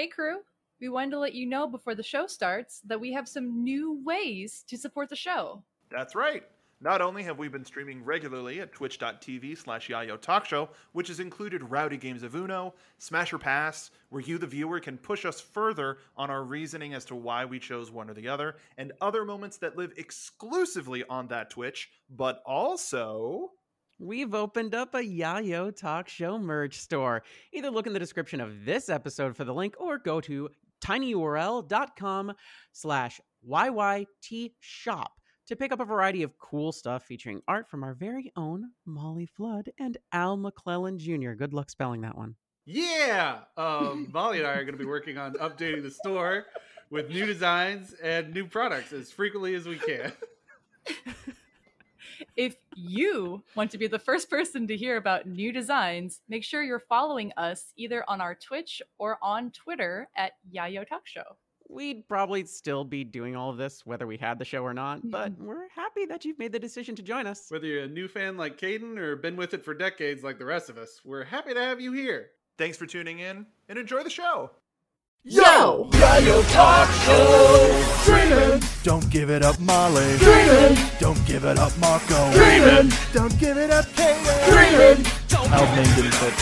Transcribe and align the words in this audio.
Hey, 0.00 0.06
crew. 0.06 0.38
We 0.80 0.88
wanted 0.88 1.10
to 1.10 1.18
let 1.18 1.34
you 1.34 1.44
know 1.44 1.66
before 1.66 1.94
the 1.94 2.02
show 2.02 2.26
starts 2.26 2.80
that 2.86 2.98
we 2.98 3.12
have 3.12 3.28
some 3.28 3.62
new 3.62 4.02
ways 4.02 4.64
to 4.68 4.78
support 4.78 5.10
the 5.10 5.14
show. 5.14 5.62
That's 5.90 6.14
right. 6.14 6.42
Not 6.80 7.02
only 7.02 7.22
have 7.24 7.36
we 7.36 7.48
been 7.48 7.66
streaming 7.66 8.02
regularly 8.02 8.62
at 8.62 8.72
twitch.tv 8.72 9.58
slash 9.58 9.88
Yayo 9.88 10.18
Talk 10.18 10.46
Show, 10.46 10.70
which 10.92 11.08
has 11.08 11.20
included 11.20 11.70
rowdy 11.70 11.98
games 11.98 12.22
of 12.22 12.34
Uno, 12.34 12.72
Smash 12.96 13.34
or 13.34 13.38
Pass, 13.38 13.90
where 14.08 14.22
you, 14.22 14.38
the 14.38 14.46
viewer, 14.46 14.80
can 14.80 14.96
push 14.96 15.26
us 15.26 15.38
further 15.38 15.98
on 16.16 16.30
our 16.30 16.44
reasoning 16.44 16.94
as 16.94 17.04
to 17.04 17.14
why 17.14 17.44
we 17.44 17.58
chose 17.58 17.90
one 17.90 18.08
or 18.08 18.14
the 18.14 18.26
other, 18.26 18.56
and 18.78 18.92
other 19.02 19.26
moments 19.26 19.58
that 19.58 19.76
live 19.76 19.92
exclusively 19.98 21.04
on 21.10 21.28
that 21.28 21.50
Twitch, 21.50 21.90
but 22.08 22.42
also. 22.46 23.50
We've 24.02 24.34
opened 24.34 24.74
up 24.74 24.94
a 24.94 25.02
Yayo 25.02 25.76
Talk 25.76 26.08
Show 26.08 26.38
merch 26.38 26.78
store. 26.78 27.22
Either 27.52 27.70
look 27.70 27.86
in 27.86 27.92
the 27.92 27.98
description 27.98 28.40
of 28.40 28.64
this 28.64 28.88
episode 28.88 29.36
for 29.36 29.44
the 29.44 29.52
link 29.52 29.74
or 29.78 29.98
go 29.98 30.22
to 30.22 30.48
tinyurl.com 30.82 32.32
slash 32.72 33.20
YYT 33.46 34.52
shop 34.58 35.12
to 35.48 35.54
pick 35.54 35.70
up 35.70 35.80
a 35.80 35.84
variety 35.84 36.22
of 36.22 36.38
cool 36.38 36.72
stuff 36.72 37.04
featuring 37.04 37.42
art 37.46 37.68
from 37.68 37.84
our 37.84 37.92
very 37.92 38.32
own 38.36 38.70
Molly 38.86 39.26
Flood 39.26 39.68
and 39.78 39.98
Al 40.12 40.38
McClellan 40.38 40.98
Jr. 40.98 41.32
Good 41.32 41.52
luck 41.52 41.68
spelling 41.68 42.00
that 42.00 42.16
one. 42.16 42.36
Yeah, 42.64 43.40
um, 43.58 44.08
Molly 44.14 44.38
and 44.38 44.46
I 44.46 44.52
are 44.52 44.64
going 44.64 44.78
to 44.78 44.82
be 44.82 44.86
working 44.86 45.18
on 45.18 45.34
updating 45.34 45.82
the 45.82 45.90
store 45.90 46.46
with 46.88 47.10
new 47.10 47.26
designs 47.26 47.92
and 48.02 48.32
new 48.32 48.46
products 48.46 48.94
as 48.94 49.12
frequently 49.12 49.54
as 49.54 49.68
we 49.68 49.76
can. 49.76 50.12
If 52.36 52.56
you 52.74 53.42
want 53.54 53.70
to 53.72 53.78
be 53.78 53.86
the 53.86 53.98
first 53.98 54.30
person 54.30 54.66
to 54.66 54.76
hear 54.76 54.96
about 54.96 55.26
new 55.26 55.52
designs, 55.52 56.20
make 56.28 56.44
sure 56.44 56.62
you're 56.62 56.80
following 56.80 57.32
us 57.36 57.72
either 57.76 58.04
on 58.08 58.20
our 58.20 58.34
Twitch 58.34 58.82
or 58.98 59.18
on 59.22 59.50
Twitter 59.50 60.08
at 60.16 60.32
Yayo 60.54 60.86
Talk 60.86 61.06
Show. 61.06 61.36
We'd 61.68 62.08
probably 62.08 62.44
still 62.46 62.84
be 62.84 63.04
doing 63.04 63.36
all 63.36 63.50
of 63.50 63.56
this 63.56 63.86
whether 63.86 64.06
we 64.06 64.16
had 64.16 64.40
the 64.40 64.44
show 64.44 64.64
or 64.64 64.74
not, 64.74 65.08
but 65.08 65.32
mm-hmm. 65.32 65.44
we're 65.44 65.68
happy 65.68 66.04
that 66.06 66.24
you've 66.24 66.38
made 66.38 66.52
the 66.52 66.58
decision 66.58 66.96
to 66.96 67.02
join 67.02 67.28
us. 67.28 67.46
Whether 67.48 67.66
you're 67.68 67.84
a 67.84 67.88
new 67.88 68.08
fan 68.08 68.36
like 68.36 68.58
Caden 68.58 68.98
or 68.98 69.14
been 69.14 69.36
with 69.36 69.54
it 69.54 69.64
for 69.64 69.72
decades 69.72 70.24
like 70.24 70.38
the 70.38 70.44
rest 70.44 70.68
of 70.68 70.78
us, 70.78 71.00
we're 71.04 71.24
happy 71.24 71.54
to 71.54 71.60
have 71.60 71.80
you 71.80 71.92
here. 71.92 72.30
Thanks 72.58 72.76
for 72.76 72.86
tuning 72.86 73.20
in 73.20 73.46
and 73.68 73.78
enjoy 73.78 74.02
the 74.02 74.10
show. 74.10 74.50
Yo! 75.22 75.84
Yayo 75.90 76.50
Talk 76.50 76.90
Show! 77.04 77.84
Dreamin'! 78.06 78.58
Don't 78.82 79.10
give 79.10 79.28
it 79.28 79.42
up, 79.42 79.60
Molly. 79.60 80.16
Dreamin'! 80.16 80.78
Don't 80.98 81.26
give 81.26 81.44
it 81.44 81.58
up, 81.58 81.76
Marco. 81.76 82.32
Dreamin'! 82.32 82.90
Don't 83.12 83.38
give 83.38 83.58
it 83.58 83.70
up, 83.70 83.84
Kaden. 83.88 84.48
Dreamin'! 84.48 85.04
Al's 85.52 85.76
name 85.76 85.94
didn't 85.94 86.14
fit. 86.14 86.32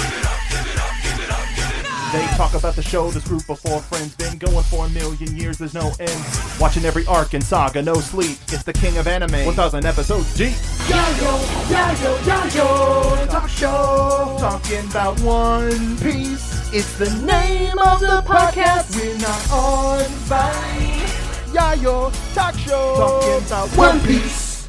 They 2.13 2.25
talk 2.37 2.55
about 2.55 2.77
the 2.77 2.83
show, 2.83 3.11
this 3.11 3.27
group 3.27 3.49
of 3.51 3.59
four 3.59 3.81
friends 3.81 4.15
been 4.15 4.39
going 4.39 4.63
for 4.63 4.87
a 4.87 4.89
million 4.91 5.37
years, 5.37 5.59
there's 5.59 5.75
no 5.75 5.91
end. 5.99 6.25
Watching 6.61 6.85
every 6.85 7.05
arc 7.07 7.35
and 7.35 7.43
saga, 7.43 7.83
no 7.83 7.95
sleep. 7.95 8.39
It's 8.47 8.63
the 8.63 8.73
king 8.73 8.97
of 8.97 9.09
anime. 9.09 9.45
1,000 9.45 9.87
episodes 9.87 10.33
deep. 10.37 10.55
Yayo! 10.87 11.39
Yayo! 11.67 12.17
Yayo! 12.19 13.29
Talk 13.29 13.49
Show! 13.49 14.37
Talking 14.39 14.89
about 14.89 15.21
One 15.23 15.99
Piece. 15.99 16.58
It's 16.71 16.99
the 16.99 17.09
name 17.25 17.79
of 17.79 17.99
the 18.01 18.21
podcast. 18.27 18.95
We're 18.95 19.17
not 19.17 19.51
on 19.51 20.05
Vine. 20.29 21.09
Yayo 21.55 22.13
Talk 22.35 22.55
Show. 22.57 22.95
Talking 22.99 23.47
about 23.47 23.69
One 23.71 23.99
Piece. 24.01 24.69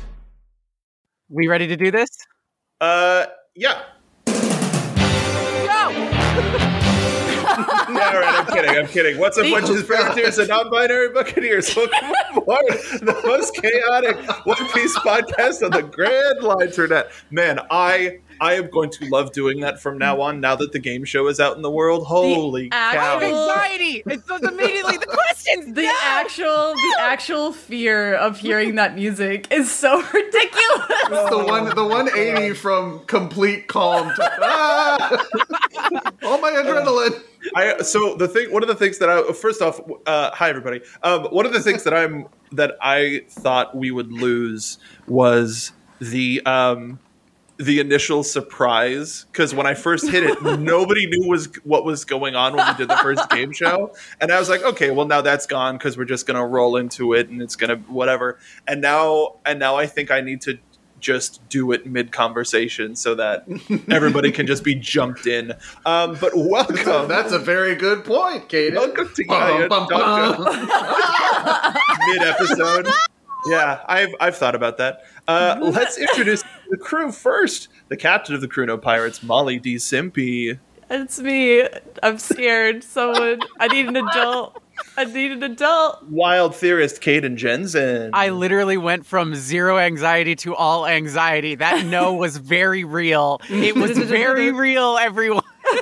We 1.27 1.50
ready 1.50 1.67
to 1.67 1.75
do 1.75 1.92
this? 1.92 2.08
Uh, 2.80 3.25
yeah. 3.53 3.81
yeah, 4.27 5.88
all 8.14 8.20
right, 8.22 8.33
I'm 8.33 8.45
kidding. 8.45 8.77
I'm 8.77 8.88
kidding. 8.88 9.17
What's 9.20 9.38
up, 9.38 9.50
bunches 9.50 9.81
of 9.81 9.88
privateers 9.88 10.38
and 10.38 10.47
non-binary 10.47 11.09
buccaneers? 11.09 11.75
Welcome 11.75 12.14
aboard 12.33 12.64
the 13.02 13.22
most 13.25 13.53
chaotic 13.55 14.16
One 14.45 14.70
Piece 14.70 14.97
podcast 15.00 15.66
on 15.66 15.72
the 15.72 15.83
Grand 15.83 16.43
Line 16.43 16.61
Internet. 16.61 17.11
Man, 17.30 17.59
I 17.70 18.20
I 18.42 18.54
am 18.55 18.70
going 18.70 18.89
to 18.92 19.05
love 19.10 19.32
doing 19.32 19.60
that 19.61 19.82
from 19.82 19.98
now 19.98 20.22
on. 20.22 20.39
Now 20.39 20.55
that 20.55 20.72
the 20.72 20.80
game 20.80 21.04
show 21.05 21.27
is 21.27 21.39
out 21.39 21.55
in 21.55 21.61
the 21.61 21.72
world, 21.72 22.05
holy 22.08 22.70
actual- 22.72 23.20
cow! 23.30 23.50
Anxiety! 23.50 24.04
It's 24.05 24.27
just 24.27 24.44
immediately 24.44 24.98
the 24.98 25.05
questions! 25.08 25.76
The 25.76 25.83
No! 25.83 25.94
actual 26.04 26.73
the 26.76 26.95
actual 27.00 27.52
fear 27.54 28.14
of 28.16 28.39
hearing 28.39 28.76
that 28.76 28.95
music 28.95 29.48
is 29.52 29.72
so 29.72 29.98
ridiculous. 30.14 31.30
the 31.30 31.44
one, 31.45 31.73
the 31.76 31.86
180 31.86 32.54
from 32.55 33.00
complete 33.05 33.67
calm 33.67 34.14
to 34.16 34.32
ah! 34.42 35.26
all 36.23 36.39
my 36.39 36.52
adrenaline. 36.52 37.21
I 37.56 37.82
so 37.82 38.16
the 38.16 38.27
thing 38.27 38.52
one 38.52 38.64
of 38.64 38.67
the 38.70 38.76
things 38.76 38.98
that 39.00 39.10
I 39.10 39.32
first 39.33 39.61
off 39.61 39.80
uh, 40.06 40.32
hi 40.33 40.50
everybody 40.50 40.82
um, 41.04 41.23
one 41.26 41.45
of 41.45 41.54
the 41.54 41.61
things 41.61 41.83
that 41.83 41.94
I'm 41.94 42.27
that 42.52 42.76
I 42.82 43.21
thought 43.30 43.76
we 43.76 43.92
would 43.92 44.11
lose 44.11 44.77
was 45.08 45.71
the 46.00 46.42
um, 46.45 47.00
the 47.59 47.81
initial 47.81 48.23
surprise 48.23 49.25
because 49.31 49.53
when 49.53 49.67
I 49.67 49.73
first 49.73 50.09
hit 50.09 50.23
it 50.23 50.42
nobody 50.59 51.05
knew 51.08 51.27
was 51.27 51.49
what 51.65 51.83
was 51.83 52.05
going 52.05 52.33
on 52.33 52.55
when 52.55 52.65
we 52.65 52.73
did 52.75 52.87
the 52.87 52.95
first 52.97 53.30
game 53.30 53.52
show 53.52 53.93
and 54.21 54.31
I 54.31 54.39
was 54.39 54.47
like 54.47 54.64
okay 54.64 54.92
well 54.92 55.05
now 55.05 55.20
that's 55.20 55.45
gone 55.45 55.77
because 55.77 55.97
we're 55.97 56.05
just 56.05 56.25
gonna 56.25 56.45
roll 56.45 56.77
into 56.77 57.14
it 57.14 57.27
and 57.27 57.42
it's 57.42 57.58
gonna 57.58 57.75
whatever 57.87 58.39
and 58.65 58.80
now 58.80 59.36
and 59.45 59.59
now 59.59 59.75
I 59.75 59.87
think 59.87 60.09
I 60.09 60.21
need 60.21 60.39
to 60.43 60.58
just 61.02 61.47
do 61.49 61.73
it 61.73 61.86
mid 61.86 62.14
conversation 62.14 62.95
so 62.95 63.15
that 63.15 63.45
everybody 63.91 64.31
can 64.31 64.47
just 64.47 64.64
be 64.64 64.76
jumped 64.76 65.27
in 65.27 65.52
um, 65.86 66.17
but 66.21 66.31
welcome 66.36 67.08
That's 67.09 67.33
a 67.33 67.39
very 67.39 67.76
good 67.76 68.05
point, 68.05 68.47
Caden. 68.47 68.76
Welcome 68.76 69.09
to 69.14 69.23
Gaia 69.26 69.67
Bum, 69.67 69.87
bum, 69.87 69.99
Talk 69.99 70.37
bum. 70.37 70.67
Show 70.67 72.08
mid 72.08 72.21
episode. 72.21 72.87
Yeah, 73.48 73.82
I've 73.88 74.14
I've 74.20 74.36
thought 74.38 74.55
about 74.55 74.77
that. 74.77 75.04
Uh, 75.27 75.58
let's 75.61 75.98
introduce 75.98 76.44
the 76.70 76.77
crew 76.77 77.11
first. 77.11 77.70
The 77.88 77.98
captain 77.98 78.36
of 78.36 78.42
the 78.42 78.48
crew, 78.48 78.66
no 78.66 78.77
pirates, 78.77 79.23
Molly 79.23 79.60
D. 79.60 79.76
Simpy. 79.76 80.60
It's 80.89 81.20
me. 81.20 81.67
I'm 82.02 82.17
scared. 82.17 82.83
Someone. 82.83 83.39
I 83.60 83.67
need 83.67 83.88
an 83.88 83.95
adult. 83.95 84.61
I 84.98 85.05
need 85.05 85.32
an 85.32 85.44
adult. 85.44 86.04
Wild 86.10 86.55
theorist 86.55 87.02
Caden 87.02 87.36
Jensen. 87.36 88.10
I 88.14 88.30
literally 88.30 88.77
went 88.77 89.05
from 89.05 89.36
zero 89.36 89.77
anxiety 89.77 90.36
to 90.38 90.56
all 90.56 90.88
anxiety. 90.88 91.56
That 91.56 91.86
no 91.86 92.14
was 92.16 92.38
very 92.38 92.83
real. 92.86 93.39
It 93.50 93.76
was 93.76 93.98
very 93.98 94.52
real, 94.54 94.98
everyone. 95.00 95.44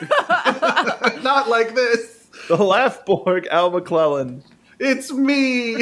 Not 1.23 1.47
like 1.47 1.73
this. 1.73 2.27
the 2.49 2.57
Laughborg, 2.57 3.47
Al 3.47 3.71
McClellan. 3.71 4.43
It's 4.79 5.11
me. 5.11 5.73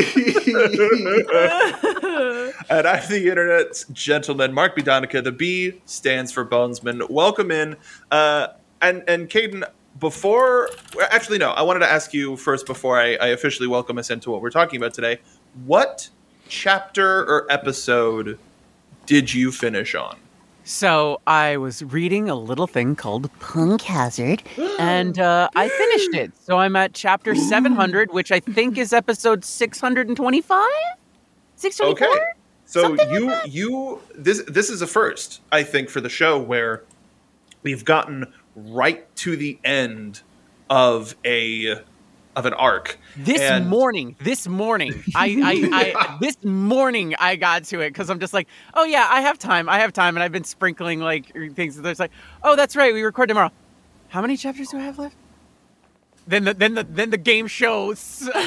And 2.69 2.88
I'm 2.88 3.07
the 3.09 3.28
internet's 3.29 3.85
gentleman, 3.91 4.53
Mark 4.53 4.75
B. 4.75 4.81
Donica. 4.81 5.22
The 5.22 5.31
B 5.31 5.81
stands 5.85 6.31
for 6.31 6.45
Bonesman. 6.45 7.09
Welcome 7.09 7.51
in. 7.51 7.75
Uh, 8.09 8.47
and 8.81 9.03
and 9.07 9.29
Caden, 9.29 9.63
before 10.00 10.69
actually 11.11 11.38
no, 11.38 11.51
I 11.51 11.61
wanted 11.61 11.79
to 11.79 11.91
ask 11.91 12.13
you 12.13 12.38
first 12.38 12.66
before 12.66 13.00
I, 13.00 13.16
I 13.16 13.28
officially 13.28 13.67
welcome 13.67 13.97
us 13.97 14.09
into 14.09 14.31
what 14.31 14.41
we're 14.41 14.50
talking 14.50 14.78
about 14.78 14.94
today. 14.94 15.19
What 15.66 16.09
chapter 16.47 17.22
or 17.23 17.45
episode 17.50 18.39
did 19.06 19.33
you 19.33 19.51
finish 19.51 19.94
on? 19.95 20.17
So 20.66 21.22
I 21.28 21.58
was 21.58 21.84
reading 21.84 22.28
a 22.28 22.34
little 22.34 22.66
thing 22.66 22.96
called 22.96 23.30
Punk 23.40 23.84
Hazard, 23.84 24.42
and 24.80 25.18
uh, 25.20 25.48
I 25.56 25.70
finished 25.70 26.16
it. 26.16 26.31
So 26.42 26.58
I'm 26.58 26.76
at 26.76 26.94
chapter 26.94 27.36
700, 27.36 28.12
which 28.12 28.31
I 28.31 28.40
think 28.40 28.80
is 28.80 28.92
episode 28.92 29.46
625? 29.46 30.68
624? 31.56 32.08
Okay. 32.08 32.22
So 32.66 32.81
Something 32.81 33.09
you 33.12 33.28
that. 33.28 33.52
you 33.52 34.02
this 34.16 34.42
this 34.48 34.72
is 34.72 34.81
a 34.81 34.88
first, 34.88 35.42
I 35.52 35.62
think, 35.62 35.88
for 35.88 36.02
the 36.02 36.09
show 36.09 36.40
where 36.40 36.81
we've 37.62 37.86
gotten 37.86 38.34
right 38.56 39.16
to 39.18 39.38
the 39.38 39.59
end 39.64 40.22
of 40.68 41.16
a 41.24 41.75
of 42.35 42.46
an 42.46 42.53
arc. 42.53 42.98
This 43.15 43.42
And- 43.42 43.68
morning, 43.68 44.15
this 44.19 44.48
morning, 44.48 45.04
I, 45.15 45.25
I, 45.44 45.95
I, 45.98 46.18
this 46.19 46.44
morning 46.44 47.15
I 47.19 47.36
got 47.36 47.63
to 47.65 47.81
it 47.81 47.89
because 47.89 48.10
I'm 48.10 48.19
just 48.19 48.33
like, 48.33 48.48
oh 48.74 48.83
yeah, 48.83 49.07
I 49.10 49.21
have 49.21 49.39
time, 49.39 49.69
I 49.69 49.80
have 49.80 49.94
time, 49.94 50.15
and 50.15 50.24
I've 50.24 50.31
been 50.31 50.44
sprinkling 50.44 51.00
like 51.00 51.31
er, 51.36 51.50
things. 51.50 51.81
There's 51.81 52.00
like, 52.00 52.12
oh 52.44 52.56
that's 52.56 52.75
right, 52.75 52.94
we 52.94 53.01
record 53.01 53.30
tomorrow. 53.30 53.51
How 54.10 54.21
many 54.21 54.38
chapters 54.38 54.69
do 54.69 54.77
I 54.77 54.81
have 54.81 55.00
left? 55.00 55.15
Then 56.27 56.44
the 56.45 56.54
then 56.54 56.74
the 56.74 56.83
then 56.83 57.10
the 57.12 57.18
game 57.18 57.48
shows. 57.48 58.27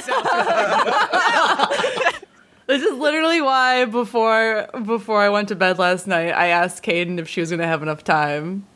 This 2.68 2.82
is 2.82 2.98
literally 2.98 3.40
why 3.40 3.86
before 3.86 4.68
before 4.84 5.22
I 5.22 5.30
went 5.30 5.48
to 5.48 5.56
bed 5.56 5.78
last 5.78 6.06
night, 6.06 6.32
I 6.32 6.48
asked 6.48 6.84
Kaden 6.84 7.18
if 7.18 7.26
she 7.26 7.40
was 7.40 7.48
gonna 7.50 7.66
have 7.66 7.82
enough 7.82 8.04
time. 8.04 8.66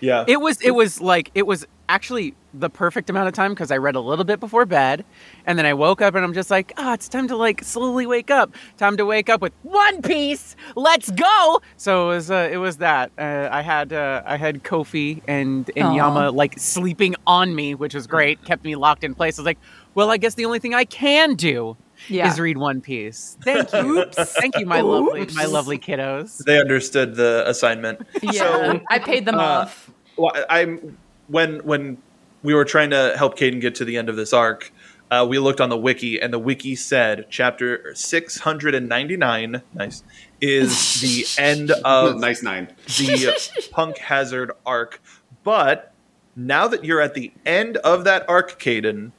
Yeah. 0.00 0.24
it 0.26 0.40
was 0.40 0.60
it 0.60 0.72
was 0.72 1.00
like 1.00 1.30
it 1.36 1.46
was 1.46 1.64
actually 1.88 2.34
the 2.54 2.70
perfect 2.70 3.08
amount 3.10 3.28
of 3.28 3.34
time 3.34 3.52
because 3.52 3.70
I 3.70 3.76
read 3.76 3.94
a 3.94 4.00
little 4.00 4.24
bit 4.24 4.40
before 4.40 4.66
bed, 4.66 5.04
and 5.46 5.58
then 5.58 5.66
I 5.66 5.74
woke 5.74 6.00
up 6.02 6.14
and 6.14 6.24
I'm 6.24 6.34
just 6.34 6.50
like, 6.50 6.72
ah, 6.76 6.94
it's 6.94 7.08
time 7.08 7.28
to 7.28 7.36
like 7.36 7.62
slowly 7.62 8.06
wake 8.06 8.30
up. 8.30 8.52
Time 8.76 8.96
to 8.96 9.04
wake 9.06 9.28
up 9.28 9.40
with 9.40 9.52
One 9.62 10.02
Piece. 10.02 10.56
Let's 10.76 11.10
go. 11.10 11.60
So 11.76 12.10
it 12.10 12.14
was 12.14 12.30
uh, 12.30 12.48
it 12.50 12.56
was 12.58 12.78
that. 12.78 13.10
Uh, 13.18 13.48
I 13.50 13.62
had 13.62 13.92
uh, 13.92 14.22
I 14.24 14.36
had 14.36 14.62
Kofi 14.64 15.22
and 15.28 15.70
and 15.76 15.88
Aw. 15.88 15.94
Yama 15.94 16.30
like 16.30 16.58
sleeping 16.58 17.14
on 17.26 17.54
me, 17.54 17.74
which 17.74 17.94
was 17.94 18.06
great. 18.06 18.44
Kept 18.44 18.64
me 18.64 18.76
locked 18.76 19.04
in 19.04 19.14
place. 19.14 19.38
I 19.38 19.42
was 19.42 19.46
like, 19.46 19.58
well, 19.94 20.10
I 20.10 20.16
guess 20.16 20.34
the 20.34 20.44
only 20.44 20.58
thing 20.58 20.74
I 20.74 20.84
can 20.84 21.34
do 21.34 21.76
Yeah. 22.08 22.30
is 22.30 22.38
read 22.40 22.58
One 22.58 22.80
Piece. 22.80 23.36
Thank 23.42 23.72
you. 23.72 24.04
Thank 24.12 24.56
you, 24.58 24.66
my 24.66 24.80
lovely 24.80 25.26
my 25.34 25.44
lovely 25.44 25.78
kiddos. 25.78 26.38
They 26.44 26.60
understood 26.60 27.14
the 27.16 27.44
assignment. 27.46 28.00
Yeah. 28.22 28.78
I 28.88 28.98
paid 28.98 29.24
them 29.26 29.36
uh, 29.36 29.42
off. 29.42 29.90
Well, 30.16 30.32
I'm 30.50 30.96
when 31.28 31.58
when 31.64 31.98
we 32.42 32.54
were 32.54 32.64
trying 32.64 32.90
to 32.90 33.14
help 33.16 33.38
Caden 33.38 33.60
get 33.60 33.74
to 33.76 33.84
the 33.84 33.96
end 33.96 34.08
of 34.08 34.16
this 34.16 34.32
arc. 34.32 34.72
Uh, 35.10 35.26
we 35.28 35.38
looked 35.38 35.60
on 35.60 35.70
the 35.70 35.76
wiki, 35.76 36.20
and 36.20 36.32
the 36.32 36.38
wiki 36.38 36.76
said 36.76 37.26
chapter 37.30 37.94
699, 37.94 39.62
nice, 39.72 40.02
is 40.40 41.00
the 41.00 41.24
end 41.42 41.70
of 41.70 42.18
nice 42.18 42.42
nine. 42.42 42.68
the 42.86 43.68
Punk 43.72 43.96
Hazard 43.96 44.52
arc. 44.66 45.00
But 45.44 45.94
now 46.36 46.68
that 46.68 46.84
you're 46.84 47.00
at 47.00 47.14
the 47.14 47.32
end 47.46 47.78
of 47.78 48.04
that 48.04 48.28
arc, 48.28 48.60
Caden, 48.60 49.12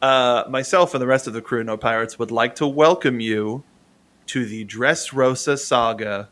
uh, 0.00 0.44
myself 0.48 0.94
and 0.94 1.02
the 1.02 1.06
rest 1.06 1.26
of 1.26 1.34
the 1.34 1.42
crew, 1.42 1.62
No 1.62 1.76
Pirates, 1.76 2.18
would 2.18 2.30
like 2.30 2.54
to 2.56 2.66
welcome 2.66 3.20
you 3.20 3.64
to 4.26 4.46
the 4.46 4.64
Dressrosa 4.64 5.58
saga 5.58 6.30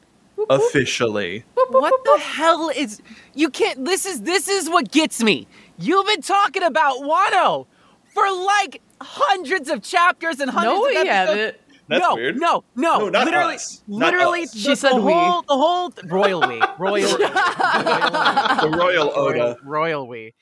officially. 0.50 1.44
What 1.54 2.04
the 2.04 2.18
hell 2.18 2.68
is 2.70 3.00
you 3.34 3.48
can't 3.50 3.84
this 3.84 4.04
is 4.06 4.22
this 4.22 4.48
is 4.48 4.68
what 4.68 4.90
gets 4.90 5.22
me. 5.22 5.46
You've 5.78 6.06
been 6.06 6.22
talking 6.22 6.62
about 6.62 6.98
Wano 6.98 7.66
for 8.14 8.30
like 8.30 8.80
hundreds 9.00 9.68
of 9.70 9.82
chapters 9.82 10.38
and 10.40 10.50
hundreds 10.50 10.74
No, 10.74 10.84
of 10.86 10.92
episodes. 11.06 11.10
haven't. 11.10 11.56
That's 11.88 12.00
no, 12.02 12.14
weird. 12.14 12.36
no, 12.38 12.64
no, 12.76 12.98
No, 12.98 13.08
not 13.08 13.24
literally, 13.26 13.54
us. 13.56 13.82
Not 13.88 14.12
literally. 14.14 14.42
us. 14.42 14.52
the- 14.52 14.58
She 14.60 14.74
said 14.76 14.92
the 14.92 15.00
we. 15.02 15.12
whole, 15.12 15.42
the 15.42 15.56
whole 15.56 15.92
royal 16.04 16.40
we, 16.40 16.62
royal, 16.78 17.08
The 17.18 18.70
Royal 18.72 18.78
royal, 18.78 19.12
Oda. 19.18 19.56
royal 19.64 20.06
we, 20.06 20.34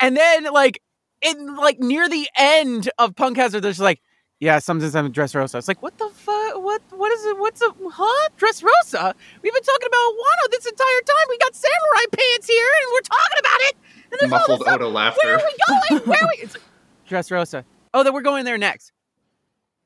and 0.00 0.16
then 0.16 0.44
like 0.52 0.80
in 1.22 1.54
like 1.56 1.78
near 1.80 2.08
the 2.08 2.28
end 2.36 2.90
of 2.98 3.14
Punk 3.14 3.36
Hazard, 3.36 3.60
there's 3.60 3.78
like, 3.80 4.00
yeah, 4.44 4.58
sometimes 4.58 4.94
I'm 4.94 5.10
Dressrosa. 5.10 5.56
It's 5.56 5.68
like, 5.68 5.82
what 5.82 5.96
the 5.96 6.10
fuck? 6.10 6.62
What? 6.62 6.82
What 6.90 7.10
is 7.12 7.24
it? 7.24 7.38
What's 7.38 7.62
a 7.62 7.70
huh? 7.90 8.28
Dressrosa? 8.36 9.14
We've 9.40 9.54
been 9.54 9.62
talking 9.62 9.86
about 9.86 10.12
Wano 10.12 10.50
this 10.50 10.66
entire 10.66 11.00
time. 11.06 11.26
We 11.30 11.38
got 11.38 11.54
samurai 11.56 12.04
pants 12.12 12.46
here, 12.46 12.66
and 12.82 12.92
we're 12.92 13.00
talking 13.00 13.38
about 13.40 13.60
it. 13.60 13.76
And 14.12 14.20
there's 14.20 14.32
all 14.32 14.38
Muffled 14.40 14.60
stuff. 14.60 14.74
Oda 14.74 14.84
Where 14.84 14.92
laughter. 14.92 15.34
are 15.34 15.38
we 15.38 15.96
going? 15.96 16.02
Where 16.08 16.18
are 16.22 16.28
we? 16.28 16.42
It's 16.42 16.54
like, 16.54 16.62
Dressrosa. 17.08 17.64
Oh, 17.94 18.02
that 18.02 18.12
we're 18.12 18.20
going 18.20 18.44
there 18.44 18.58
next. 18.58 18.92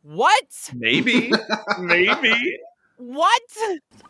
What? 0.02 0.70
Maybe. 0.74 1.30
Maybe. 1.78 2.58
What? 2.98 3.42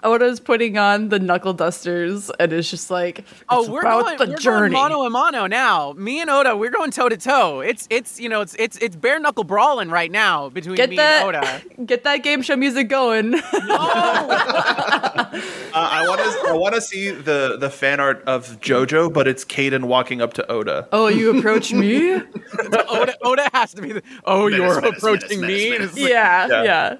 Oda's 0.03 0.41
putting 0.41 0.79
on 0.79 1.11
the 1.11 1.19
knuckle 1.19 1.53
dusters 1.53 2.31
and 2.41 2.53
it's 2.53 2.71
just 2.71 2.91
like 2.91 3.25
Oh, 3.51 3.71
we're 3.71 3.81
about 3.81 4.05
going. 4.05 4.19
the 4.19 4.27
we're 4.29 4.37
journey. 4.39 4.73
going 4.75 4.91
mano 4.91 5.03
a 5.05 5.11
mano 5.11 5.47
now. 5.47 5.93
Me 5.93 6.21
and 6.21 6.31
Oda, 6.31 6.57
we're 6.57 6.71
going 6.71 6.91
toe 6.91 7.09
to 7.11 7.17
toe. 7.19 7.61
It's 7.61 7.87
it's 7.91 8.19
you 8.19 8.29
know 8.31 8.41
it's 8.41 8.55
it's 8.59 8.79
it's 8.79 8.97
bare 8.97 9.19
knuckle 9.21 9.45
brawling 9.45 9.91
right 9.91 10.11
now 10.11 10.49
between 10.49 10.77
Get 10.77 10.89
me 10.91 10.97
that 10.97 11.27
and 11.27 11.37
Oda. 11.37 11.63
get 11.85 12.05
that 12.05 12.23
game 12.23 12.41
show 12.43 12.57
music 12.57 12.89
going. 12.89 13.35
Uh, 14.51 15.71
I 15.75 16.05
want 16.09 16.21
to. 16.21 16.49
I 16.49 16.53
want 16.55 16.75
to 16.75 16.81
see 16.81 17.11
the 17.11 17.57
the 17.59 17.71
fan 17.71 18.01
art 18.01 18.23
of 18.27 18.59
JoJo, 18.61 19.13
but 19.13 19.29
it's 19.29 19.45
Caden 19.45 19.85
walking 19.85 20.21
up 20.21 20.33
to 20.35 20.51
Oda. 20.51 20.89
oh, 20.93 21.09
you 21.09 21.39
approach 21.39 21.73
me? 21.73 22.15
Oda 22.89 23.15
Oda 23.23 23.49
has 23.53 23.75
to 23.75 23.83
be. 23.83 23.93
The, 23.93 24.03
oh, 24.25 24.45
Menace, 24.49 24.59
you're 24.59 24.81
menace, 24.81 24.97
approaching 24.99 25.41
menace, 25.41 25.57
me. 25.63 25.71
menace, 25.71 25.75
And 25.77 25.85
it's 25.85 26.01
like- 26.01 26.11
yeah, 26.11 26.47
Yeah. 26.49 26.63
yeah. 26.65 26.97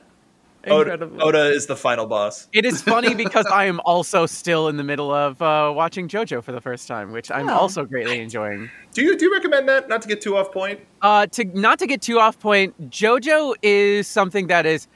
Oda, 0.71 0.93
Incredible. 0.93 1.23
Oda 1.27 1.47
is 1.51 1.67
the 1.67 1.77
final 1.77 2.07
boss. 2.07 2.49
It 2.53 2.65
is 2.65 2.83
funny 2.83 3.15
because 3.25 3.47
I 3.47 3.65
am 3.67 3.81
also 3.85 4.27
still 4.27 4.69
in 4.69 4.77
the 4.77 4.85
middle 4.85 5.13
of 5.13 5.41
uh, 5.43 5.73
watching 5.75 6.09
JoJo 6.09 6.43
for 6.43 6.53
the 6.53 6.61
first 6.61 6.87
time, 6.89 7.13
which 7.13 7.31
I'm 7.31 7.49
Oh. 7.49 7.55
also 7.55 7.85
greatly 7.85 8.21
enjoying. 8.21 8.71
Do 8.95 9.03
you 9.03 9.17
do 9.17 9.27
you 9.27 9.33
recommend 9.33 9.69
that? 9.69 9.89
Not 9.89 10.03
to 10.03 10.09
get 10.09 10.21
too 10.21 10.37
off 10.37 10.53
point. 10.53 10.81
Uh, 11.03 11.27
to 11.27 11.45
not 11.45 11.79
to 11.81 11.87
get 11.87 12.03
too 12.03 12.19
off 12.19 12.39
point, 12.39 12.91
JoJo 12.91 13.55
is 13.63 14.07
something 14.07 14.49
that 14.49 14.67
is. 14.67 14.87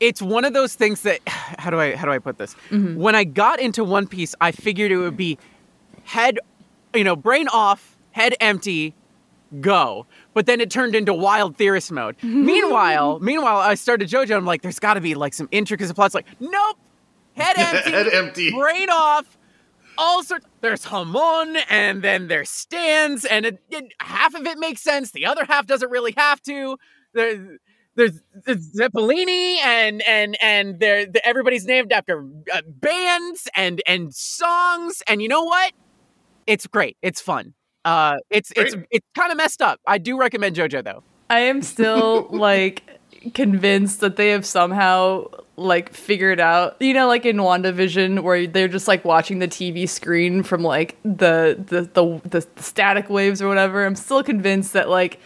It's 0.00 0.22
one 0.22 0.44
of 0.46 0.54
those 0.54 0.74
things 0.74 1.02
that 1.02 1.20
how 1.26 1.70
do 1.70 1.78
I 1.80 1.94
how 1.94 2.06
do 2.06 2.12
I 2.12 2.18
put 2.18 2.38
this? 2.38 2.54
When 2.70 3.14
I 3.14 3.24
got 3.24 3.60
into 3.60 3.84
One 3.84 4.06
Piece, 4.06 4.34
I 4.40 4.52
figured 4.52 4.90
it 4.92 4.96
would 4.96 5.16
be 5.16 5.38
head, 6.04 6.38
you 6.94 7.04
know, 7.04 7.16
brain 7.16 7.48
off, 7.48 7.96
head 8.12 8.34
empty, 8.40 8.94
go. 9.60 10.06
But 10.32 10.46
then 10.46 10.60
it 10.60 10.70
turned 10.70 10.94
into 10.94 11.12
wild 11.12 11.56
theorist 11.56 11.90
mode. 11.90 12.16
meanwhile, 12.22 13.18
meanwhile, 13.20 13.56
I 13.58 13.74
started 13.74 14.08
JoJo. 14.08 14.36
I'm 14.36 14.44
like, 14.46 14.62
there's 14.62 14.78
got 14.78 14.94
to 14.94 15.00
be 15.00 15.14
like 15.14 15.34
some 15.34 15.48
intricate 15.50 15.94
plots. 15.94 16.14
Like, 16.14 16.26
nope, 16.38 16.78
head 17.34 17.56
empty, 17.58 17.90
Head 17.90 18.08
empty. 18.08 18.50
brain 18.52 18.90
off. 18.90 19.36
All 19.98 20.22
sorts. 20.22 20.46
There's 20.60 20.84
Hamon, 20.84 21.56
and 21.68 22.00
then 22.00 22.28
there's 22.28 22.48
stands, 22.48 23.24
and 23.24 23.44
it, 23.44 23.62
it, 23.70 23.92
half 24.00 24.34
of 24.34 24.46
it 24.46 24.58
makes 24.58 24.80
sense. 24.80 25.10
The 25.10 25.26
other 25.26 25.44
half 25.44 25.66
doesn't 25.66 25.90
really 25.90 26.14
have 26.16 26.40
to. 26.42 26.78
There, 27.12 27.58
there's, 27.96 28.20
there's 28.46 28.72
Zeppelini, 28.72 29.56
and 29.58 30.00
and 30.02 30.38
and 30.40 30.80
there 30.80 31.04
the, 31.06 31.26
everybody's 31.26 31.66
named 31.66 31.92
after 31.92 32.24
uh, 32.54 32.62
bands 32.66 33.48
and 33.54 33.82
and 33.86 34.14
songs. 34.14 35.02
And 35.06 35.20
you 35.20 35.28
know 35.28 35.42
what? 35.42 35.72
It's 36.46 36.66
great. 36.66 36.96
It's 37.02 37.20
fun. 37.20 37.52
Uh, 37.84 38.16
it's 38.30 38.52
it's 38.56 38.74
it's 38.90 39.06
kind 39.14 39.30
of 39.30 39.38
messed 39.38 39.62
up. 39.62 39.80
I 39.86 39.98
do 39.98 40.18
recommend 40.18 40.56
JoJo 40.56 40.84
though. 40.84 41.02
I 41.28 41.40
am 41.40 41.62
still 41.62 42.28
like 42.30 42.82
convinced 43.34 44.00
that 44.00 44.16
they 44.16 44.30
have 44.30 44.44
somehow 44.44 45.26
like 45.56 45.92
figured 45.92 46.40
out, 46.40 46.76
you 46.80 46.94
know, 46.94 47.06
like 47.06 47.26
in 47.26 47.36
WandaVision 47.36 48.22
where 48.22 48.46
they're 48.46 48.68
just 48.68 48.88
like 48.88 49.04
watching 49.04 49.38
the 49.38 49.48
TV 49.48 49.88
screen 49.88 50.42
from 50.42 50.62
like 50.62 50.96
the 51.02 51.62
the 51.66 51.82
the, 51.92 52.28
the 52.28 52.62
static 52.62 53.08
waves 53.10 53.40
or 53.42 53.48
whatever. 53.48 53.84
I'm 53.84 53.96
still 53.96 54.22
convinced 54.22 54.72
that 54.72 54.88
like 54.88 55.20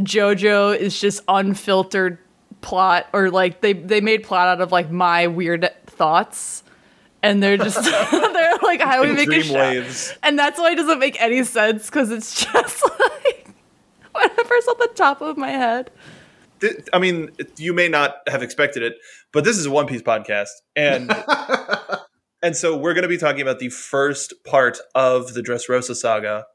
JoJo 0.00 0.76
is 0.76 1.00
just 1.00 1.22
unfiltered 1.28 2.18
plot 2.60 3.06
or 3.12 3.30
like 3.30 3.60
they 3.60 3.72
they 3.72 4.00
made 4.00 4.22
plot 4.24 4.48
out 4.48 4.60
of 4.60 4.72
like 4.72 4.90
my 4.90 5.26
weird 5.26 5.70
thoughts. 5.86 6.62
And 7.26 7.42
they're 7.42 7.56
just 7.56 7.82
they're 8.10 8.58
like 8.62 8.80
how 8.80 9.02
do 9.02 9.08
we 9.08 9.14
make 9.14 9.26
a 9.26 9.32
Dream 9.32 9.42
show? 9.42 9.54
waves. 9.54 10.14
And 10.22 10.38
that's 10.38 10.58
why 10.58 10.72
it 10.72 10.76
doesn't 10.76 10.98
make 11.00 11.20
any 11.20 11.42
sense 11.42 11.86
because 11.86 12.10
it's 12.10 12.44
just 12.52 12.84
like 12.84 13.48
whatever's 14.12 14.68
on 14.68 14.76
the 14.78 14.90
top 14.94 15.20
of 15.20 15.36
my 15.36 15.50
head. 15.50 15.90
I 16.92 16.98
mean, 16.98 17.30
you 17.58 17.74
may 17.74 17.88
not 17.88 18.16
have 18.28 18.42
expected 18.42 18.82
it, 18.82 18.94
but 19.32 19.44
this 19.44 19.58
is 19.58 19.66
a 19.66 19.70
One 19.70 19.86
Piece 19.86 20.02
podcast, 20.02 20.48
and 20.74 21.12
and 22.42 22.56
so 22.56 22.76
we're 22.76 22.94
going 22.94 23.02
to 23.02 23.08
be 23.08 23.18
talking 23.18 23.42
about 23.42 23.58
the 23.58 23.68
first 23.68 24.32
part 24.44 24.78
of 24.94 25.34
the 25.34 25.42
Dressrosa 25.42 25.94
saga, 25.94 26.46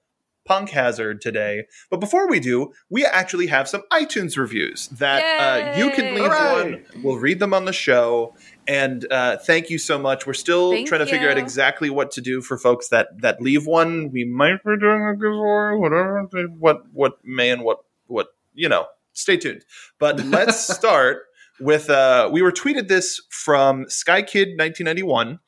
Punk 0.46 0.72
Hazard, 0.72 1.22
today. 1.22 1.66
But 1.92 1.98
before 2.00 2.28
we 2.28 2.40
do, 2.40 2.74
we 2.90 3.06
actually 3.06 3.46
have 3.48 3.68
some 3.68 3.84
iTunes 3.92 4.38
reviews 4.38 4.88
that 4.88 5.22
uh, 5.22 5.78
you 5.78 5.92
can 5.92 6.16
leave 6.16 6.32
Hooray! 6.32 6.72
one. 6.72 7.04
We'll 7.04 7.20
read 7.20 7.40
them 7.40 7.54
on 7.54 7.66
the 7.66 7.74
show. 7.74 8.36
And 8.72 9.06
uh, 9.12 9.36
thank 9.36 9.70
you 9.70 9.78
so 9.78 10.00
much. 10.00 10.26
We're 10.26 10.34
still 10.34 10.72
Thank 10.72 10.88
trying 10.88 11.02
to 11.02 11.06
figure 11.06 11.30
out 11.30 11.38
exactly 11.38 11.90
what 11.90 12.10
to 12.12 12.22
do 12.22 12.42
for 12.42 12.58
folks 12.58 12.88
that 12.88 13.10
that 13.22 13.42
leave 13.42 13.68
one. 13.68 14.12
We 14.12 14.24
might 14.24 14.64
be 14.64 14.78
doing 14.80 15.06
a 15.06 15.14
giveaway, 15.14 15.76
whatever. 15.76 16.26
What 16.58 16.84
what 16.94 17.18
may 17.22 17.50
and 17.50 17.64
what 17.64 17.80
what 18.08 18.28
you 18.54 18.70
know. 18.70 18.86
Stay 19.12 19.36
tuned. 19.36 19.66
But 20.00 20.24
let's 20.26 20.74
start 20.74 21.24
with 21.60 21.90
uh, 21.90 22.30
we 22.32 22.42
were 22.42 22.54
tweeted 22.54 22.88
this 22.88 23.22
from 23.30 23.88
Skykid 23.88 24.58
1991 24.58 25.40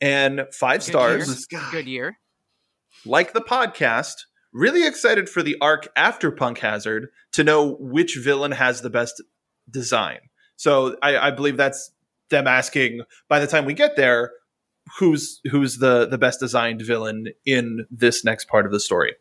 and 0.00 0.46
five 0.52 0.80
Good 0.80 0.86
stars 0.86 1.46
year. 1.52 1.62
Good 1.70 1.86
year. 1.86 2.18
like 3.06 3.34
the 3.34 3.40
podcast, 3.40 4.24
really 4.52 4.84
excited 4.84 5.28
for 5.28 5.44
the 5.44 5.56
arc 5.60 5.86
after 5.94 6.32
Punk 6.32 6.58
Hazard 6.58 7.10
to 7.34 7.44
know 7.44 7.76
which 7.78 8.18
villain 8.20 8.50
has 8.50 8.80
the 8.80 8.90
best 8.90 9.22
design. 9.70 10.18
So 10.56 10.96
I, 11.00 11.16
I 11.18 11.30
believe 11.30 11.56
that's 11.56 11.92
them 12.30 12.46
asking 12.46 13.02
by 13.28 13.38
the 13.38 13.46
time 13.46 13.64
we 13.64 13.74
get 13.74 13.96
there, 13.96 14.32
who's 14.98 15.40
who's 15.50 15.78
the 15.78 16.06
the 16.06 16.18
best 16.18 16.40
designed 16.40 16.82
villain 16.82 17.28
in 17.44 17.86
this 17.90 18.24
next 18.24 18.48
part 18.48 18.66
of 18.66 18.72
the 18.72 18.80
story. 18.80 19.14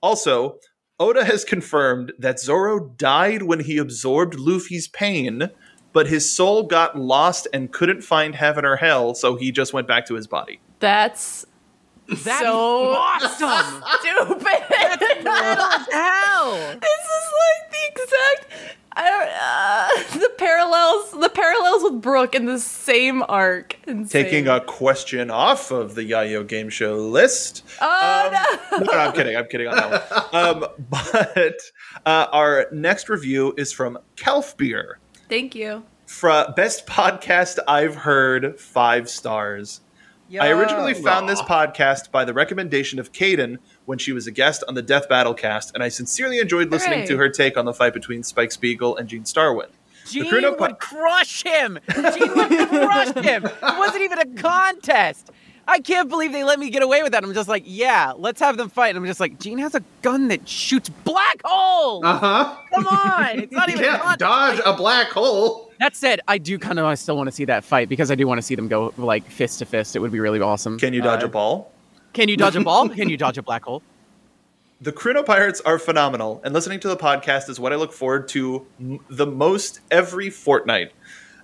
Also, 0.00 0.58
Oda 1.00 1.24
has 1.24 1.44
confirmed 1.44 2.12
that 2.18 2.40
Zoro 2.40 2.80
died 2.80 3.42
when 3.42 3.60
he 3.60 3.78
absorbed 3.78 4.34
Luffy's 4.38 4.88
pain, 4.88 5.50
but 5.92 6.06
his 6.08 6.30
soul 6.30 6.64
got 6.64 6.98
lost 6.98 7.46
and 7.52 7.72
couldn't 7.72 8.02
find 8.02 8.34
heaven 8.34 8.64
or 8.64 8.76
hell, 8.76 9.14
so 9.14 9.36
he 9.36 9.50
just 9.52 9.72
went 9.72 9.86
back 9.88 10.06
to 10.06 10.14
his 10.14 10.26
body. 10.26 10.60
That's 10.80 11.44
That's 12.08 12.40
so 12.40 12.92
awesome. 12.92 13.28
stupid. 13.30 13.84
Hell. 15.92 16.52
this 16.80 17.04
is 17.04 17.26
like 17.38 17.70
the 17.70 18.02
exact 18.02 18.76
I 18.92 19.08
don't, 19.08 20.18
uh, 20.18 20.18
the 20.20 20.30
parallels 20.38 21.10
the 21.12 21.28
parallels 21.28 21.82
with 21.84 22.00
Brook 22.00 22.34
in 22.34 22.46
the 22.46 22.58
same 22.58 23.22
arc. 23.28 23.76
Insane. 23.86 24.24
Taking 24.24 24.48
a 24.48 24.60
question 24.60 25.30
off 25.30 25.70
of 25.70 25.94
the 25.94 26.02
Yayo 26.02 26.46
Game 26.46 26.68
Show 26.68 26.96
list. 26.96 27.64
Oh 27.80 28.56
Um, 28.72 28.84
no, 28.84 28.92
I'm 28.98 29.12
kidding. 29.12 29.36
I'm 29.36 29.46
kidding 29.46 29.68
on 29.68 29.76
that 29.76 30.10
one. 30.32 30.62
Um, 30.64 30.66
but 30.90 31.54
uh, 32.06 32.26
our 32.32 32.66
next 32.72 33.08
review 33.08 33.54
is 33.56 33.72
from 33.72 33.98
Kelf 34.16 34.56
Beer. 34.56 34.98
Thank 35.28 35.54
you. 35.54 35.84
Fra- 36.06 36.52
best 36.56 36.86
podcast 36.86 37.58
I've 37.68 37.94
heard, 37.94 38.58
five 38.58 39.08
stars. 39.08 39.80
I 40.40 40.50
originally 40.50 40.92
found 40.94 41.26
this 41.28 41.40
podcast 41.42 42.10
by 42.10 42.24
the 42.26 42.34
recommendation 42.34 42.98
of 42.98 43.12
Kaden 43.12 43.58
when 43.88 43.96
she 43.98 44.12
was 44.12 44.26
a 44.26 44.30
guest 44.30 44.62
on 44.68 44.74
the 44.74 44.82
Death 44.82 45.08
Battle 45.08 45.32
cast, 45.32 45.72
and 45.72 45.82
I 45.82 45.88
sincerely 45.88 46.40
enjoyed 46.40 46.70
listening 46.70 47.06
to 47.08 47.16
her 47.16 47.30
take 47.30 47.56
on 47.56 47.64
the 47.64 47.72
fight 47.72 47.94
between 47.94 48.22
Spike 48.22 48.52
Spiegel 48.52 48.94
and 48.98 49.08
Gene 49.08 49.24
Starwind. 49.24 49.70
Gene 50.06 50.28
Bruno 50.28 50.50
would 50.50 50.58
Po- 50.58 50.74
crush 50.74 51.42
him. 51.42 51.78
Gene 51.94 52.34
would 52.34 52.68
crush 52.68 53.14
him. 53.24 53.46
It 53.46 53.78
wasn't 53.78 54.02
even 54.02 54.18
a 54.18 54.26
contest. 54.40 55.30
I 55.66 55.80
can't 55.80 56.08
believe 56.08 56.32
they 56.32 56.44
let 56.44 56.58
me 56.58 56.68
get 56.70 56.82
away 56.82 57.02
with 57.02 57.12
that. 57.12 57.24
I'm 57.24 57.32
just 57.32 57.48
like, 57.48 57.62
yeah, 57.66 58.12
let's 58.16 58.40
have 58.40 58.56
them 58.58 58.68
fight. 58.68 58.88
And 58.90 58.98
I'm 58.98 59.06
just 59.06 59.20
like, 59.20 59.38
Gene 59.38 59.58
has 59.58 59.74
a 59.74 59.82
gun 60.02 60.28
that 60.28 60.46
shoots 60.46 60.88
black 60.90 61.40
holes. 61.44 62.04
Uh 62.04 62.18
huh. 62.18 62.56
Come 62.74 62.86
on, 62.88 63.38
it's 63.40 63.52
not 63.52 63.68
You 63.68 63.74
even 63.78 63.84
a 63.84 63.88
can't 63.88 64.02
contest. 64.02 64.18
dodge 64.20 64.60
a 64.66 64.74
black 64.76 65.08
hole. 65.08 65.70
That 65.80 65.96
said, 65.96 66.20
I 66.28 66.36
do 66.38 66.58
kind 66.58 66.78
of 66.78 66.84
I 66.84 66.94
still 66.94 67.16
want 67.16 67.28
to 67.28 67.32
see 67.32 67.44
that 67.46 67.64
fight 67.64 67.88
because 67.88 68.10
I 68.10 68.14
do 68.16 68.26
want 68.26 68.36
to 68.38 68.42
see 68.42 68.54
them 68.54 68.68
go 68.68 68.92
like 68.98 69.24
fist 69.30 69.60
to 69.60 69.64
fist. 69.64 69.96
It 69.96 70.00
would 70.00 70.12
be 70.12 70.20
really 70.20 70.40
awesome. 70.40 70.78
Can 70.78 70.92
you 70.92 71.00
dodge 71.00 71.22
Uh, 71.22 71.26
a 71.26 71.30
ball? 71.30 71.72
Can 72.12 72.28
you 72.28 72.36
dodge 72.36 72.56
a 72.56 72.60
ball? 72.60 72.88
Can 73.00 73.08
you 73.08 73.16
dodge 73.16 73.38
a 73.38 73.42
black 73.42 73.64
hole? 73.64 73.82
The 74.80 74.92
Chrono 74.92 75.24
Pirates 75.24 75.60
are 75.62 75.78
phenomenal, 75.78 76.40
and 76.44 76.54
listening 76.54 76.78
to 76.80 76.88
the 76.88 76.96
podcast 76.96 77.48
is 77.48 77.58
what 77.58 77.72
I 77.72 77.76
look 77.76 77.92
forward 77.92 78.28
to 78.28 78.64
m- 78.78 79.00
the 79.08 79.26
most 79.26 79.80
every 79.90 80.30
fortnight. 80.30 80.92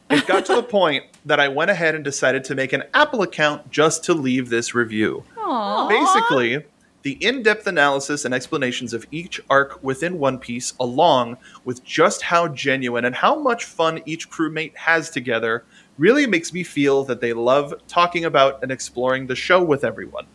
It 0.09 0.27
got 0.27 0.47
to 0.47 0.55
the 0.55 0.63
point 0.81 1.05
that 1.25 1.41
I 1.41 1.49
went 1.49 1.71
ahead 1.71 1.97
and 1.97 2.05
decided 2.05 2.45
to 2.45 2.55
make 2.55 2.73
an 2.73 2.85
Apple 2.95 3.23
account 3.23 3.71
just 3.71 4.05
to 4.05 4.15
leave 4.15 4.51
this 4.51 4.73
review. 4.75 5.25
Aww. 5.37 5.89
Basically, 5.89 6.65
the 7.03 7.13
in 7.25 7.43
depth 7.43 7.67
analysis 7.67 8.25
and 8.25 8.33
explanations 8.33 8.95
of 8.95 9.05
each 9.11 9.41
arc 9.51 9.83
within 9.83 10.19
One 10.19 10.39
Piece, 10.39 10.73
along 10.79 11.37
with 11.65 11.85
just 11.85 12.23
how 12.23 12.49
genuine 12.49 13.05
and 13.05 13.15
how 13.17 13.39
much 13.39 13.65
fun 13.65 14.01
each 14.07 14.31
crewmate 14.31 14.77
has 14.77 15.11
together, 15.11 15.65
really 15.99 16.27
makes 16.27 16.53
me 16.53 16.63
feel 16.63 17.05
that 17.05 17.21
they 17.21 17.33
love 17.33 17.75
talking 17.89 18.25
about 18.25 18.63
and 18.63 18.71
exploring 18.73 19.27
the 19.27 19.37
show 19.37 19.63
with 19.63 19.85
everyone. 19.85 20.27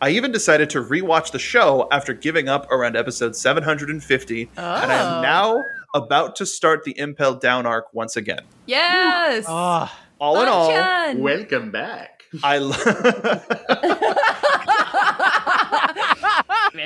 I 0.00 0.10
even 0.10 0.30
decided 0.30 0.68
to 0.70 0.82
rewatch 0.82 1.30
the 1.32 1.38
show 1.38 1.88
after 1.90 2.12
giving 2.12 2.48
up 2.48 2.70
around 2.70 2.96
episode 2.96 3.34
750, 3.34 4.42
and 4.42 4.50
I 4.58 4.98
Oh. 4.98 5.16
am 5.16 5.22
now 5.22 5.62
about 5.94 6.36
to 6.36 6.44
start 6.46 6.84
the 6.84 6.98
Impel 6.98 7.34
Down 7.34 7.64
arc 7.64 7.86
once 7.94 8.16
again. 8.16 8.42
Yes. 8.66 9.46
Oh, 9.48 9.90
All 10.20 10.40
in 10.42 10.48
all, 10.48 11.16
Welcome 11.16 11.70
back. 11.70 12.24
I 12.44 12.58
lo- 12.58 12.72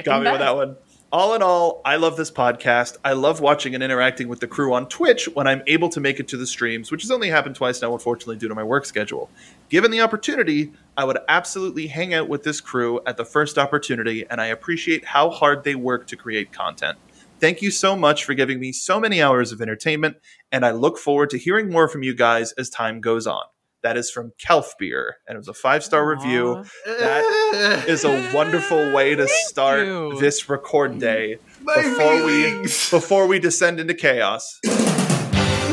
got 0.04 0.22
me 0.22 0.30
with 0.30 0.38
that 0.40 0.54
one. 0.54 0.76
All 1.12 1.34
in 1.34 1.42
all, 1.42 1.82
I 1.84 1.96
love 1.96 2.16
this 2.16 2.30
podcast. 2.30 2.96
I 3.04 3.14
love 3.14 3.40
watching 3.40 3.74
and 3.74 3.82
interacting 3.82 4.28
with 4.28 4.38
the 4.38 4.46
crew 4.46 4.72
on 4.72 4.88
Twitch 4.88 5.28
when 5.34 5.48
I'm 5.48 5.64
able 5.66 5.88
to 5.88 5.98
make 5.98 6.20
it 6.20 6.28
to 6.28 6.36
the 6.36 6.46
streams, 6.46 6.92
which 6.92 7.02
has 7.02 7.10
only 7.10 7.28
happened 7.28 7.56
twice 7.56 7.82
now, 7.82 7.92
unfortunately, 7.92 8.36
due 8.36 8.46
to 8.46 8.54
my 8.54 8.62
work 8.62 8.84
schedule. 8.84 9.28
Given 9.70 9.90
the 9.90 10.02
opportunity, 10.02 10.72
I 10.96 11.02
would 11.02 11.18
absolutely 11.28 11.88
hang 11.88 12.14
out 12.14 12.28
with 12.28 12.44
this 12.44 12.60
crew 12.60 13.00
at 13.08 13.16
the 13.16 13.24
first 13.24 13.58
opportunity, 13.58 14.24
and 14.30 14.40
I 14.40 14.46
appreciate 14.46 15.04
how 15.04 15.30
hard 15.30 15.64
they 15.64 15.74
work 15.74 16.06
to 16.06 16.16
create 16.16 16.52
content. 16.52 16.96
Thank 17.40 17.60
you 17.60 17.72
so 17.72 17.96
much 17.96 18.24
for 18.24 18.34
giving 18.34 18.60
me 18.60 18.70
so 18.70 19.00
many 19.00 19.20
hours 19.20 19.50
of 19.50 19.60
entertainment, 19.60 20.18
and 20.52 20.64
I 20.64 20.70
look 20.70 20.96
forward 20.96 21.30
to 21.30 21.38
hearing 21.38 21.70
more 21.70 21.88
from 21.88 22.04
you 22.04 22.14
guys 22.14 22.52
as 22.52 22.70
time 22.70 23.00
goes 23.00 23.26
on. 23.26 23.42
That 23.82 23.96
is 23.96 24.10
from 24.10 24.32
Kelf 24.38 24.74
Beer, 24.78 25.16
and 25.26 25.36
it 25.36 25.38
was 25.38 25.48
a 25.48 25.54
five 25.54 25.82
star 25.82 26.06
review. 26.08 26.64
That 26.84 27.84
is 27.88 28.04
a 28.04 28.30
wonderful 28.34 28.92
way 28.92 29.14
to 29.14 29.26
start 29.28 29.86
you. 29.86 30.18
this 30.20 30.48
record 30.50 30.98
day 30.98 31.38
My 31.62 31.76
before 31.76 32.24
we 32.26 32.60
before 32.62 33.26
we 33.26 33.38
descend 33.38 33.80
into 33.80 33.94
chaos. 33.94 34.58
No, 34.64 34.72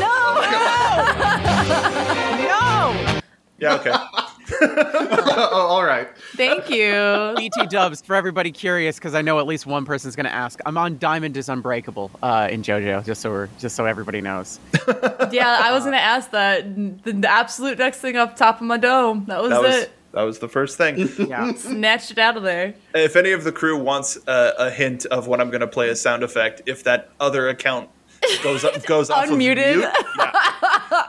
no! 2.48 3.20
Yeah, 3.58 3.74
okay. 3.74 3.92
oh, 4.60 5.66
all 5.70 5.84
right. 5.84 6.08
Thank 6.36 6.70
you. 6.70 7.34
BT 7.36 7.66
dubs 7.66 8.00
for 8.02 8.14
everybody 8.14 8.50
curious 8.52 8.96
because 8.96 9.14
I 9.14 9.22
know 9.22 9.38
at 9.38 9.46
least 9.46 9.66
one 9.66 9.84
person's 9.84 10.16
going 10.16 10.26
to 10.26 10.34
ask. 10.34 10.60
I'm 10.66 10.76
on 10.78 10.98
Diamond 10.98 11.36
is 11.36 11.48
Unbreakable 11.48 12.10
uh, 12.22 12.48
in 12.50 12.62
JoJo, 12.62 13.04
just 13.04 13.20
so 13.20 13.30
we're, 13.30 13.48
just 13.58 13.76
so 13.76 13.84
everybody 13.84 14.20
knows. 14.20 14.58
yeah, 15.30 15.60
I 15.62 15.70
was 15.72 15.84
gonna 15.84 15.96
ask 15.96 16.30
that. 16.30 16.74
The, 17.04 17.12
the 17.12 17.30
absolute 17.30 17.78
next 17.78 17.98
thing 18.00 18.16
up 18.16 18.36
top 18.36 18.60
of 18.60 18.66
my 18.66 18.76
dome. 18.76 19.24
That 19.26 19.40
was, 19.42 19.50
That 19.50 19.62
was 19.62 19.74
it. 19.76 19.92
that 20.12 20.22
was 20.22 20.38
the 20.38 20.48
first 20.48 20.76
thing. 20.78 21.08
Yeah. 21.28 21.52
Snatched 21.54 22.12
it 22.12 22.18
out 22.18 22.36
of 22.36 22.42
there. 22.42 22.74
if 22.94 23.16
any 23.16 23.32
of 23.32 23.44
the 23.44 23.52
crew 23.52 23.76
wants 23.78 24.16
a, 24.26 24.52
a 24.58 24.70
hint 24.70 25.04
of 25.06 25.26
when 25.26 25.40
I'm 25.40 25.50
going 25.50 25.60
to 25.60 25.66
play 25.66 25.90
a 25.90 25.96
sound 25.96 26.22
effect, 26.22 26.62
if 26.66 26.84
that 26.84 27.10
other 27.20 27.48
account 27.48 27.90
goes 28.42 28.64
up, 28.64 28.82
goes 28.86 29.10
off 29.10 29.26
Unmuted. 29.26 29.30
of 29.30 29.36
mute, 29.38 29.92
yeah, 30.18 30.32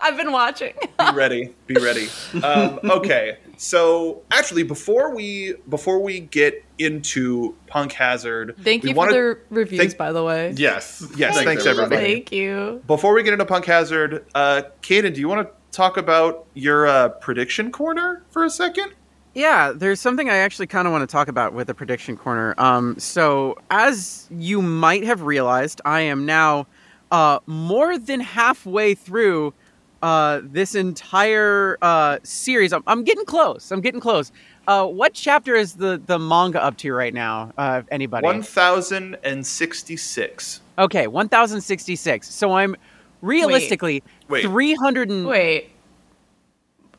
I've 0.09 0.17
been 0.17 0.31
watching. 0.31 0.73
be 0.99 1.11
ready 1.13 1.53
be 1.67 1.75
ready 1.75 2.07
um, 2.43 2.79
okay 2.83 3.37
so 3.57 4.21
actually 4.31 4.63
before 4.63 5.13
we 5.13 5.53
before 5.69 5.99
we 6.01 6.19
get 6.19 6.63
into 6.79 7.55
punk 7.67 7.91
hazard 7.91 8.55
Thank 8.61 8.83
you 8.83 8.95
wanna- 8.95 9.11
for 9.11 9.15
the 9.15 9.39
reviews, 9.55 9.79
thank- 9.79 9.97
by 9.97 10.11
the 10.11 10.23
way. 10.23 10.53
Yes. 10.55 11.05
Yes, 11.15 11.35
thanks, 11.43 11.65
everybody. 11.65 11.95
Thank 11.97 12.31
you. 12.31 12.81
before 12.87 13.13
we 13.13 13.21
get 13.21 13.33
into 13.33 13.45
punk 13.45 13.65
hazard 13.65 14.25
uh 14.33 14.63
Kaden, 14.81 15.13
do 15.13 15.19
you 15.19 15.27
want 15.27 15.47
to 15.47 15.53
talk 15.71 15.97
about 15.97 16.45
your 16.55 16.87
uh, 16.87 17.09
prediction 17.09 17.71
corner 17.71 18.23
for 18.31 18.43
a 18.45 18.49
second 18.49 18.93
Yeah, 19.35 19.71
there's 19.75 20.01
something 20.01 20.27
I 20.29 20.37
actually 20.37 20.65
kind 20.67 20.87
of 20.87 20.91
want 20.91 21.07
to 21.07 21.11
talk 21.11 21.27
about 21.27 21.53
with 21.53 21.67
the 21.67 21.75
prediction 21.75 22.17
corner. 22.17 22.55
Um, 22.57 22.97
so 22.97 23.55
as 23.69 24.27
you 24.31 24.61
might 24.63 25.03
have 25.03 25.21
realized, 25.21 25.81
I 25.85 26.01
am 26.01 26.25
now 26.25 26.65
uh, 27.11 27.39
more 27.45 27.97
than 27.97 28.19
halfway 28.21 28.95
through 28.95 29.53
uh, 30.01 30.39
this 30.43 30.73
entire 30.75 31.77
uh, 31.81 32.19
series. 32.23 32.71
I'm, 32.73 32.83
I'm 32.87 33.03
getting 33.03 33.25
close. 33.25 33.69
I'm 33.71 33.81
getting 33.81 33.99
close. 33.99 34.31
Uh, 34.67 34.85
what 34.85 35.13
chapter 35.13 35.55
is 35.55 35.73
the 35.75 36.01
the 36.05 36.17
manga 36.19 36.63
up 36.63 36.77
to 36.77 36.93
right 36.93 37.13
now? 37.13 37.51
Uh, 37.57 37.81
anybody? 37.89 38.25
1066 38.25 40.61
Okay, 40.77 41.07
1066. 41.07 42.29
So 42.29 42.53
I'm 42.53 42.75
realistically 43.21 44.01
Wait. 44.29 44.43
300 44.43 45.09
and 45.09 45.25
Wait. 45.27 45.71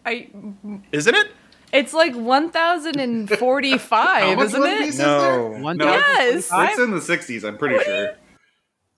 I. 0.05 0.29
isn't 0.93 1.15
it 1.15 1.29
It's 1.73 1.95
like 1.95 2.15
1,045, 2.15 3.29
isn't 4.41 4.61
One 4.61 4.69
it? 4.69 4.81
Is 4.83 4.99
No. 4.99 5.57
One 5.61 5.77
no, 5.79 5.87
Yes. 5.87 6.51
It's 6.53 6.79
in 6.79 6.91
the 6.91 6.99
60s, 6.99 7.45
I'm 7.45 7.57
pretty 7.57 7.83
sure. 7.85 8.17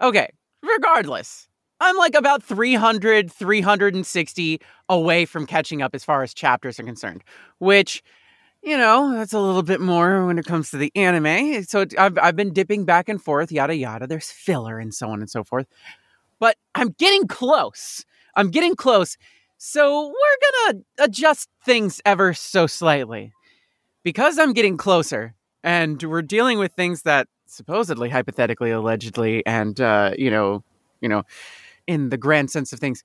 Okay, 0.00 0.28
regardless, 0.64 1.46
I'm 1.82 1.96
like 1.96 2.14
about 2.14 2.44
300, 2.44 3.30
360 3.30 4.60
away 4.88 5.24
from 5.24 5.46
catching 5.46 5.82
up 5.82 5.96
as 5.96 6.04
far 6.04 6.22
as 6.22 6.32
chapters 6.32 6.78
are 6.78 6.84
concerned, 6.84 7.24
which, 7.58 8.04
you 8.62 8.78
know, 8.78 9.12
that's 9.12 9.32
a 9.32 9.40
little 9.40 9.64
bit 9.64 9.80
more 9.80 10.24
when 10.24 10.38
it 10.38 10.44
comes 10.44 10.70
to 10.70 10.76
the 10.76 10.92
anime. 10.94 11.64
So 11.64 11.84
I've, 11.98 12.16
I've 12.18 12.36
been 12.36 12.52
dipping 12.52 12.84
back 12.84 13.08
and 13.08 13.20
forth, 13.20 13.50
yada, 13.50 13.74
yada. 13.74 14.06
There's 14.06 14.30
filler 14.30 14.78
and 14.78 14.94
so 14.94 15.10
on 15.10 15.18
and 15.20 15.28
so 15.28 15.42
forth. 15.42 15.66
But 16.38 16.56
I'm 16.76 16.90
getting 16.98 17.26
close. 17.26 18.04
I'm 18.36 18.50
getting 18.50 18.76
close. 18.76 19.16
So 19.58 20.06
we're 20.06 20.70
going 20.70 20.84
to 20.98 21.04
adjust 21.04 21.48
things 21.64 22.00
ever 22.04 22.32
so 22.32 22.68
slightly. 22.68 23.32
Because 24.04 24.38
I'm 24.38 24.52
getting 24.52 24.76
closer 24.76 25.34
and 25.64 26.00
we're 26.02 26.22
dealing 26.22 26.60
with 26.60 26.72
things 26.74 27.02
that 27.02 27.26
supposedly 27.46 28.08
hypothetically 28.08 28.70
allegedly 28.70 29.44
and 29.44 29.78
uh 29.78 30.12
you 30.16 30.30
know 30.30 30.64
you 31.02 31.08
know 31.08 31.22
in 31.86 32.08
the 32.08 32.16
grand 32.16 32.50
sense 32.50 32.72
of 32.72 32.78
things 32.78 33.02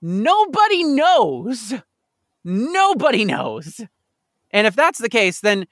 nobody 0.00 0.84
knows 0.84 1.74
nobody 2.44 3.24
knows 3.24 3.80
and 4.50 4.66
if 4.66 4.74
that's 4.74 4.98
the 4.98 5.08
case 5.08 5.40
then 5.40 5.66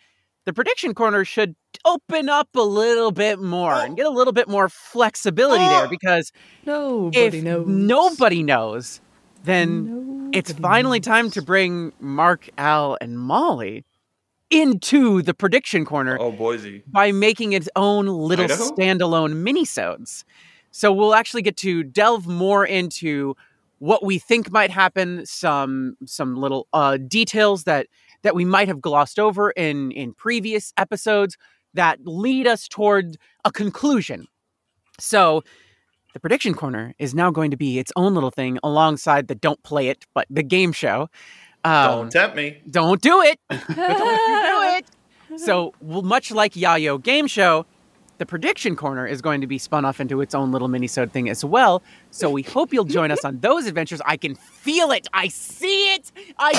the 0.47 0.53
prediction 0.53 0.95
corner 0.95 1.25
should 1.25 1.55
open 1.85 2.29
up 2.29 2.49
a 2.57 2.63
little 2.63 3.13
bit 3.13 3.39
more 3.39 3.75
and 3.75 3.97
get 3.97 4.07
a 4.07 4.11
little 4.11 4.33
bit 4.33 4.49
more 4.49 4.69
flexibility 4.69 5.63
there 5.65 5.87
oh. 5.87 5.89
because 5.89 6.33
Nobody 6.65 7.39
if 7.39 7.45
knows. 7.45 7.67
nobody 7.67 8.43
knows 8.43 9.01
then 9.45 10.31
it's 10.33 10.53
finally 10.53 10.99
knows. 10.99 11.07
time 11.07 11.31
to 11.31 11.43
bring 11.43 11.93
mark 12.01 12.49
al 12.59 12.97
and 13.01 13.19
molly 13.19 13.85
into 14.51 15.23
the 15.23 15.33
prediction 15.35 15.85
corner 15.85 16.19
oh 16.21 16.33
boise 16.33 16.83
by 16.87 17.13
making 17.13 17.53
its 17.53 17.69
own 17.77 18.07
little 18.07 18.47
Idaho? 18.47 18.71
standalone 18.71 19.35
minisodes. 19.45 20.25
So 20.71 20.93
we'll 20.93 21.15
actually 21.15 21.43
get 21.43 21.57
to 21.59 21.83
delve 21.83 22.27
more 22.27 22.65
into 22.65 23.37
what 23.79 24.05
we 24.05 24.19
think 24.19 24.51
might 24.51 24.71
happen, 24.71 25.25
some 25.27 25.97
some 26.07 26.37
little 26.37 26.69
uh, 26.73 26.99
details 26.99 27.65
that 27.65 27.87
that 28.23 28.35
we 28.35 28.45
might 28.45 28.69
have 28.69 28.81
glossed 28.81 29.19
over 29.19 29.51
in 29.53 29.91
in 29.93 30.13
previous 30.13 30.73
episodes 30.77 31.37
that 31.75 31.99
lead 32.05 32.47
us 32.47 32.69
toward 32.69 33.17
a 33.45 33.51
conclusion. 33.51 34.27
So 34.99 35.43
the 36.13 36.21
prediction 36.21 36.55
corner 36.55 36.95
is 36.99 37.15
now 37.15 37.31
going 37.31 37.51
to 37.53 37.57
be 37.57 37.79
its 37.79 37.93
own 37.97 38.15
little 38.15 38.31
thing 38.31 38.59
alongside 38.63 39.29
the 39.29 39.35
don't 39.35 39.63
play 39.63 39.89
it, 39.89 40.05
but 40.15 40.27
the 40.29 40.43
game 40.43 40.73
show. 40.73 41.09
Um, 41.63 41.87
Don't 41.91 42.13
tempt 42.13 42.37
me. 42.37 42.63
don't 42.71 43.03
do 43.03 43.21
it. 43.21 43.39
Don't 43.51 43.67
do 43.69 43.77
it. 43.77 44.87
So, 45.39 45.75
well, 45.81 46.01
much 46.01 46.31
like 46.31 46.55
Yayo 46.55 47.01
Game 47.01 47.27
Show, 47.27 47.67
the 48.21 48.27
prediction 48.27 48.77
corner 48.77 49.07
is 49.07 49.23
going 49.23 49.41
to 49.41 49.47
be 49.47 49.57
spun 49.59 49.85
off 49.87 49.99
into 49.99 50.21
its 50.21 50.35
own 50.35 50.53
little 50.53 50.69
mini-sode 50.69 51.11
thing 51.11 51.31
as 51.31 51.43
well. 51.43 51.83
So 52.11 52.29
we 52.31 52.43
hope 52.43 52.71
you'll 52.73 52.85
join 52.85 53.11
us 53.11 53.25
on 53.25 53.41
those 53.41 53.67
adventures. 53.67 54.03
I 54.05 54.19
can 54.19 54.35
feel 54.35 54.91
it. 54.91 55.09
I 55.15 55.29
see 55.29 55.95
it. 55.95 56.13
I 56.39 56.53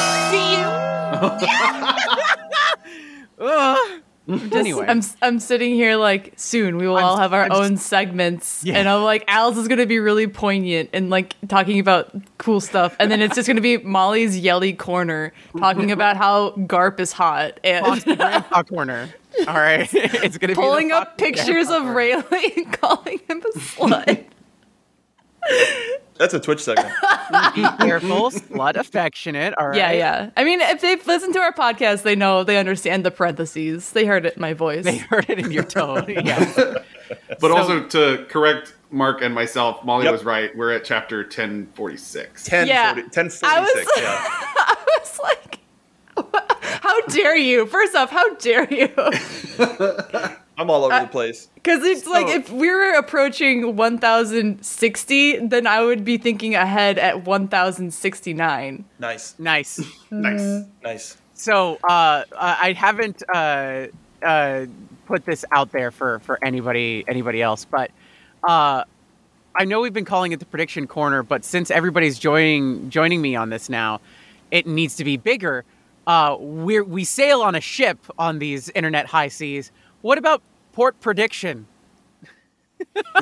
see 3.39 3.39
you. 3.39 3.97
Anyway, 4.53 4.85
I'm 4.87 5.01
I'm 5.21 5.39
sitting 5.39 5.73
here 5.73 5.97
like 5.97 6.33
soon 6.37 6.77
we 6.77 6.87
will 6.87 6.95
I'm- 6.95 7.05
all 7.05 7.17
have 7.17 7.33
our 7.33 7.43
I'm 7.43 7.49
just- 7.49 7.61
own 7.61 7.75
segments, 7.77 8.63
Yeah. 8.63 8.77
and 8.77 8.87
I'm 8.87 9.01
like 9.03 9.25
Alice 9.27 9.57
is 9.57 9.67
gonna 9.67 9.87
be 9.87 9.97
really 9.99 10.27
poignant 10.27 10.91
and 10.93 11.09
like 11.09 11.35
talking 11.49 11.79
about 11.79 12.11
cool 12.37 12.61
stuff, 12.61 12.95
and 12.99 13.11
then 13.11 13.19
it's 13.21 13.35
just 13.35 13.47
gonna 13.47 13.61
be 13.61 13.77
Molly's 13.77 14.37
yelly 14.39 14.73
corner 14.73 15.33
talking 15.57 15.91
about 15.97 16.17
how 16.17 16.51
Garp 16.51 16.99
is 16.99 17.11
hot 17.11 17.59
and 17.63 18.03
Grandpa 18.05 18.63
corner. 18.63 19.09
All 19.47 19.53
right, 19.55 19.89
it's 19.93 20.37
gonna 20.37 20.55
pulling 20.55 20.87
be 20.87 20.93
the 20.93 20.97
up 20.97 21.17
pictures 21.17 21.69
of 21.69 21.83
corner. 21.83 21.93
Rayleigh 21.93 22.51
and 22.57 22.73
calling 22.73 23.19
him 23.27 23.41
a 23.41 23.57
slut. 23.59 24.25
That's 26.17 26.35
a 26.35 26.39
Twitch 26.39 26.61
segment. 26.63 26.93
Be 27.55 27.63
careful, 27.79 28.29
slut 28.29 28.75
affectionate. 28.75 29.55
All 29.57 29.69
right. 29.69 29.77
Yeah, 29.77 29.91
yeah. 29.91 30.29
I 30.37 30.43
mean, 30.43 30.61
if 30.61 30.79
they've 30.81 31.05
listened 31.07 31.33
to 31.33 31.39
our 31.39 31.51
podcast, 31.53 32.03
they 32.03 32.15
know 32.15 32.43
they 32.43 32.57
understand 32.59 33.03
the 33.03 33.09
parentheses. 33.09 33.91
They 33.91 34.05
heard 34.05 34.25
it 34.27 34.35
in 34.35 34.41
my 34.41 34.53
voice. 34.53 34.83
They 34.85 34.97
heard 34.97 35.27
it 35.29 35.39
in 35.39 35.51
your 35.51 35.63
tone. 35.63 36.05
Yeah. 36.09 36.75
But 37.39 37.41
So- 37.41 37.57
also 37.57 37.83
to 37.87 38.25
correct 38.29 38.75
Mark 38.91 39.21
and 39.23 39.33
myself, 39.33 39.83
Molly 39.83 40.03
Yep. 40.05 40.11
was 40.13 40.23
right. 40.23 40.55
We're 40.55 40.71
at 40.73 40.85
chapter 40.85 41.23
1046. 41.23 42.45
10, 42.45 42.67
Yeah. 42.67 42.93
40, 42.93 43.09
10 43.09 43.29
I 43.43 43.59
was- 43.59 43.69
yeah. 43.97 44.03
I 44.05 44.75
was 44.99 45.19
like, 45.19 45.59
how 47.01 47.13
dare 47.13 47.37
you? 47.37 47.65
First 47.65 47.95
off, 47.95 48.09
how 48.09 48.33
dare 48.35 48.71
you? 48.71 48.89
I'm 50.57 50.69
all 50.69 50.85
over 50.85 50.99
the 50.99 51.07
place. 51.07 51.49
Because 51.55 51.83
it's 51.83 52.05
like 52.05 52.27
if 52.27 52.51
we 52.51 52.69
were 52.69 52.93
approaching 52.93 53.75
1060, 53.75 55.47
then 55.47 55.65
I 55.65 55.83
would 55.83 56.05
be 56.05 56.17
thinking 56.17 56.55
ahead 56.55 56.99
at 56.99 57.23
1069. 57.23 58.85
Nice. 58.99 59.35
nice. 59.39 59.81
Nice. 60.11 60.65
Nice. 60.83 61.17
So 61.33 61.79
uh, 61.83 62.25
I 62.37 62.73
haven't 62.73 63.23
uh, 63.33 63.87
uh, 64.21 64.65
put 65.05 65.25
this 65.25 65.45
out 65.51 65.71
there 65.71 65.89
for, 65.89 66.19
for 66.19 66.37
anybody 66.43 67.05
anybody 67.07 67.41
else, 67.41 67.65
but 67.65 67.91
uh, 68.43 68.83
I 69.55 69.65
know 69.65 69.81
we've 69.81 69.93
been 69.93 70.05
calling 70.05 70.33
it 70.33 70.39
the 70.39 70.45
prediction 70.45 70.85
corner, 70.85 71.23
but 71.23 71.45
since 71.45 71.71
everybody's 71.71 72.19
joining 72.19 72.89
joining 72.89 73.21
me 73.21 73.35
on 73.35 73.49
this 73.49 73.69
now, 73.69 74.01
it 74.51 74.67
needs 74.67 74.97
to 74.97 75.05
be 75.05 75.15
bigger. 75.17 75.63
Uh, 76.07 76.35
we 76.39 76.81
we 76.81 77.03
sail 77.03 77.41
on 77.41 77.55
a 77.55 77.61
ship 77.61 77.99
on 78.17 78.39
these 78.39 78.69
internet 78.69 79.05
high 79.05 79.27
seas. 79.27 79.71
What 80.01 80.17
about 80.17 80.41
port 80.73 80.99
prediction? 80.99 81.67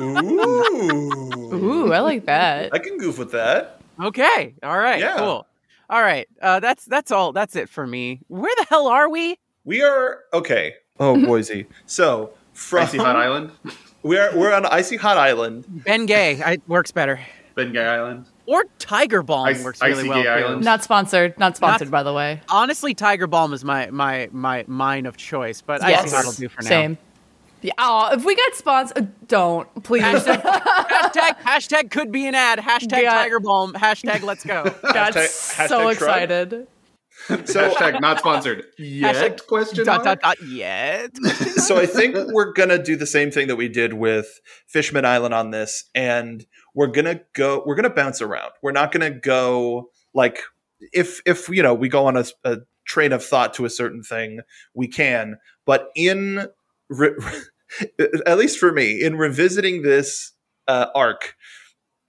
Ooh, 1.54 1.92
I 1.92 2.00
like 2.00 2.24
that. 2.26 2.72
I 2.74 2.78
can 2.78 2.96
goof 2.98 3.18
with 3.18 3.32
that. 3.32 3.80
Okay, 4.02 4.54
all 4.62 4.78
right, 4.78 5.00
Yeah. 5.00 5.18
cool. 5.18 5.46
All 5.90 6.00
right, 6.02 6.28
uh, 6.40 6.60
that's 6.60 6.84
that's 6.86 7.10
all. 7.10 7.32
That's 7.32 7.56
it 7.56 7.68
for 7.68 7.86
me. 7.86 8.20
Where 8.28 8.52
the 8.58 8.64
hell 8.70 8.86
are 8.86 9.08
we? 9.10 9.38
We 9.64 9.82
are 9.82 10.20
okay. 10.32 10.74
Oh, 10.98 11.14
Boise. 11.26 11.66
So 11.86 12.32
from 12.54 12.84
Icy 12.84 12.98
Hot 12.98 13.16
Island, 13.26 13.50
we 14.02 14.16
are 14.16 14.34
we're 14.36 14.54
on 14.54 14.64
Icy 14.66 14.96
Hot 14.96 15.18
Island. 15.18 15.64
Ben 15.84 16.06
Gay, 16.06 16.40
I, 16.42 16.58
works 16.66 16.92
better. 16.92 17.20
Ben 17.56 17.72
Gay 17.72 17.84
Island. 17.84 18.26
Or 18.50 18.64
Tiger 18.80 19.22
Balm 19.22 19.46
Ice- 19.46 19.62
works 19.62 19.80
really 19.80 20.00
Icy 20.00 20.08
well. 20.08 20.18
Gay 20.18 20.24
too. 20.24 20.28
Island. 20.46 20.64
Not 20.64 20.82
sponsored. 20.82 21.38
Not 21.38 21.56
sponsored, 21.56 21.90
by 21.90 22.02
the 22.02 22.12
way. 22.12 22.40
Honestly, 22.48 22.94
Tiger 22.94 23.26
Balm 23.28 23.52
is 23.52 23.64
my 23.64 23.88
my 23.90 24.28
my 24.32 24.64
mine 24.66 25.06
of 25.06 25.16
choice, 25.16 25.60
but 25.62 25.82
I 25.84 25.90
Yes. 25.90 26.10
see 26.10 26.16
how 26.16 26.20
it'll 26.20 26.32
do 26.32 26.48
for 26.48 26.62
now. 26.62 26.68
Same. 26.68 26.98
Yeah. 27.62 27.72
Oh, 27.78 28.08
if 28.12 28.24
we 28.24 28.34
got 28.34 28.54
sponsored, 28.54 28.96
uh, 29.04 29.06
don't 29.28 29.82
please. 29.84 30.02
hashtag 30.02 31.36
hashtag 31.44 31.90
could 31.90 32.10
be 32.10 32.26
an 32.26 32.34
ad. 32.34 32.58
Hashtag 32.58 33.02
Yeah. 33.02 33.10
Tiger 33.14 33.38
Balm. 33.40 33.72
Hashtag 33.74 34.22
let's 34.22 34.44
go. 34.44 34.64
got 34.82 35.12
Hashtag- 35.14 35.28
so 35.28 35.62
hashtag 35.64 35.68
shrug. 35.78 35.92
excited. 35.92 36.66
So 37.44 37.70
Hashtag 37.74 38.00
not 38.00 38.18
sponsored 38.20 38.64
yet? 38.78 39.14
Hashtag 39.14 39.46
question 39.46 39.84
dot 39.84 40.04
mark? 40.04 40.20
dot 40.22 40.38
dot 40.38 40.48
yet. 40.48 41.10
so 41.56 41.76
I 41.78 41.84
think 41.86 42.16
we're 42.32 42.52
gonna 42.52 42.82
do 42.82 42.96
the 42.96 43.06
same 43.06 43.30
thing 43.30 43.46
that 43.48 43.56
we 43.56 43.68
did 43.68 43.92
with 43.92 44.40
Fishman 44.66 45.04
Island 45.04 45.34
on 45.34 45.50
this, 45.50 45.84
and 45.94 46.46
we're 46.74 46.88
gonna 46.88 47.20
go. 47.34 47.62
We're 47.66 47.74
gonna 47.74 47.90
bounce 47.90 48.20
around. 48.22 48.52
We're 48.62 48.72
not 48.72 48.92
gonna 48.92 49.10
go 49.10 49.90
like 50.14 50.40
if 50.92 51.20
if 51.26 51.48
you 51.48 51.62
know 51.62 51.74
we 51.74 51.88
go 51.88 52.06
on 52.06 52.16
a, 52.16 52.24
a 52.44 52.58
train 52.84 53.12
of 53.12 53.24
thought 53.24 53.54
to 53.54 53.64
a 53.64 53.70
certain 53.70 54.02
thing, 54.02 54.40
we 54.74 54.88
can. 54.88 55.38
But 55.64 55.90
in 55.94 56.46
re- 56.88 57.14
at 58.26 58.38
least 58.38 58.58
for 58.58 58.72
me, 58.72 59.02
in 59.02 59.16
revisiting 59.16 59.82
this 59.82 60.32
uh, 60.68 60.86
arc. 60.94 61.34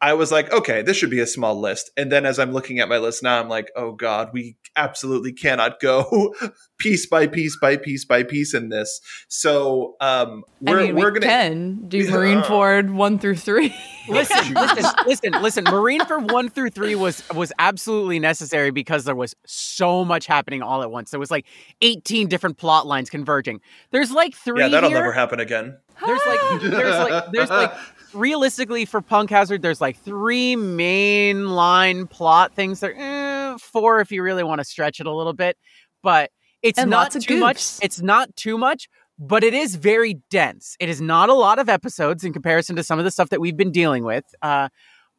I 0.01 0.13
was 0.13 0.31
like, 0.31 0.51
okay, 0.51 0.81
this 0.81 0.97
should 0.97 1.11
be 1.11 1.19
a 1.19 1.27
small 1.27 1.59
list. 1.59 1.91
And 1.95 2.11
then 2.11 2.25
as 2.25 2.39
I'm 2.39 2.51
looking 2.51 2.79
at 2.79 2.89
my 2.89 2.97
list 2.97 3.21
now, 3.21 3.39
I'm 3.39 3.49
like, 3.49 3.69
oh 3.75 3.91
God, 3.91 4.31
we 4.33 4.57
absolutely 4.75 5.31
cannot 5.31 5.79
go 5.79 6.33
piece 6.79 7.05
by 7.05 7.27
piece 7.27 7.55
by 7.61 7.77
piece 7.77 8.03
by 8.03 8.23
piece 8.23 8.55
in 8.55 8.69
this. 8.69 8.99
So 9.27 9.95
um, 10.01 10.43
we're 10.59 10.79
I 10.79 10.83
mean, 10.87 10.95
we're 10.95 11.13
we 11.13 11.19
gonna 11.19 11.31
can 11.31 11.87
do 11.87 11.99
Yeah. 11.99 12.11
Marineford 12.11 12.93
one 12.93 13.19
through 13.19 13.35
three. 13.35 13.75
listen, 14.09 14.53
listen, 14.55 14.91
listen, 15.05 15.31
listen. 15.41 15.65
Marineford 15.65 16.31
one 16.31 16.49
through 16.49 16.71
three 16.71 16.95
was 16.95 17.23
was 17.35 17.53
absolutely 17.59 18.17
necessary 18.17 18.71
because 18.71 19.03
there 19.03 19.15
was 19.15 19.35
so 19.45 20.03
much 20.03 20.25
happening 20.25 20.63
all 20.63 20.81
at 20.81 20.89
once. 20.89 21.11
There 21.11 21.19
was 21.19 21.29
like 21.29 21.45
18 21.81 22.27
different 22.27 22.57
plot 22.57 22.87
lines 22.87 23.11
converging. 23.11 23.61
There's 23.91 24.11
like 24.11 24.33
three. 24.33 24.61
yeah, 24.61 24.69
that'll 24.69 24.89
here. 24.89 24.97
never 24.97 25.11
happen 25.11 25.39
again. 25.39 25.77
There's 26.03 26.21
like 26.25 26.61
there's 26.61 26.95
like 27.11 27.31
there's 27.31 27.49
like 27.51 27.71
realistically 28.13 28.85
for 28.85 29.01
Punk 29.01 29.29
Hazard, 29.29 29.61
there's 29.61 29.81
like 29.81 29.97
three 29.97 30.55
main 30.55 31.49
line 31.49 32.07
plot 32.07 32.53
things. 32.53 32.79
There 32.79 32.95
eh, 32.97 33.57
four 33.59 33.99
if 34.01 34.11
you 34.11 34.23
really 34.23 34.43
want 34.43 34.59
to 34.59 34.65
stretch 34.65 34.99
it 34.99 35.07
a 35.07 35.11
little 35.13 35.33
bit, 35.33 35.57
but 36.03 36.31
it's 36.61 36.77
And 36.79 36.89
not 36.89 36.97
lots 36.97 37.15
of 37.15 37.25
too 37.25 37.39
much. 37.39 37.63
It's 37.81 38.01
not 38.01 38.35
too 38.35 38.57
much, 38.57 38.87
but 39.17 39.43
it 39.43 39.53
is 39.53 39.75
very 39.75 40.15
dense. 40.29 40.75
It 40.79 40.89
is 40.89 41.01
not 41.01 41.29
a 41.29 41.33
lot 41.33 41.59
of 41.59 41.69
episodes 41.69 42.23
in 42.23 42.33
comparison 42.33 42.75
to 42.75 42.83
some 42.83 42.99
of 42.99 43.05
the 43.05 43.11
stuff 43.11 43.29
that 43.29 43.41
we've 43.41 43.57
been 43.57 43.71
dealing 43.71 44.03
with. 44.03 44.25
Uh, 44.41 44.69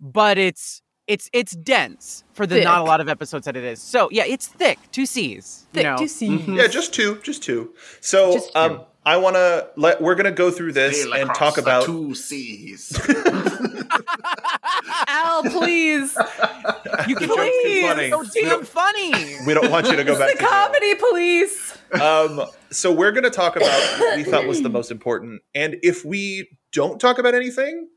but 0.01 0.39
it's 0.39 0.83
it's 1.09 1.29
it's 1.33 1.53
dense 1.57 2.23
for 2.33 2.47
the 2.47 2.63
not 2.63 2.81
a 2.81 2.85
lot 2.85 3.01
of 3.01 3.09
episodes 3.09 3.45
that 3.47 3.57
it 3.57 3.65
is. 3.65 3.83
So 3.83 4.09
yeah, 4.13 4.25
it's 4.25 4.47
thick. 4.47 4.79
Two 4.93 5.05
C's. 5.07 5.67
you 5.73 5.75
Thick 5.75 5.85
know. 5.85 5.97
to 5.97 6.09
see. 6.09 6.37
Yeah, 6.37 6.69
just 6.69 6.95
two, 6.95 7.21
just 7.23 7.43
two. 7.43 7.75
So 8.01 8.33
Just 8.33 8.53
two. 8.53 8.59
um, 8.59 8.81
I 9.05 9.17
want 9.17 9.35
to 9.37 9.69
let 9.77 10.01
we're 10.01 10.15
gonna 10.15 10.31
go 10.31 10.51
through 10.51 10.73
this 10.73 11.03
Sail 11.03 11.15
and 11.15 11.35
talk 11.35 11.59
about. 11.59 11.85
two 11.87 12.15
seas. 12.15 12.93
Al, 15.09 15.43
please. 15.45 16.17
You 17.09 17.17
can 17.17 17.29
joke's 17.29 17.37
too 17.37 17.61
Please. 17.63 17.87
funny. 17.89 18.11
so 18.11 18.25
damn 18.41 18.65
funny. 18.65 19.13
We 19.47 19.55
don't 19.55 19.71
want 19.71 19.87
you 19.89 19.97
to 19.97 20.05
go 20.05 20.19
back 20.19 20.29
the 20.29 20.35
to 20.35 20.41
jail. 20.41 20.49
comedy 20.49 20.95
police. 20.95 21.79
um, 22.01 22.43
so 22.71 22.93
we're 22.93 23.13
going 23.13 23.25
to 23.25 23.31
talk 23.31 23.57
about 23.57 23.69
what 23.99 24.17
we 24.17 24.25
thought 24.25 24.47
was 24.47 24.63
the 24.63 24.69
most 24.69 24.91
important, 24.91 25.43
and 25.55 25.77
if 25.83 26.05
we 26.05 26.49
don't 26.73 27.01
talk 27.01 27.19
about 27.19 27.35
anything, 27.35 27.89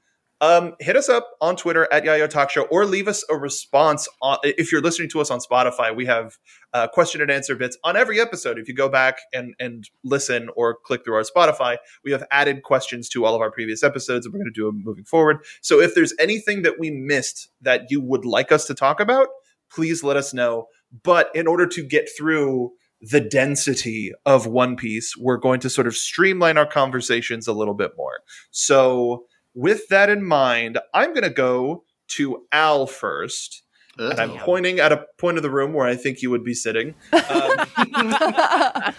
um, 0.45 0.75
hit 0.79 0.95
us 0.95 1.09
up 1.09 1.31
on 1.41 1.55
Twitter 1.55 1.91
at 1.91 2.03
Yayo 2.03 2.29
Talk 2.29 2.51
Show, 2.51 2.63
or 2.63 2.85
leave 2.85 3.07
us 3.07 3.25
a 3.29 3.35
response. 3.35 4.07
On, 4.21 4.37
if 4.43 4.71
you're 4.71 4.81
listening 4.81 5.09
to 5.09 5.21
us 5.21 5.31
on 5.31 5.39
Spotify, 5.39 5.95
we 5.95 6.05
have 6.05 6.37
uh, 6.73 6.87
question 6.87 7.19
and 7.21 7.31
answer 7.31 7.55
bits 7.55 7.77
on 7.83 7.97
every 7.97 8.19
episode. 8.19 8.59
If 8.59 8.67
you 8.67 8.75
go 8.75 8.87
back 8.87 9.19
and 9.33 9.55
and 9.59 9.89
listen 10.03 10.49
or 10.55 10.77
click 10.85 11.03
through 11.03 11.15
our 11.15 11.23
Spotify, 11.23 11.77
we 12.03 12.11
have 12.11 12.23
added 12.29 12.63
questions 12.63 13.09
to 13.09 13.25
all 13.25 13.33
of 13.33 13.41
our 13.41 13.51
previous 13.51 13.81
episodes, 13.81 14.25
and 14.25 14.33
we're 14.33 14.39
going 14.39 14.53
to 14.53 14.59
do 14.59 14.65
them 14.67 14.83
moving 14.83 15.05
forward. 15.05 15.37
So 15.61 15.79
if 15.81 15.95
there's 15.95 16.13
anything 16.19 16.61
that 16.61 16.79
we 16.79 16.91
missed 16.91 17.49
that 17.61 17.89
you 17.89 17.99
would 18.01 18.25
like 18.25 18.51
us 18.51 18.65
to 18.65 18.75
talk 18.75 18.99
about, 18.99 19.27
please 19.71 20.03
let 20.03 20.17
us 20.17 20.33
know. 20.33 20.67
But 21.03 21.29
in 21.33 21.47
order 21.47 21.65
to 21.67 21.83
get 21.83 22.07
through 22.15 22.73
the 23.01 23.19
density 23.19 24.11
of 24.25 24.47
One 24.47 24.75
Piece, 24.75 25.15
we're 25.17 25.37
going 25.37 25.59
to 25.61 25.69
sort 25.69 25.87
of 25.87 25.95
streamline 25.95 26.57
our 26.57 26.65
conversations 26.65 27.47
a 27.47 27.53
little 27.53 27.73
bit 27.73 27.91
more. 27.97 28.19
So, 28.51 29.25
with 29.55 29.87
that 29.87 30.09
in 30.09 30.23
mind, 30.23 30.77
I'm 30.93 31.13
going 31.13 31.23
to 31.23 31.29
go 31.29 31.83
to 32.09 32.45
Al 32.51 32.85
first. 32.85 33.63
And 33.97 34.19
I'm 34.19 34.37
pointing 34.39 34.79
at 34.79 34.91
a 34.91 35.05
point 35.17 35.37
of 35.37 35.43
the 35.43 35.49
room 35.49 35.71
where 35.71 35.87
I 35.87 35.95
think 35.95 36.21
you 36.21 36.29
would 36.29 36.43
be 36.43 36.53
sitting. 36.53 36.95
Um, 37.13 37.65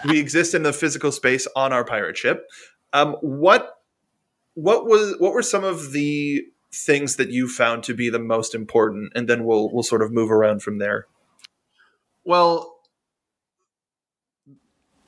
we 0.09 0.19
exist 0.19 0.55
in 0.55 0.63
the 0.63 0.73
physical 0.73 1.11
space 1.11 1.47
on 1.55 1.71
our 1.71 1.85
pirate 1.85 2.17
ship. 2.17 2.47
Um, 2.93 3.13
what 3.21 3.75
what 4.55 4.87
was 4.87 5.15
what 5.19 5.33
were 5.33 5.43
some 5.43 5.63
of 5.63 5.91
the 5.91 6.47
things 6.73 7.17
that 7.17 7.29
you 7.29 7.47
found 7.47 7.83
to 7.83 7.93
be 7.93 8.09
the 8.09 8.17
most 8.17 8.55
important, 8.55 9.11
and 9.13 9.29
then 9.29 9.43
we'll 9.43 9.71
we'll 9.71 9.83
sort 9.83 10.01
of 10.01 10.11
move 10.11 10.31
around 10.31 10.63
from 10.63 10.79
there. 10.79 11.05
Well, 12.23 12.79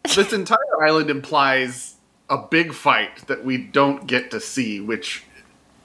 this 0.04 0.32
entire 0.32 0.84
island 0.84 1.10
implies 1.10 1.96
a 2.30 2.38
big 2.38 2.74
fight 2.74 3.28
that 3.28 3.44
we 3.44 3.58
don't 3.58 4.06
get 4.06 4.30
to 4.32 4.40
see, 4.40 4.80
which 4.80 5.24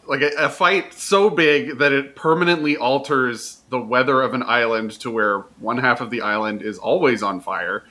like 0.07 0.21
a, 0.23 0.31
a 0.39 0.49
fight 0.49 0.93
so 0.95 1.31
big 1.31 1.79
that 1.79 1.93
it 1.93 2.17
permanently 2.17 2.77
alters 2.77 3.61
the 3.71 3.81
weather 3.81 4.23
of 4.23 4.35
an 4.35 4.43
island 4.43 4.93
to 5.01 5.11
where 5.11 5.41
one 5.59 5.79
half 5.79 6.01
of 6.01 6.11
the 6.11 6.21
island 6.21 6.63
is 6.63 6.79
always 6.79 7.23
on 7.23 7.41
fire 7.41 7.85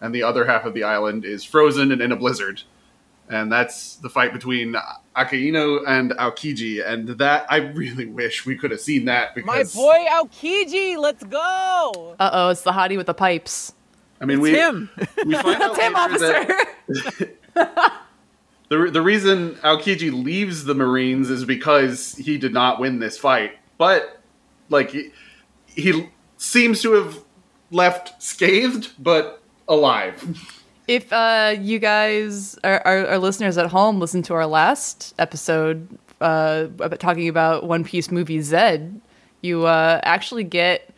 and 0.00 0.14
the 0.14 0.22
other 0.22 0.44
half 0.44 0.64
of 0.64 0.74
the 0.74 0.84
island 0.84 1.24
is 1.24 1.44
frozen 1.44 1.90
and 1.92 2.00
in 2.02 2.12
a 2.12 2.16
blizzard. 2.16 2.62
And 3.28 3.50
that's 3.50 3.96
the 3.96 4.10
fight 4.10 4.34
between 4.34 4.74
Akainu 5.16 5.82
and 5.88 6.10
Aokiji. 6.10 6.86
And 6.86 7.08
that, 7.18 7.46
I 7.48 7.56
really 7.56 8.04
wish 8.04 8.44
we 8.44 8.54
could 8.54 8.70
have 8.70 8.80
seen 8.80 9.06
that 9.06 9.34
because 9.34 9.46
My 9.74 9.80
boy 9.80 10.04
Aokiji, 10.10 10.98
let's 10.98 11.24
go. 11.24 12.16
Uh 12.20 12.30
oh, 12.32 12.48
it's 12.50 12.60
the 12.62 12.72
hottie 12.72 12.98
with 12.98 13.06
the 13.06 13.14
pipes. 13.14 13.72
I 14.20 14.26
mean, 14.26 14.38
It's 14.38 14.42
we, 14.42 14.50
him. 14.52 14.90
we 15.24 15.34
find 15.36 15.62
out 15.62 15.74
That's 15.74 15.78
him, 15.78 15.96
officer. 15.96 17.28
that 17.54 17.92
the, 18.68 18.90
the 18.90 19.02
reason 19.02 19.54
Aokiji 19.56 20.12
leaves 20.12 20.64
the 20.64 20.74
Marines 20.74 21.30
is 21.30 21.44
because 21.44 22.14
he 22.14 22.38
did 22.38 22.52
not 22.52 22.80
win 22.80 22.98
this 22.98 23.18
fight. 23.18 23.58
But, 23.78 24.20
like, 24.68 24.90
he, 24.90 25.10
he 25.66 26.08
seems 26.36 26.80
to 26.82 26.92
have 26.92 27.18
left 27.70 28.22
scathed, 28.22 28.92
but 28.98 29.42
alive. 29.68 30.38
If 30.86 31.12
uh, 31.12 31.56
you 31.58 31.78
guys, 31.78 32.58
our, 32.64 32.80
our, 32.86 33.06
our 33.06 33.18
listeners 33.18 33.58
at 33.58 33.70
home, 33.70 34.00
listen 34.00 34.22
to 34.22 34.34
our 34.34 34.46
last 34.46 35.14
episode 35.18 35.88
uh, 36.20 36.66
about 36.78 37.00
talking 37.00 37.28
about 37.28 37.64
One 37.64 37.84
Piece 37.84 38.10
movie 38.10 38.40
Zed, 38.40 39.00
you 39.40 39.66
uh, 39.66 40.00
actually 40.04 40.44
get 40.44 40.90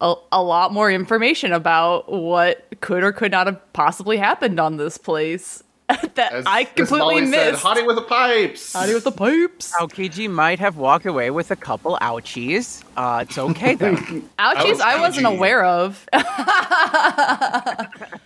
a, 0.00 0.14
a 0.32 0.42
lot 0.42 0.72
more 0.72 0.90
information 0.90 1.52
about 1.52 2.10
what 2.10 2.66
could 2.80 3.02
or 3.02 3.12
could 3.12 3.32
not 3.32 3.46
have 3.46 3.72
possibly 3.72 4.16
happened 4.16 4.58
on 4.58 4.76
this 4.76 4.96
place 4.96 5.62
that 6.14 6.32
As, 6.32 6.44
I 6.46 6.62
as 6.62 6.66
completely 6.68 6.98
Molly 6.98 7.20
missed. 7.22 7.34
Said, 7.34 7.54
Hottie 7.54 7.86
with 7.86 7.96
the 7.96 8.02
pipes. 8.02 8.72
Hottie 8.74 8.94
with 8.94 9.04
the 9.04 9.12
pipes. 9.12 9.72
Aokiji 9.78 10.30
might 10.30 10.58
have 10.58 10.76
walked 10.76 11.06
away 11.06 11.30
with 11.30 11.50
a 11.50 11.56
couple 11.56 11.98
ouchies. 12.00 12.82
Uh, 12.96 13.24
it's 13.26 13.38
okay 13.38 13.74
though. 13.74 13.94
Ouchies, 14.38 14.80
I 14.80 15.00
wasn't 15.00 15.26
aware 15.26 15.64
of. 15.64 16.06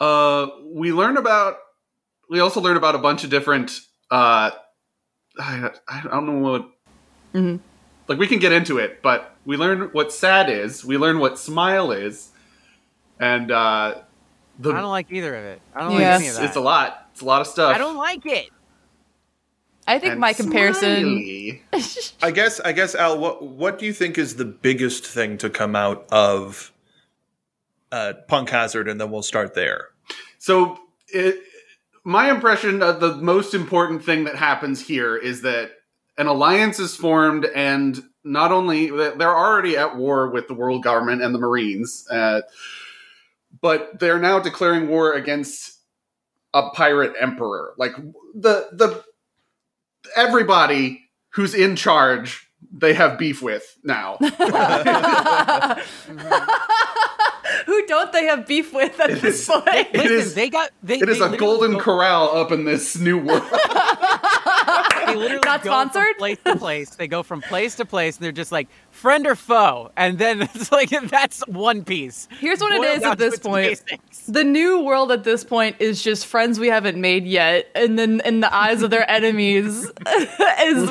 Uh, 0.00 0.48
we 0.64 0.92
learn 0.92 1.16
about. 1.16 1.56
We 2.30 2.40
also 2.40 2.60
learn 2.60 2.76
about 2.76 2.94
a 2.94 2.98
bunch 2.98 3.24
of 3.24 3.30
different. 3.30 3.80
Uh, 4.10 4.50
I, 5.38 5.70
I 5.88 6.02
don't 6.04 6.26
know 6.26 6.38
what. 6.38 6.68
Mhm. 7.34 7.60
Like 8.06 8.18
we 8.18 8.26
can 8.26 8.38
get 8.38 8.52
into 8.52 8.78
it, 8.78 9.02
but 9.02 9.36
we 9.44 9.56
learn 9.56 9.88
what 9.92 10.12
sad 10.12 10.48
is. 10.48 10.84
We 10.84 10.96
learn 10.98 11.18
what 11.18 11.38
smile 11.38 11.92
is, 11.92 12.30
and 13.18 13.50
uh, 13.50 13.96
the 14.58 14.72
I 14.72 14.80
don't 14.80 14.90
like 14.90 15.10
either 15.10 15.34
of 15.34 15.44
it. 15.44 15.60
I 15.74 15.80
don't 15.80 15.92
Yeah. 15.92 15.96
like 15.96 16.04
any 16.20 16.24
of 16.26 16.30
it's, 16.30 16.38
that. 16.38 16.44
it's 16.46 16.56
a 16.56 16.60
lot. 16.60 17.08
It's 17.12 17.20
a 17.20 17.24
lot 17.24 17.40
of 17.40 17.46
stuff. 17.46 17.74
I 17.74 17.78
don't 17.78 17.96
like 17.96 18.26
it. 18.26 18.50
I 19.86 19.98
think 19.98 20.12
And 20.12 20.20
my 20.20 20.34
comparison. 20.34 21.60
I 22.22 22.30
guess 22.30 22.60
I 22.60 22.72
guess 22.72 22.94
Al, 22.94 23.18
what 23.18 23.42
what 23.42 23.78
do 23.78 23.86
you 23.86 23.92
think 23.92 24.18
is 24.18 24.36
the 24.36 24.44
biggest 24.44 25.06
thing 25.06 25.38
to 25.38 25.48
come 25.48 25.74
out 25.74 26.06
of 26.12 26.72
uh, 27.90 28.12
Punk 28.28 28.50
Hazard, 28.50 28.86
and 28.88 29.00
then 29.00 29.10
we'll 29.10 29.22
start 29.22 29.54
there. 29.54 29.88
So, 30.38 30.78
it, 31.08 31.42
my 32.04 32.30
impression 32.30 32.82
of 32.82 33.00
the 33.00 33.16
most 33.16 33.54
important 33.54 34.04
thing 34.04 34.24
that 34.24 34.36
happens 34.36 34.80
here 34.86 35.16
is 35.16 35.40
that 35.42 35.70
an 36.18 36.26
alliance 36.26 36.78
is 36.78 36.94
formed, 36.94 37.46
and 37.46 37.98
not 38.24 38.52
only 38.52 38.90
they're 38.90 39.34
already 39.34 39.78
at 39.78 39.96
war 39.96 40.28
with 40.28 40.48
the 40.48 40.54
world 40.54 40.82
government 40.82 41.22
and 41.22 41.34
the 41.34 41.38
Marines, 41.38 42.06
uh, 42.10 42.42
but 43.60 43.98
they're 43.98 44.18
now 44.20 44.38
declaring 44.38 44.88
war 44.88 45.12
against 45.14 45.78
a 46.54 46.70
pirate 46.70 47.14
emperor. 47.20 47.74
Like 47.76 47.92
the 48.34 48.68
the 48.72 49.02
everybody 50.16 51.08
who's 51.30 51.54
in 51.54 51.76
charge, 51.76 52.48
they 52.72 52.94
have 52.94 53.18
beef 53.18 53.42
with 53.42 53.76
now. 53.84 54.16
Who 57.66 57.86
don't 57.86 58.12
they 58.12 58.24
have 58.26 58.46
beef 58.46 58.72
with 58.74 58.98
at 59.00 59.10
It 59.10 59.22
this 59.22 59.40
is- 59.40 59.46
point? 59.48 59.66
It 59.66 59.94
Listen, 59.94 60.12
is- 60.12 60.34
they 60.34 60.48
got. 60.50 60.70
They, 60.82 60.98
it 60.98 61.08
is 61.08 61.18
they 61.18 61.24
a 61.24 61.36
golden 61.36 61.72
go- 61.72 61.80
corral 61.80 62.36
up 62.36 62.52
in 62.52 62.64
this 62.64 62.96
new 62.98 63.18
world. 63.18 63.42
They 65.08 65.16
literally 65.16 65.40
Not 65.44 65.62
go 65.62 65.70
from 65.70 65.90
sponsored? 65.90 66.18
place 66.18 66.38
to 66.44 66.56
place. 66.56 66.90
They 66.90 67.08
go 67.08 67.22
from 67.22 67.40
place 67.42 67.74
to 67.76 67.84
place, 67.84 68.16
and 68.16 68.24
they're 68.24 68.32
just 68.32 68.52
like 68.52 68.68
friend 68.90 69.26
or 69.26 69.34
foe, 69.34 69.90
and 69.96 70.18
then 70.18 70.42
it's 70.54 70.70
like 70.72 70.90
that's 70.90 71.40
One 71.48 71.84
Piece. 71.84 72.28
Here's 72.38 72.60
what 72.60 72.72
it 72.72 72.80
Boiled 72.80 72.96
is 72.96 73.02
down 73.02 73.12
at 73.12 73.18
this 73.18 73.38
point. 73.38 73.66
basics. 73.88 74.26
The 74.26 74.44
new 74.44 74.82
world 74.82 75.10
at 75.12 75.24
this 75.24 75.44
point 75.44 75.76
is 75.78 76.02
just 76.02 76.26
friends 76.26 76.58
we 76.58 76.68
haven't 76.68 77.00
made 77.00 77.26
yet, 77.26 77.68
and 77.74 77.98
then 77.98 78.20
in 78.24 78.40
the 78.40 78.54
eyes 78.54 78.82
of 78.82 78.90
their 78.90 79.08
enemies, 79.18 79.84
is 80.06 80.88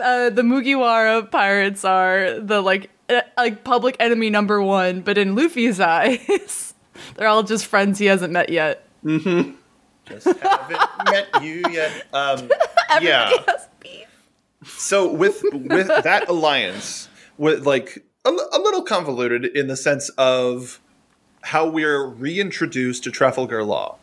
uh, 0.00 0.30
the 0.30 0.42
Mugiwara 0.42 1.30
pirates 1.30 1.84
are 1.84 2.38
the 2.40 2.60
like 2.60 2.90
uh, 3.08 3.22
like 3.36 3.64
public 3.64 3.96
enemy 4.00 4.30
number 4.30 4.60
one. 4.62 5.00
But 5.00 5.18
in 5.18 5.34
Luffy's 5.34 5.80
eyes, 5.80 6.74
they're 7.16 7.28
all 7.28 7.42
just 7.42 7.66
friends 7.66 7.98
he 7.98 8.06
hasn't 8.06 8.32
met 8.32 8.48
yet. 8.50 8.84
Just 10.08 10.26
haven't 10.40 10.80
met 11.10 11.42
you 11.42 11.62
yet. 11.70 12.06
Um, 12.12 12.50
yeah. 13.00 13.30
Yes, 13.46 13.68
beef. 13.80 14.06
So 14.66 15.12
with 15.12 15.42
with 15.52 15.88
that 15.88 16.28
alliance, 16.28 17.08
with 17.36 17.66
like 17.66 18.04
a, 18.24 18.30
a 18.30 18.58
little 18.60 18.82
convoluted 18.82 19.44
in 19.44 19.66
the 19.68 19.76
sense 19.76 20.08
of 20.18 20.80
how 21.42 21.68
we're 21.68 22.06
reintroduced 22.06 23.04
to 23.04 23.10
Trafalgar 23.10 23.62
Law, 23.64 23.96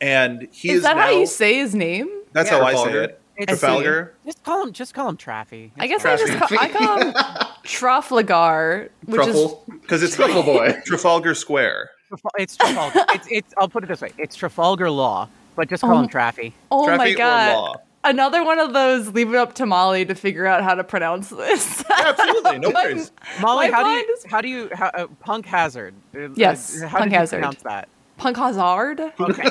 and 0.00 0.48
he 0.52 0.70
is, 0.70 0.76
Is 0.78 0.82
that 0.84 0.96
now. 0.96 1.02
how 1.02 1.10
you 1.10 1.26
say 1.26 1.54
his 1.58 1.74
name? 1.74 2.08
that's 2.32 2.50
Yeah. 2.50 2.58
how 2.58 2.64
I 2.64 2.74
say 2.74 3.04
it. 3.04 3.18
It's- 3.36 3.60
Trafalgar. 3.60 4.14
Just 4.26 4.42
call 4.44 4.62
him. 4.66 4.72
Just 4.72 4.94
call 4.94 5.08
him 5.08 5.16
Traffy. 5.16 5.70
I 5.78 5.86
guess 5.86 6.04
I 6.04 6.16
just 6.16 6.32
call, 6.38 6.58
I 6.58 6.68
call 6.68 6.98
him 7.00 7.14
Trafalgar, 7.64 8.90
which 9.06 9.22
Truffle. 9.22 9.64
Because 9.80 10.02
it's 10.02 10.14
Truffle 10.16 10.42
boy. 10.42 10.74
Trafalgar 10.84 11.34
Square. 11.34 11.90
Trafal- 12.12 12.30
It's 12.38 12.56
Trafalgar. 12.56 13.04
it's, 13.14 13.26
it's. 13.30 13.54
I'll 13.58 13.68
put 13.68 13.84
it 13.84 13.88
this 13.88 14.00
way. 14.00 14.10
It's 14.18 14.36
Trafalgar 14.36 14.90
Law, 14.90 15.28
but 15.56 15.68
just 15.68 15.82
call 15.82 15.96
Oh. 15.96 16.02
him 16.02 16.08
Traffy. 16.08 16.52
oh 16.70 16.86
my 16.86 17.08
Traffy 17.10 17.14
or 17.14 17.16
god, 17.16 17.54
Law. 17.56 17.74
another 18.04 18.44
one 18.44 18.58
of 18.58 18.72
those. 18.72 19.08
Leave 19.12 19.30
it 19.30 19.36
up 19.36 19.54
to 19.54 19.66
Molly 19.66 20.04
to 20.04 20.14
figure 20.14 20.46
out 20.46 20.62
how 20.62 20.74
to 20.74 20.84
pronounce 20.84 21.30
this. 21.30 21.84
Absolutely, 21.90 22.58
no 22.58 22.70
worries. 22.74 23.12
Molly, 23.40 23.70
how 23.70 23.78
do 23.82 23.88
mind 23.90 24.04
you 24.08 24.14
is- 24.14 24.24
how 24.24 24.40
do 24.40 24.48
you 24.48 24.68
how, 24.72 24.86
uh, 24.88 25.06
Punk 25.20 25.46
Hazard? 25.46 25.94
Uh, 26.14 26.28
Yes, 26.34 26.82
uh, 26.82 26.88
how 26.88 26.98
Punk 26.98 27.10
did 27.10 27.14
you 27.14 27.18
Hazard. 27.20 27.36
pronounce 27.36 27.62
that? 27.62 27.88
Punk 28.18 28.36
Hazard. 28.36 29.00
Okay. 29.18 29.42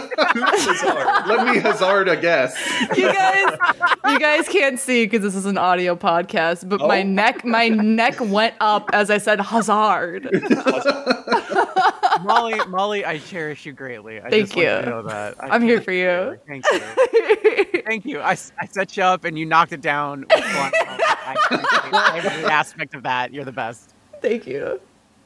Let 1.28 1.45
me 1.45 1.60
hazard 1.60 2.08
a 2.08 2.15
guess. 2.15 2.56
You 2.95 3.12
guys, 3.12 3.58
you 4.06 4.17
guys 4.19 4.47
can't 4.47 4.80
see 4.80 5.04
because 5.06 5.21
this 5.24 5.36
is 5.36 5.45
an 5.45 5.58
audio 5.58 5.93
podcast, 5.97 6.69
but 6.69 6.80
my 6.80 7.02
Oh. 7.02 7.04
neck, 7.04 7.43
my 7.43 7.67
neck 7.67 8.15
went 8.21 8.54
up 8.62 8.89
as 8.93 9.10
I 9.10 9.17
said 9.17 9.41
Hazard. 9.41 10.30
Molly, 12.23 12.60
Molly, 12.67 13.05
I 13.05 13.17
cherish 13.19 13.65
you 13.65 13.73
greatly. 13.73 14.19
I 14.19 14.29
Thank 14.29 14.43
just 14.47 14.55
want 14.55 14.67
you 14.67 14.73
to 14.81 14.86
know 14.89 15.01
that. 15.03 15.43
I 15.43 15.49
I'm 15.49 15.62
here 15.62 15.81
for 15.81 15.91
you. 15.91 16.39
Thank 16.47 16.65
you. 16.71 17.81
Thank 17.86 18.05
you. 18.05 18.19
I, 18.19 18.34
s- 18.34 18.51
I 18.60 18.65
set 18.67 18.95
you 18.97 19.03
up 19.03 19.25
and 19.25 19.38
you 19.38 19.45
knocked 19.45 19.73
it 19.73 19.81
down. 19.81 20.21
With 20.21 20.31
one. 20.31 20.71
I 20.73 21.36
appreciate 21.45 22.25
every 22.25 22.45
aspect 22.45 22.93
of 22.95 23.03
that. 23.03 23.34
You're 23.34 23.45
the 23.45 23.51
best. 23.51 23.93
Thank 24.21 24.45
you. 24.47 24.79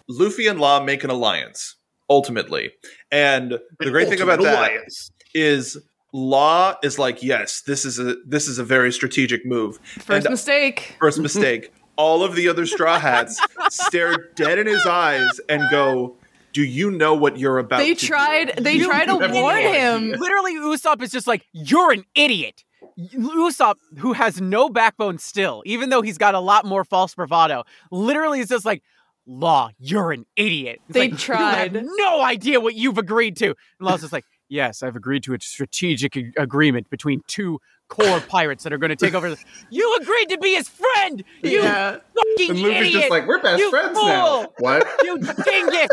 Luffy 0.07 0.47
and 0.47 0.59
Law 0.59 0.83
make 0.83 1.03
an 1.03 1.09
alliance 1.09 1.75
ultimately, 2.09 2.71
and 3.11 3.57
the 3.79 3.89
great 3.89 4.07
thing 4.07 4.21
about 4.21 4.39
Ultimate 4.39 4.51
that 4.51 4.57
alliance. 4.71 5.11
is 5.33 5.77
Law 6.13 6.75
is 6.83 6.99
like, 6.99 7.23
yes, 7.23 7.61
this 7.61 7.83
is 7.85 7.97
a 7.99 8.15
this 8.27 8.47
is 8.47 8.59
a 8.59 8.63
very 8.63 8.91
strategic 8.91 9.45
move. 9.45 9.79
First 9.83 10.09
And 10.27 10.31
mistake. 10.33 10.95
first 10.99 11.19
mistake. 11.19 11.73
All 11.97 12.23
of 12.23 12.35
the 12.35 12.49
other 12.49 12.65
Straw 12.65 12.99
Hats 12.99 13.39
stare 13.69 14.15
dead 14.35 14.59
in 14.59 14.67
his 14.67 14.85
eyes 14.85 15.39
and 15.47 15.63
go, 15.71 16.17
"Do 16.55 16.63
you 16.63 16.89
know 16.89 17.13
what 17.13 17.37
you're 17.37 17.57
about?" 17.59 17.77
They 17.79 17.93
to 17.93 17.99
do?" 17.99 18.07
tried. 18.07 18.53
They 18.57 18.73
You 18.73 18.85
tried 18.87 19.05
to 19.07 19.15
warn 19.15 19.57
him. 19.57 20.03
idea. 20.05 20.17
Literally, 20.17 20.55
Usopp 20.55 21.01
is 21.01 21.11
just 21.11 21.27
like, 21.27 21.45
you're 21.51 21.91
an 21.91 22.05
idiot. 22.15 22.63
Usopp, 22.97 23.75
who 23.97 24.13
has 24.13 24.39
no 24.39 24.69
backbone 24.69 25.17
still, 25.17 25.61
even 25.65 25.89
though 25.89 26.01
he's 26.01 26.17
got 26.17 26.33
a 26.33 26.39
lot 26.39 26.65
more 26.65 26.85
false 26.85 27.13
bravado, 27.13 27.63
literally 27.91 28.39
is 28.39 28.47
just 28.49 28.65
like, 28.65 28.81
Law, 29.27 29.71
you're 29.79 30.11
an 30.11 30.25
idiot. 30.35 30.79
It's 30.87 30.93
They 30.93 31.09
like, 31.09 31.19
tried. 31.19 31.73
You 31.73 31.79
have 31.79 31.87
no 31.97 32.21
idea 32.21 32.59
what 32.59 32.75
you've 32.75 32.99
agreed 32.99 33.35
to. 33.37 33.47
And 33.47 33.55
Law's 33.81 34.01
just 34.01 34.13
like, 34.13 34.23
yes, 34.49 34.83
I've 34.83 34.95
agreed 34.95 35.23
to 35.23 35.33
a 35.33 35.39
strategic 35.41 36.15
ag- 36.15 36.33
agreement 36.37 36.89
between 36.91 37.21
two 37.27 37.59
core 37.87 38.19
pirates 38.19 38.63
that 38.63 38.73
are 38.73 38.77
going 38.77 38.89
to 38.89 38.95
take 38.95 39.13
over. 39.13 39.29
the-" 39.29 39.37
You 39.69 39.97
agreed 40.01 40.29
to 40.29 40.37
be 40.37 40.55
his 40.55 40.67
friend. 40.69 41.23
You 41.43 41.61
Yeah. 41.63 41.97
fucking 42.15 42.49
And 42.51 42.61
Luffy's 42.61 42.77
idiot. 42.87 42.93
just 42.93 43.09
like, 43.09 43.27
we're 43.27 43.41
best 43.41 43.59
You 43.59 43.69
friends 43.69 43.97
fool. 43.97 44.07
now. 44.07 44.47
What? 44.59 44.87
You 45.03 45.17
dingus! 45.19 45.87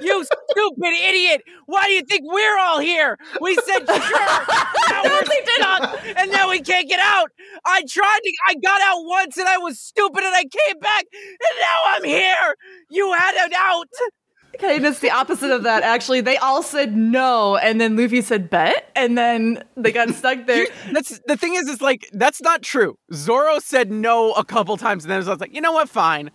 you 0.00 0.24
stupid 0.24 0.92
idiot! 1.08 1.42
Why 1.66 1.86
do 1.86 1.92
you 1.92 2.02
think 2.02 2.22
we're 2.24 2.58
all 2.58 2.80
here? 2.80 3.16
We 3.40 3.54
said 3.54 3.86
sure. 3.86 3.96
Now 4.88 5.02
we're 5.04 5.24
stuck, 5.24 6.06
and 6.16 6.30
now 6.32 6.48
we 6.50 6.60
can't 6.60 6.88
get 6.88 7.00
out. 7.00 7.30
I 7.64 7.82
tried 7.88 8.20
to. 8.22 8.32
I 8.48 8.54
got 8.54 8.80
out 8.82 9.04
once, 9.04 9.36
and 9.36 9.48
I 9.48 9.58
was 9.58 9.78
stupid, 9.80 10.22
and 10.24 10.34
I 10.34 10.42
came 10.44 10.78
back, 10.80 11.04
and 11.12 11.58
now 11.60 11.78
I'm 11.86 12.04
here. 12.04 12.54
You 12.90 13.12
had 13.12 13.34
it 13.46 13.52
out. 13.56 13.86
Okay, 14.58 14.76
and 14.76 14.86
it's 14.86 15.00
the 15.00 15.10
opposite 15.10 15.50
of 15.50 15.62
that. 15.64 15.82
Actually, 15.82 16.20
they 16.22 16.36
all 16.38 16.62
said 16.62 16.96
no, 16.96 17.56
and 17.56 17.80
then 17.80 17.96
Luffy 17.96 18.22
said 18.22 18.48
bet, 18.48 18.90
and 18.96 19.16
then 19.16 19.62
they 19.76 19.92
got 19.92 20.08
stuck 20.10 20.46
there. 20.46 20.66
That's 20.92 21.20
the 21.26 21.36
thing 21.36 21.54
is, 21.54 21.68
it's 21.68 21.82
like 21.82 22.08
that's 22.12 22.40
not 22.40 22.62
true. 22.62 22.96
Zoro 23.12 23.58
said 23.58 23.90
no 23.90 24.32
a 24.32 24.44
couple 24.44 24.76
times, 24.76 25.04
and 25.04 25.10
then 25.10 25.22
I 25.22 25.28
was 25.28 25.40
like, 25.40 25.54
you 25.54 25.60
know 25.60 25.72
what, 25.72 25.88
fine. 25.88 26.30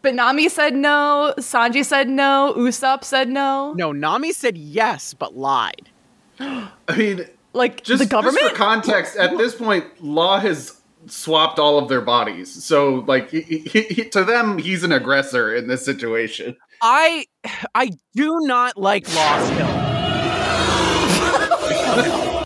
But 0.00 0.14
Nami 0.14 0.48
said 0.48 0.74
no, 0.74 1.34
Sanji 1.38 1.84
said 1.84 2.08
no, 2.08 2.54
Usopp 2.56 3.04
said 3.04 3.28
no. 3.28 3.74
No, 3.74 3.92
Nami 3.92 4.32
said 4.32 4.56
yes, 4.56 5.12
but 5.12 5.36
lied. 5.36 5.90
I 6.40 6.70
mean, 6.96 7.26
Like 7.52 7.82
just, 7.82 8.02
the 8.02 8.08
government. 8.08 8.38
just 8.38 8.50
for 8.52 8.56
context, 8.56 9.16
at 9.16 9.36
this 9.36 9.54
point, 9.56 9.84
Law 10.02 10.38
has 10.38 10.80
swapped 11.06 11.58
all 11.58 11.78
of 11.78 11.88
their 11.88 12.00
bodies. 12.00 12.64
So, 12.64 13.04
like, 13.06 13.30
he, 13.30 13.40
he, 13.40 13.82
he, 13.82 14.04
to 14.10 14.24
them, 14.24 14.58
he's 14.58 14.84
an 14.84 14.92
aggressor 14.92 15.54
in 15.54 15.66
this 15.68 15.84
situation. 15.84 16.56
I 16.82 17.26
I 17.74 17.90
do 18.14 18.40
not 18.42 18.76
like 18.76 19.06
Law 19.14 19.44
still. 19.44 19.66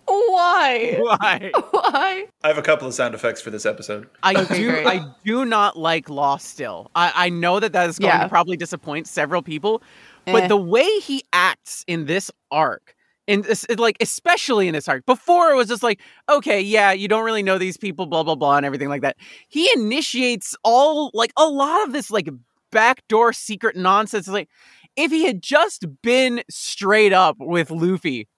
Why? 0.07 0.97
Why? 0.99 1.51
Why? 1.71 2.27
I 2.43 2.49
have 2.49 2.59
a 2.59 2.63
couple 2.63 2.89
of 2.89 2.95
sound 2.95 3.15
effects 3.15 3.41
for 3.43 3.51
this 3.51 3.67
episode. 3.67 4.09
I 4.23 4.35
Okay, 4.43 4.57
do 4.57 4.71
great. 4.71 4.87
I 4.87 5.05
do 5.25 5.45
not 5.45 5.77
like 5.79 6.09
Law 6.09 6.37
still. 6.39 6.91
I, 6.95 7.13
I 7.15 7.29
know 7.29 7.61
that 7.61 7.73
that 7.75 7.89
is 7.91 7.99
going 7.99 8.13
Yeah. 8.13 8.23
to 8.25 8.29
probably 8.29 8.57
disappoint 8.57 9.07
several 9.07 9.43
people, 9.43 9.83
but 10.25 10.45
Eh. 10.45 10.49
the 10.49 10.57
way 10.57 10.89
he 11.01 11.23
acts 11.33 11.85
in 11.87 12.07
this 12.07 12.31
arc, 12.51 12.95
in 13.27 13.43
this, 13.43 13.65
it, 13.69 13.79
like 13.79 13.97
especially 14.01 14.69
in 14.69 14.75
this 14.75 14.89
arc, 14.89 15.05
before 15.07 15.51
it 15.51 15.57
was 15.57 15.69
just 15.69 15.83
like, 15.83 16.01
okay, 16.31 16.61
yeah, 16.61 16.93
you 16.93 17.09
don't 17.09 17.25
really 17.25 17.43
know 17.43 17.59
these 17.59 17.77
people, 17.77 18.07
blah 18.07 18.23
blah 18.23 18.35
blah, 18.35 18.57
and 18.57 18.65
everything 18.67 18.89
like 18.89 19.03
that. 19.03 19.17
He 19.49 19.69
initiates 19.75 20.57
all 20.65 21.11
like 21.15 21.33
a 21.37 21.47
lot 21.47 21.87
of 21.87 21.93
this 21.93 22.11
like 22.11 22.29
backdoor 22.73 23.33
secret 23.33 23.77
nonsense. 23.77 24.27
Like 24.27 24.49
if 24.97 25.11
he 25.11 25.25
had 25.25 25.43
just 25.43 25.87
been 26.03 26.43
straight 26.51 27.13
up 27.13 27.37
with 27.39 27.71
Luffy. 27.71 28.29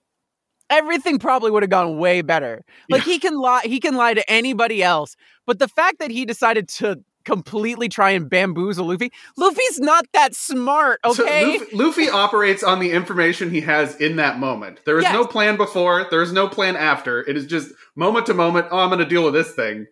Everything 0.71 1.19
probably 1.19 1.51
would 1.51 1.63
have 1.63 1.71
gone 1.71 1.99
way 1.99 2.23
better. 2.23 2.65
Like 2.89 3.03
he 3.03 3.19
can 3.19 3.39
lie, 3.39 3.63
he 3.65 3.81
can 3.81 3.97
lie 3.97 4.15
to 4.15 4.31
anybody 4.31 4.83
else, 4.83 5.15
but 5.47 5.59
the 5.59 5.69
fact 5.69 5.99
that 5.99 6.11
he 6.11 6.25
decided 6.25 6.69
to 6.69 7.05
completely 7.25 7.89
try 7.89 8.11
and 8.11 8.29
bamboozle 8.29 8.87
Luffy, 8.87 9.13
Luffy's 9.37 9.79
not 9.79 10.07
that 10.13 10.35
smart, 10.35 11.01
So 11.05 11.23
okay? 11.23 11.59
Luffy, 11.59 11.77
Luffy 11.77 12.09
operates 12.09 12.63
on 12.63 12.81
the 12.81 12.93
information 12.93 13.51
he 13.51 13.61
has 13.63 13.97
in 13.97 14.17
that 14.17 14.39
moment. 14.39 14.81
There 14.85 14.99
is 14.99 15.05
no 15.05 15.27
plan 15.27 15.57
before. 15.57 16.07
There 16.11 16.23
is 16.23 16.33
no 16.33 16.49
plan 16.49 16.77
after. 16.77 17.21
It 17.29 17.37
is 17.37 17.47
just 17.47 17.73
moment 17.95 18.27
to 18.27 18.35
moment. 18.35 18.69
Oh, 18.71 18.79
I'm 18.79 18.89
going 18.89 18.99
to 19.01 19.07
deal 19.07 19.25
with 19.25 19.35
this 19.35 19.53
thing. 19.53 19.87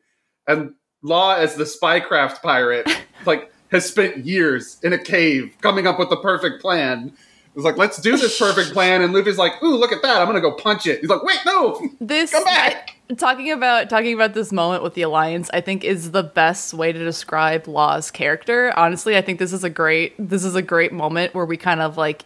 And 0.46 0.72
Law, 1.02 1.34
as 1.34 1.56
the 1.56 1.64
spycraft 1.64 2.42
pirate, 2.42 2.88
like 3.26 3.51
has 3.72 3.86
spent 3.86 4.18
years 4.18 4.78
in 4.82 4.92
a 4.92 4.98
cave 4.98 5.56
coming 5.60 5.86
up 5.86 5.98
with 5.98 6.10
the 6.10 6.16
perfect 6.18 6.60
plan. 6.62 7.12
It's 7.54 7.64
like, 7.64 7.76
let's 7.76 8.00
do 8.00 8.16
this 8.16 8.38
perfect 8.38 8.72
plan. 8.72 9.02
And 9.02 9.12
Luffy's 9.12 9.36
like, 9.38 9.60
ooh, 9.62 9.76
look 9.76 9.92
at 9.92 10.00
that. 10.02 10.18
I'm 10.18 10.26
going 10.28 10.36
to 10.36 10.40
go 10.40 10.52
punch 10.54 10.86
it. 10.86 11.00
He's 11.00 11.10
like, 11.10 11.22
wait, 11.22 11.38
no. 11.44 11.80
This 12.00 12.30
Come 12.30 12.44
back. 12.44 12.90
I- 13.10 13.14
talking 13.14 13.50
about 13.50 13.90
talking 13.90 14.14
about 14.14 14.32
this 14.32 14.52
moment 14.52 14.82
with 14.82 14.94
the 14.94 15.02
alliance, 15.02 15.50
I 15.52 15.60
think 15.60 15.84
is 15.84 16.12
the 16.12 16.22
best 16.22 16.72
way 16.72 16.92
to 16.92 16.98
describe 16.98 17.66
Law's 17.68 18.10
character. 18.10 18.72
Honestly, 18.74 19.18
I 19.18 19.20
think 19.20 19.38
this 19.38 19.52
is 19.52 19.64
a 19.64 19.68
great 19.70 20.14
this 20.18 20.44
is 20.44 20.54
a 20.54 20.62
great 20.62 20.92
moment 20.94 21.34
where 21.34 21.44
we 21.44 21.58
kind 21.58 21.82
of 21.82 21.98
like 21.98 22.24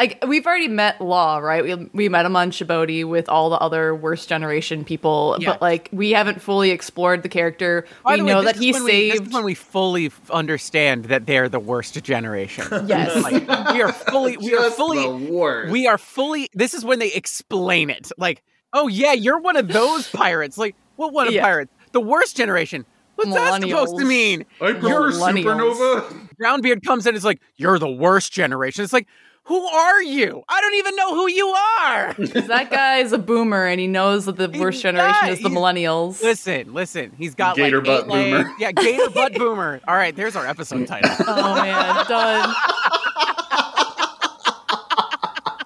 like 0.00 0.24
we've 0.26 0.46
already 0.46 0.68
met 0.68 1.00
Law, 1.00 1.38
right? 1.38 1.62
We 1.62 1.74
we 1.92 2.08
met 2.08 2.24
him 2.26 2.34
on 2.34 2.50
Sabaody 2.50 3.04
with 3.06 3.28
all 3.28 3.50
the 3.50 3.58
other 3.58 3.94
worst 3.94 4.28
generation 4.28 4.84
people, 4.84 5.36
Yeah. 5.38 5.50
but 5.52 5.62
like 5.62 5.88
we 5.92 6.10
haven't 6.10 6.40
fully 6.42 6.70
explored 6.70 7.22
the 7.22 7.28
character. 7.28 7.86
By 8.04 8.12
we 8.14 8.18
the 8.20 8.24
way, 8.24 8.32
know 8.32 8.42
this 8.42 8.52
that 8.52 8.56
is 8.56 8.62
he 8.62 8.72
when 8.72 8.84
we- 8.84 8.90
this 8.90 9.12
saved 9.18 9.28
is 9.28 9.34
when 9.34 9.44
we 9.44 9.54
fully 9.54 10.06
f- 10.06 10.30
understand 10.30 11.04
that 11.06 11.26
they're 11.26 11.48
the 11.48 11.60
worst 11.60 12.02
generation. 12.02 12.64
Yes. 12.86 13.22
Like, 13.22 13.46
we 13.74 13.82
are 13.82 13.92
fully, 13.92 14.36
we 14.38 14.54
are 14.56 14.70
fully, 14.70 15.02
the 15.02 15.32
worst. 15.32 15.70
we 15.70 15.86
are 15.86 15.98
fully. 15.98 16.48
This 16.54 16.74
is 16.74 16.84
when 16.84 16.98
they 16.98 17.12
explain 17.12 17.90
it. 17.90 18.10
Like, 18.18 18.42
oh 18.72 18.88
yeah, 18.88 19.12
you're 19.12 19.38
one 19.38 19.56
of 19.56 19.68
those 19.68 20.08
pirates. 20.12 20.56
Like, 20.58 20.74
what 20.96 21.12
one 21.12 21.28
of 21.28 21.34
Yeah. 21.34 21.42
pirates? 21.44 21.70
The 21.92 22.00
worst 22.00 22.36
generation. 22.36 22.86
What's 23.16 23.34
that 23.34 23.60
supposed 23.62 23.98
to 23.98 24.04
mean? 24.06 24.46
I 24.62 24.72
prefer 24.72 25.10
millennials. 25.12 25.44
Supernova. 25.76 26.28
Brownbeard 26.40 26.82
comes 26.84 27.06
in. 27.06 27.14
It's 27.14 27.24
like 27.24 27.40
you're 27.56 27.78
the 27.78 27.90
worst 27.90 28.32
generation. 28.32 28.82
It's 28.82 28.94
like, 28.94 29.06
who 29.44 29.60
are 29.66 30.02
you? 30.02 30.42
I 30.48 30.60
don't 30.60 30.74
even 30.74 30.96
know 30.96 31.14
who 31.14 31.28
you 31.28 31.46
are. 31.48 32.12
that 32.48 32.68
guy 32.70 32.98
is 32.98 33.12
a 33.12 33.18
boomer 33.18 33.66
and 33.66 33.80
he 33.80 33.86
knows 33.88 34.26
that 34.26 34.36
the 34.36 34.48
He's 34.48 34.60
worst 34.60 34.82
generation 34.82 35.16
not. 35.22 35.30
is 35.32 35.40
the 35.42 35.48
millennials. 35.48 36.22
listen, 36.22 36.72
listen. 36.72 37.12
He's 37.18 37.34
got 37.34 37.56
Gator 37.56 37.78
like 37.78 37.86
butt 37.86 38.04
eight 38.04 38.08
legs. 38.32 38.44
boomer. 38.44 38.54
Yeah, 38.60 38.72
gator 38.72 39.10
butt 39.10 39.34
boomer. 39.34 39.80
All 39.88 39.96
right, 39.96 40.14
there's 40.14 40.36
our 40.36 40.46
episode 40.46 40.86
title. 40.86 41.10
Oh 41.26 41.54
man, 41.62 42.06
done. 42.06 42.54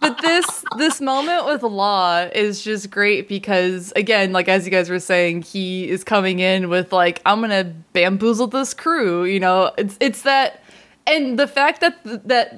but 0.01 0.21
this 0.21 0.65
this 0.77 1.01
moment 1.01 1.47
with 1.47 1.63
Law 1.63 2.29
is 2.35 2.63
just 2.63 2.91
great 2.91 3.29
because 3.29 3.93
again, 3.97 4.33
like 4.33 4.49
as 4.49 4.65
you 4.65 4.71
guys 4.71 4.91
were 4.91 4.99
saying, 5.01 5.43
he 5.43 5.89
is 5.89 6.05
coming 6.05 6.39
in 6.41 6.69
with 6.69 6.93
like 6.93 7.21
I'm 7.25 7.41
gonna 7.41 7.73
bamboozle 7.93 8.47
this 8.49 8.75
crew. 8.75 9.25
You 9.25 9.41
know, 9.41 9.73
it's 9.79 9.97
it's 10.01 10.23
that, 10.23 10.63
and 11.07 11.39
the 11.39 11.47
fact 11.47 11.81
that 11.81 11.99
that 12.29 12.55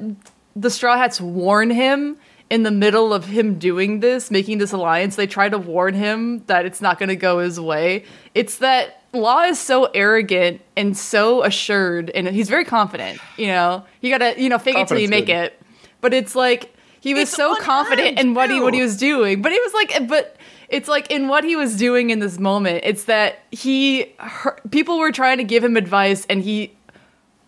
the 0.56 0.70
Straw 0.70 0.96
Hats 0.96 1.20
warn 1.20 1.70
him 1.70 2.16
in 2.48 2.62
the 2.62 2.70
middle 2.70 3.12
of 3.12 3.26
him 3.26 3.58
doing 3.58 4.00
this, 4.00 4.30
making 4.30 4.58
this 4.58 4.72
alliance, 4.72 5.16
they 5.16 5.26
try 5.26 5.48
to 5.48 5.58
warn 5.58 5.94
him 5.94 6.44
that 6.46 6.64
it's 6.64 6.80
not 6.80 6.98
going 6.98 7.08
to 7.08 7.16
go 7.16 7.40
his 7.40 7.60
way. 7.60 8.04
It's 8.34 8.58
that 8.58 9.02
Law 9.12 9.42
is 9.42 9.58
so 9.58 9.86
arrogant 9.94 10.60
and 10.76 10.96
so 10.96 11.42
assured, 11.42 12.10
and 12.10 12.28
he's 12.28 12.48
very 12.48 12.64
confident. 12.64 13.18
You 13.36 13.48
know, 13.48 13.84
you 14.00 14.10
gotta 14.10 14.40
you 14.40 14.48
know 14.48 14.58
fake 14.58 14.76
it 14.76 14.88
till 14.88 14.98
you 14.98 15.08
make 15.08 15.26
good. 15.26 15.36
it. 15.36 15.62
But 16.00 16.12
it's 16.12 16.34
like 16.34 16.74
he 17.00 17.14
was 17.14 17.22
It's 17.22 17.32
so 17.32 17.56
confident 17.56 18.18
in 18.18 18.34
what 18.34 18.50
he 18.50 18.60
what 18.60 18.74
he 18.74 18.82
was 18.82 18.96
doing. 18.96 19.40
But 19.40 19.52
he 19.52 19.58
was 19.58 19.72
like, 19.72 20.08
but 20.08 20.36
it's 20.68 20.88
like 20.88 21.10
in 21.10 21.28
what 21.28 21.44
he 21.44 21.56
was 21.56 21.76
doing 21.76 22.10
in 22.10 22.18
this 22.18 22.38
moment. 22.38 22.82
It's 22.84 23.04
that 23.04 23.38
he 23.50 24.14
her, 24.18 24.58
people 24.70 24.98
were 24.98 25.12
trying 25.12 25.38
to 25.38 25.44
give 25.44 25.64
him 25.64 25.76
advice, 25.76 26.26
and 26.28 26.42
he 26.42 26.76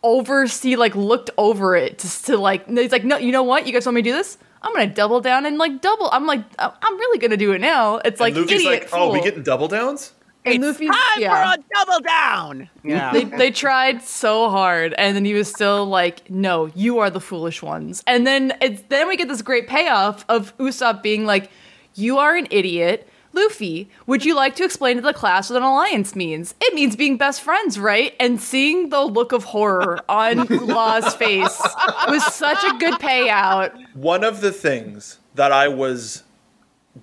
oversee 0.02 0.76
like 0.76 0.94
looked 0.94 1.30
over 1.38 1.74
it 1.74 1.98
just 1.98 2.26
to 2.26 2.36
like 2.36 2.66
he's 2.68 2.92
like 2.92 3.04
no 3.04 3.16
you 3.16 3.32
know 3.32 3.42
what 3.42 3.66
you 3.66 3.72
guys 3.72 3.84
want 3.84 3.96
me 3.96 4.02
to 4.02 4.10
do 4.10 4.14
this 4.14 4.38
i'm 4.62 4.72
gonna 4.72 4.86
double 4.86 5.20
down 5.20 5.44
and 5.44 5.58
like 5.58 5.80
double 5.80 6.08
i'm 6.12 6.24
like 6.26 6.40
I- 6.58 6.72
i'm 6.82 6.96
really 6.96 7.18
gonna 7.18 7.36
do 7.36 7.52
it 7.52 7.60
now 7.60 7.96
it's 7.98 8.20
like 8.20 8.34
and 8.34 8.42
Luffy's 8.42 8.60
idiot 8.60 8.82
like, 8.84 8.90
"Oh, 8.92 9.10
we 9.12 9.18
fool." 9.18 9.24
getting 9.24 9.42
double 9.42 9.66
downs?" 9.68 10.12
and 10.44 10.54
it's 10.54 10.64
Luffy's- 10.64 10.90
time 10.90 11.20
yeah. 11.20 11.52
for 11.52 11.60
a 11.60 11.64
double 11.74 12.00
down. 12.00 12.70
Yeah. 12.84 13.12
they, 13.12 13.24
they 13.24 13.50
tried 13.50 14.02
so 14.02 14.48
hard 14.50 14.94
and 14.96 15.16
then 15.16 15.24
he 15.24 15.34
was 15.34 15.48
still 15.48 15.84
like 15.86 16.30
no 16.30 16.66
you 16.76 17.00
are 17.00 17.10
the 17.10 17.20
foolish 17.20 17.60
ones 17.60 18.02
and 18.06 18.24
then 18.26 18.52
it's 18.62 18.82
then 18.88 19.08
we 19.08 19.16
get 19.16 19.26
this 19.28 19.42
great 19.42 19.66
payoff 19.66 20.24
of 20.28 20.56
usopp 20.58 21.02
being 21.02 21.26
like 21.26 21.50
you 21.94 22.18
are 22.18 22.36
an 22.36 22.46
idiot 22.52 23.08
luffy 23.38 23.88
would 24.06 24.24
you 24.24 24.34
like 24.34 24.56
to 24.56 24.64
explain 24.64 24.96
to 24.96 25.02
the 25.02 25.12
class 25.12 25.50
what 25.50 25.56
an 25.56 25.62
alliance 25.62 26.14
means? 26.14 26.54
It 26.60 26.74
means 26.74 26.96
being 26.96 27.16
best 27.16 27.40
friends 27.40 27.78
right? 27.78 28.14
And 28.20 28.40
seeing 28.40 28.90
the 28.90 29.02
look 29.02 29.32
of 29.32 29.44
horror 29.44 30.00
on 30.08 30.46
law's 30.66 31.14
face 31.14 31.60
was 32.08 32.24
such 32.34 32.62
a 32.64 32.78
good 32.78 32.94
payout. 32.94 33.72
One 33.94 34.24
of 34.24 34.40
the 34.40 34.52
things 34.52 35.18
that 35.34 35.52
I 35.52 35.68
was 35.68 36.24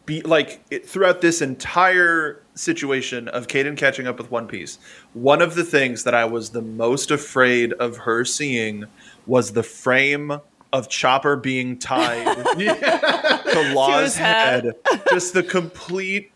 be 0.06 0.22
like 0.22 0.64
it, 0.70 0.88
throughout 0.88 1.22
this 1.22 1.42
entire 1.42 2.44
situation 2.54 3.28
of 3.30 3.48
Kaden 3.48 3.78
catching 3.78 4.08
up 4.08 4.18
with 4.18 4.32
One 4.32 4.48
Piece, 4.48 4.78
one 5.14 5.42
of 5.42 5.56
the 5.56 5.64
things 5.64 6.04
that 6.04 6.14
I 6.14 6.26
was 6.26 6.50
the 6.50 6.62
most 6.62 7.12
afraid 7.12 7.74
of 7.74 7.98
her 7.98 8.26
seeing 8.26 8.86
was 9.26 9.54
the 9.54 9.64
frame 9.64 10.40
of 10.76 10.90
Chopper 10.90 11.36
being 11.38 11.80
tied 11.80 12.26
to 12.58 13.74
Law's 13.74 14.16
head. 14.16 14.66
head. 14.86 15.02
Just 15.10 15.34
the 15.34 15.44
complete 15.44 16.32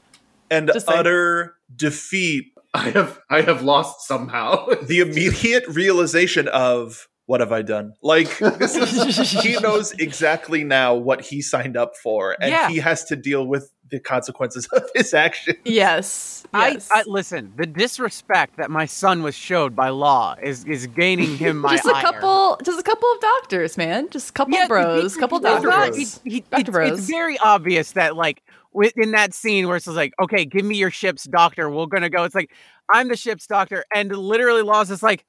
and 0.49 0.69
Just 0.73 0.87
like- 0.87 0.97
utter 0.97 1.55
defeat. 1.75 2.53
I 2.73 2.89
have 2.91 3.19
I 3.29 3.41
have 3.41 3.63
lost 3.63 4.07
somehow. 4.07 4.67
The 4.83 4.99
immediate 4.99 5.67
realization 5.67 6.47
of 6.47 7.07
what 7.29 7.41
have 7.41 7.51
I 7.51 7.61
done? 7.61 7.93
Like 8.01 8.39
this 8.39 8.75
is 9.19 9.29
he 9.43 9.53
knows 9.59 9.91
exactly 9.99 10.63
now 10.63 10.95
what 10.95 11.21
he 11.21 11.43
signed 11.43 11.77
up 11.77 11.95
for, 11.95 12.35
and 12.41 12.49
Yeah. 12.49 12.69
he 12.69 12.77
has 12.77 13.03
to 13.05 13.15
deal 13.15 13.45
with 13.45 13.71
the 13.91 13.99
consequences 13.99 14.65
of 14.73 14.83
his 14.95 15.13
action. 15.13 15.55
yes, 15.63 16.43
yes. 16.55 16.89
I, 16.91 17.01
I 17.01 17.03
listen. 17.05 17.53
The 17.55 17.67
disrespect 17.67 18.57
that 18.57 18.71
my 18.71 18.87
son 18.87 19.21
was 19.21 19.35
showed 19.35 19.75
by 19.75 19.89
Law 19.89 20.37
is 20.41 20.65
is 20.65 20.87
gaining 20.87 21.37
him 21.37 21.59
my 21.59 21.75
just 21.75 21.85
a 21.87 21.93
ire. 21.95 22.01
couple 22.01 22.57
just 22.63 22.79
a 22.79 22.83
couple 22.83 23.11
of 23.11 23.19
doctors 23.21 23.77
man 23.77 24.09
just 24.09 24.31
a 24.31 24.33
couple 24.33 24.55
Yeah, 24.55 24.63
of 24.63 24.69
bros 24.69 25.13
he- 25.13 25.19
couple 25.19 25.37
he- 25.39 25.45
he's 25.45 25.53
doctor 25.53 25.67
not- 25.69 25.87
bros 25.93 26.21
he- 26.23 26.29
he- 26.31 26.45
it's, 26.51 26.69
bros. 26.71 26.99
it's 26.99 27.07
very 27.09 27.37
obvious 27.39 27.91
that 27.91 28.15
like 28.15 28.41
within 28.73 29.11
that 29.11 29.35
scene 29.35 29.67
where 29.67 29.77
it's 29.77 29.85
like, 29.85 30.13
okay, 30.19 30.45
give 30.45 30.65
me 30.65 30.77
your 30.77 30.89
ship's 30.91 31.25
doctor. 31.25 31.69
We're 31.69 31.85
gonna 31.85 32.09
go. 32.09 32.23
It's 32.23 32.33
like 32.35 32.51
I'm 32.91 33.07
the 33.07 33.15
ship's 33.17 33.45
doctor, 33.45 33.85
and 33.93 34.11
literally 34.15 34.63
Law's 34.63 34.87
just 34.89 35.03
like. 35.03 35.25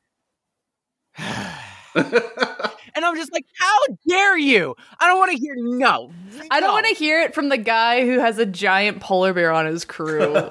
And 2.92 3.04
I'm 3.04 3.14
just 3.14 3.32
like, 3.32 3.46
how 3.56 3.76
dare 4.08 4.36
you? 4.36 4.74
I 4.98 5.06
don't 5.06 5.18
want 5.18 5.30
to 5.30 5.38
hear 5.38 5.54
no. 5.56 6.10
I 6.50 6.58
don't 6.60 6.72
want 6.72 6.86
to 6.86 6.94
hear 6.94 7.20
it 7.22 7.34
from 7.34 7.48
the 7.48 7.56
guy 7.56 8.04
who 8.04 8.18
has 8.18 8.38
a 8.38 8.44
giant 8.44 9.00
polar 9.00 9.32
bear 9.32 9.52
on 9.52 9.66
his 9.66 9.84
crew. 9.84 10.34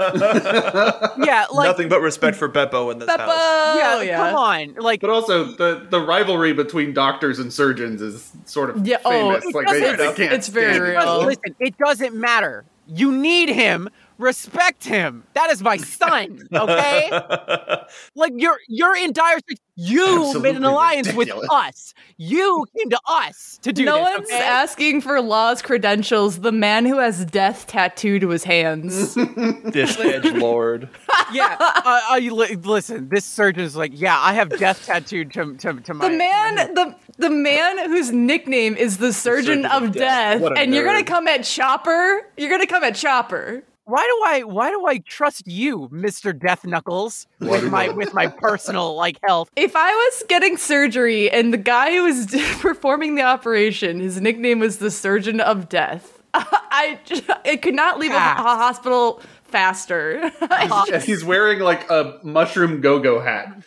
Yeah, 1.22 1.46
like 1.52 1.68
Nothing 1.68 1.90
but 1.90 2.00
respect 2.02 2.38
for 2.38 2.48
Beppo 2.50 2.92
in 2.92 3.00
this 3.00 3.10
Beppo! 3.10 3.18
house. 3.28 3.78
yeah, 3.78 4.02
yeah. 4.02 4.18
come 4.18 4.36
on. 4.36 4.74
Like 4.76 5.02
But 5.02 5.10
also 5.10 5.44
the 5.44 5.86
the 5.90 6.00
rivalry 6.00 6.54
between 6.54 6.94
doctors 6.94 7.40
and 7.40 7.52
surgeons 7.52 8.02
is 8.02 8.32
sort 8.46 8.70
of 8.70 8.88
Yeah, 8.88 8.98
oh, 9.04 9.10
famous. 9.12 9.46
it 9.46 9.54
like 9.56 9.68
they, 9.68 9.80
doesn't- 9.82 9.98
they 9.98 10.14
can't 10.14 10.34
it's 10.34 10.48
very 10.48 10.74
stand 10.76 10.86
each 10.88 10.90
real. 10.98 11.00
other. 11.10 11.26
listen, 11.26 11.56
it 11.60 11.78
doesn't 11.78 12.16
matter. 12.16 12.64
You 12.88 13.12
need 13.12 13.50
him. 13.50 13.90
Respect 14.20 14.84
him. 14.84 15.24
That 15.34 15.50
is 15.50 15.64
my 15.64 15.78
son. 15.78 16.42
Okay. 16.54 17.10
like 18.16 18.34
you're 18.36 18.60
you're 18.68 18.96
in 18.96 19.14
dire 19.14 19.40
straits. 19.40 19.62
You 19.78 20.38
made 20.42 20.58
an 20.58 20.66
alliance 20.66 21.08
ridiculous. 21.08 21.44
with 21.44 21.52
us. 21.52 21.94
You 22.18 22.66
came 22.78 22.90
to 22.90 23.00
us 23.08 23.60
to 23.62 23.72
do 23.72 23.86
no 23.86 23.96
this. 23.96 24.18
one's 24.18 24.30
okay? 24.30 24.42
asking 24.42 25.00
for 25.00 25.22
Law's 25.22 25.62
credentials. 25.62 26.42
The 26.42 26.52
man 26.52 26.86
who 26.86 26.98
has 26.98 27.24
death 27.24 27.66
tattooed 27.68 28.20
to 28.22 28.30
his 28.30 28.44
hands. 28.44 29.18
This 29.70 29.98
edge 30.00 30.26
lord. 30.34 30.90
yeah. 31.32 31.56
Uh, 31.60 32.02
uh, 32.12 32.18
li- 32.18 32.56
listen, 32.56 33.08
this 33.08 33.24
surgeon 33.24 33.64
is 33.64 33.76
like, 33.76 33.92
yeah, 33.94 34.20
I 34.20 34.34
have 34.34 34.50
death 34.60 34.86
tattooed 34.86 35.32
to 35.34 35.56
to, 35.58 35.74
to 35.80 35.94
my 35.94 36.10
the 36.10 36.18
man, 36.18 36.56
the 36.74 36.96
the 37.18 37.30
man 37.30 37.90
whose 37.90 38.12
nickname 38.12 38.76
is 38.76 38.98
the 38.98 39.14
surgeon, 39.14 39.64
Surgeon 39.64 39.66
of, 39.66 39.84
of 39.84 39.92
death, 39.94 40.02
Death. 40.02 40.42
What 40.42 40.58
a 40.58 40.60
and 40.60 40.74
you're 40.74 40.84
gonna 40.84 41.06
come 41.06 41.28
at 41.30 41.46
Chopper. 41.46 42.28
You're 42.36 42.50
gonna 42.50 42.68
come 42.68 42.84
at 42.84 42.96
Chopper. 42.96 43.64
Why 43.90 44.04
do 44.04 44.22
I 44.32 44.44
why 44.44 44.70
do 44.70 44.86
I 44.86 45.00
trust 45.00 45.48
you, 45.48 45.90
Mister 45.92 46.32
Death 46.32 46.64
Knuckles, 46.64 47.26
with 47.40 47.72
my 47.72 47.90
with 47.90 48.14
my 48.14 48.28
personal 48.28 48.96
like 48.96 49.18
health? 49.26 49.50
If 49.56 49.76
I 49.76 49.90
was 49.92 50.24
getting 50.30 50.58
surgery 50.58 51.32
and 51.32 51.52
the 51.52 51.58
guy 51.58 51.94
who 51.96 52.04
was 52.04 52.28
performing 52.60 53.16
the 53.16 53.24
operation, 53.24 54.00
his 54.00 54.22
nickname 54.22 54.60
was 54.60 54.78
the 54.78 54.92
surgeon 54.92 55.42
of 55.42 55.70
death, 55.70 56.22
I 56.36 57.00
I 57.46 57.56
could 57.56 57.74
not 57.74 57.98
leave 57.98 58.12
a, 58.12 58.16
a 58.16 58.20
hospital 58.20 59.24
faster. 59.46 60.32
And 60.52 60.72
he's 61.04 61.26
wearing 61.26 61.58
like 61.58 61.90
a 61.90 62.20
mushroom 62.22 62.82
go-go 62.82 63.20
hat. 63.20 63.64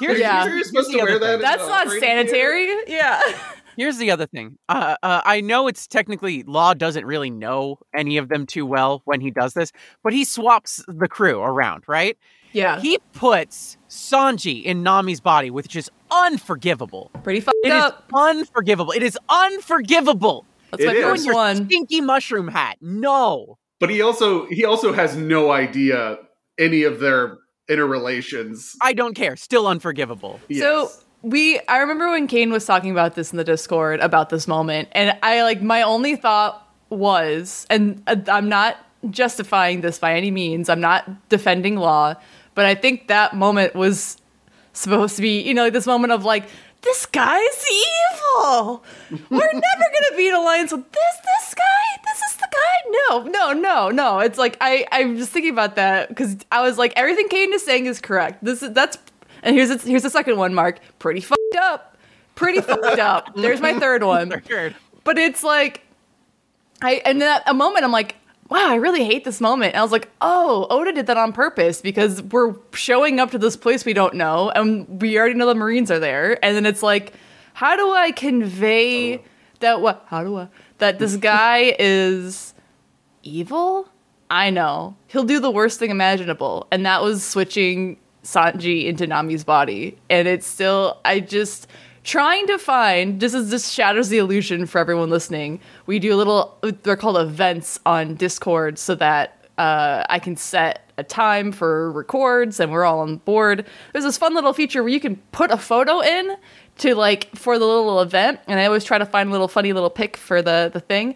Here's, 0.00 0.18
Yeah. 0.18 0.46
You're 0.46 0.64
supposed 0.64 0.90
to 0.90 0.98
wear 0.98 1.18
that. 1.18 1.40
That's 1.40 1.66
not 1.66 1.86
operating 1.86 2.00
theater? 2.00 2.28
sanitary. 2.32 2.76
Yeah. 2.88 3.20
Here's 3.78 3.96
the 3.96 4.10
other 4.10 4.26
thing. 4.26 4.58
Uh, 4.68 4.96
uh, 5.02 5.22
I 5.24 5.40
know 5.40 5.68
it's 5.68 5.86
technically 5.86 6.42
Law 6.42 6.74
doesn't 6.74 7.06
really 7.06 7.30
know 7.30 7.78
any 7.96 8.16
of 8.18 8.28
them 8.28 8.44
too 8.44 8.66
well 8.66 9.00
when 9.06 9.20
he 9.20 9.30
does 9.30 9.54
this, 9.54 9.70
but 10.02 10.12
he 10.12 10.24
swaps 10.24 10.84
the 10.88 11.06
crew 11.08 11.40
around, 11.40 11.84
right? 11.86 12.18
Yeah. 12.52 12.80
He 12.80 12.98
puts 13.12 13.76
Sanji 13.88 14.64
in 14.64 14.82
Nami's 14.82 15.20
body, 15.20 15.50
which 15.50 15.76
is 15.76 15.88
unforgivable. 16.10 17.10
Pretty 17.22 17.40
fucked 17.40 17.56
It 17.62 17.68
is 17.68 17.82
up. 17.84 18.04
unforgivable. 18.14 18.92
It 18.92 19.02
is 19.04 19.16
unforgivable. 19.28 20.44
That's 20.72 20.82
It 20.82 20.86
my 20.88 20.92
is. 20.94 21.04
first 21.04 21.24
Your 21.26 21.34
one. 21.34 21.66
stinky 21.66 22.00
mushroom 22.00 22.48
hat. 22.48 22.78
No. 22.80 23.58
But 23.80 23.90
he 23.90 24.02
also 24.02 24.46
he 24.46 24.64
also 24.64 24.92
has 24.92 25.16
no 25.16 25.52
idea 25.52 26.18
any 26.58 26.82
of 26.82 26.98
their 27.00 27.38
interrelations. 27.68 28.74
I 28.82 28.92
don't 28.92 29.14
care. 29.14 29.36
Still 29.36 29.66
unforgivable. 29.68 30.40
So 30.40 30.46
Yes. 30.48 31.04
We, 31.22 31.60
I 31.68 31.78
remember 31.78 32.10
when 32.10 32.26
Kane 32.26 32.50
was 32.50 32.64
talking 32.64 32.90
about 32.90 33.14
this 33.14 33.32
in 33.32 33.38
the 33.38 33.44
Discord 33.44 34.00
about 34.00 34.30
this 34.30 34.46
moment, 34.46 34.88
and 34.92 35.16
I 35.22 35.42
like 35.42 35.62
my 35.62 35.82
only 35.82 36.16
thought 36.16 36.66
was, 36.90 37.66
and 37.70 38.02
uh, 38.06 38.16
I'm 38.28 38.48
not 38.48 38.76
justifying 39.10 39.80
this 39.80 39.98
by 39.98 40.14
any 40.14 40.30
means. 40.30 40.68
I'm 40.68 40.80
not 40.80 41.28
defending 41.28 41.76
law, 41.76 42.14
but 42.54 42.66
I 42.66 42.74
think 42.74 43.08
that 43.08 43.34
moment 43.34 43.74
was 43.74 44.16
supposed 44.72 45.16
to 45.16 45.22
be, 45.22 45.40
you 45.40 45.54
know, 45.54 45.64
like 45.64 45.72
this 45.72 45.86
moment 45.86 46.12
of 46.12 46.24
like, 46.24 46.44
this 46.82 47.06
guy's 47.06 47.64
evil. 47.70 48.84
We're 49.10 49.18
never 49.30 49.52
gonna 49.52 50.16
be 50.16 50.28
in 50.28 50.34
alliance 50.34 50.70
with 50.72 50.90
this 50.92 51.16
this 51.24 51.54
guy. 51.54 52.02
This 52.04 52.22
is 52.30 52.36
the 52.36 52.48
guy. 52.52 52.90
No, 53.10 53.22
no, 53.24 53.52
no, 53.52 53.88
no. 53.90 54.20
It's 54.20 54.38
like 54.38 54.56
I 54.60 54.86
I'm 54.92 55.16
just 55.16 55.32
thinking 55.32 55.52
about 55.52 55.74
that 55.76 56.08
because 56.08 56.36
I 56.52 56.62
was 56.62 56.78
like, 56.78 56.92
everything 56.94 57.28
Kane 57.28 57.52
is 57.52 57.64
saying 57.64 57.86
is 57.86 58.00
correct. 58.00 58.44
This 58.44 58.62
is 58.62 58.72
that's 58.72 58.96
and 59.42 59.56
here's 59.56 59.70
a, 59.70 59.78
here's 59.78 60.02
the 60.02 60.10
second 60.10 60.36
one, 60.36 60.54
Mark. 60.54 60.80
Pretty 60.98 61.20
fucked 61.20 61.56
up. 61.60 61.96
Pretty 62.34 62.60
fucked 62.60 63.00
up. 63.00 63.34
There's 63.36 63.60
my 63.60 63.78
third 63.78 64.04
one. 64.04 64.42
Weird. 64.48 64.76
But 65.02 65.18
it's 65.18 65.42
like 65.42 65.82
I 66.80 67.02
and 67.04 67.20
then 67.20 67.36
at 67.36 67.42
a 67.46 67.54
moment 67.54 67.84
I'm 67.84 67.90
like, 67.90 68.14
wow, 68.48 68.70
I 68.70 68.76
really 68.76 69.04
hate 69.04 69.24
this 69.24 69.40
moment. 69.40 69.74
And 69.74 69.80
I 69.80 69.82
was 69.82 69.92
like, 69.92 70.08
oh, 70.20 70.66
Oda 70.70 70.92
did 70.92 71.06
that 71.08 71.16
on 71.16 71.32
purpose 71.32 71.80
because 71.80 72.22
we're 72.22 72.54
showing 72.72 73.18
up 73.20 73.32
to 73.32 73.38
this 73.38 73.56
place 73.56 73.84
we 73.84 73.92
don't 73.92 74.14
know, 74.14 74.50
and 74.50 75.00
we 75.02 75.18
already 75.18 75.34
know 75.34 75.46
the 75.46 75.54
Marines 75.54 75.90
are 75.90 75.98
there. 75.98 76.42
And 76.44 76.56
then 76.56 76.66
it's 76.66 76.82
like, 76.82 77.12
how 77.54 77.76
do 77.76 77.92
I 77.92 78.12
convey 78.12 79.18
oh. 79.18 79.22
that 79.60 79.80
what 79.80 80.04
how 80.06 80.22
do 80.22 80.36
I 80.36 80.48
that 80.78 80.98
this 80.98 81.16
guy 81.32 81.74
is 81.78 82.54
evil? 83.22 83.88
I 84.30 84.50
know. 84.50 84.96
He'll 85.06 85.24
do 85.24 85.40
the 85.40 85.50
worst 85.50 85.78
thing 85.78 85.90
imaginable. 85.90 86.68
And 86.70 86.84
that 86.86 87.02
was 87.02 87.24
switching 87.24 87.98
Sanji 88.32 88.86
into 88.86 89.06
Nami's 89.06 89.44
body. 89.44 89.98
And 90.10 90.28
it's 90.28 90.46
still 90.46 91.00
I 91.04 91.20
just 91.20 91.66
trying 92.04 92.46
to 92.46 92.58
find 92.58 93.20
this 93.20 93.34
is 93.34 93.50
this 93.50 93.70
shatters 93.70 94.08
the 94.08 94.18
illusion 94.18 94.66
for 94.66 94.78
everyone 94.78 95.10
listening. 95.10 95.60
We 95.86 95.98
do 95.98 96.14
a 96.14 96.16
little 96.16 96.58
they're 96.82 96.96
called 96.96 97.18
events 97.18 97.80
on 97.86 98.14
Discord 98.14 98.78
so 98.78 98.94
that 98.96 99.46
uh, 99.56 100.04
I 100.08 100.18
can 100.18 100.36
set 100.36 100.90
a 100.98 101.04
time 101.04 101.52
for 101.52 101.90
records 101.92 102.60
and 102.60 102.70
we're 102.70 102.84
all 102.84 103.00
on 103.00 103.16
board. 103.16 103.66
There's 103.92 104.04
this 104.04 104.18
fun 104.18 104.34
little 104.34 104.52
feature 104.52 104.82
where 104.82 104.92
you 104.92 105.00
can 105.00 105.16
put 105.32 105.50
a 105.50 105.56
photo 105.56 106.00
in 106.00 106.36
to 106.78 106.94
like 106.94 107.34
for 107.34 107.58
the 107.58 107.64
little 107.64 108.00
event, 108.00 108.40
and 108.46 108.60
I 108.60 108.66
always 108.66 108.84
try 108.84 108.98
to 108.98 109.06
find 109.06 109.28
a 109.28 109.32
little 109.32 109.48
funny 109.48 109.72
little 109.72 109.90
pic 109.90 110.16
for 110.16 110.42
the 110.42 110.70
the 110.72 110.80
thing. 110.80 111.14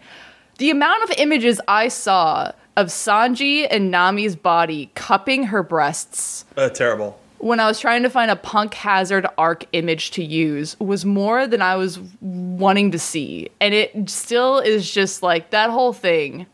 The 0.57 0.69
amount 0.69 1.03
of 1.03 1.11
images 1.17 1.59
I 1.67 1.87
saw 1.87 2.51
of 2.75 2.87
Sanji 2.87 3.67
and 3.69 3.91
Nami's 3.91 4.35
body 4.35 4.91
cupping 4.95 5.43
her 5.45 5.63
breasts 5.63 6.45
Uh, 6.57 6.69
terrible. 6.69 7.19
when 7.39 7.59
I 7.59 7.67
was 7.67 7.79
trying 7.79 8.03
to 8.03 8.09
find 8.09 8.31
a 8.31 8.35
punk 8.35 8.73
hazard 8.73 9.25
arc 9.37 9.65
image 9.73 10.11
to 10.11 10.23
use 10.23 10.79
was 10.79 11.05
more 11.05 11.45
than 11.45 11.61
I 11.61 11.75
was 11.75 11.99
wanting 12.21 12.91
to 12.91 12.99
see. 12.99 13.49
And 13.59 13.73
it 13.73 14.09
still 14.09 14.59
is 14.59 14.89
just 14.91 15.21
like 15.21 15.49
that 15.51 15.69
whole 15.69 15.93
thing 15.93 16.45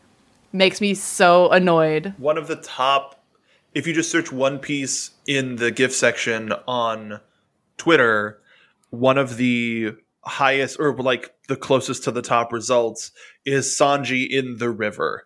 makes 0.52 0.80
me 0.80 0.94
so 0.94 1.48
annoyed. 1.50 2.12
One 2.18 2.36
of 2.36 2.48
the 2.48 2.56
top, 2.56 3.22
if 3.72 3.86
you 3.86 3.94
just 3.94 4.10
search 4.10 4.32
One 4.32 4.58
Piece 4.58 5.12
in 5.26 5.56
the 5.56 5.70
GIF 5.70 5.94
section 5.94 6.52
on 6.66 7.20
Twitter, 7.78 8.40
one 8.90 9.16
of 9.16 9.36
the 9.36 9.92
highest 10.24 10.78
or 10.80 10.92
like 10.96 11.32
the 11.48 11.56
closest 11.56 12.04
to 12.04 12.10
the 12.10 12.20
top 12.20 12.52
results 12.52 13.12
is 13.46 13.66
Sanji 13.66 14.28
in 14.28 14.58
the 14.58 14.68
river. 14.70 15.24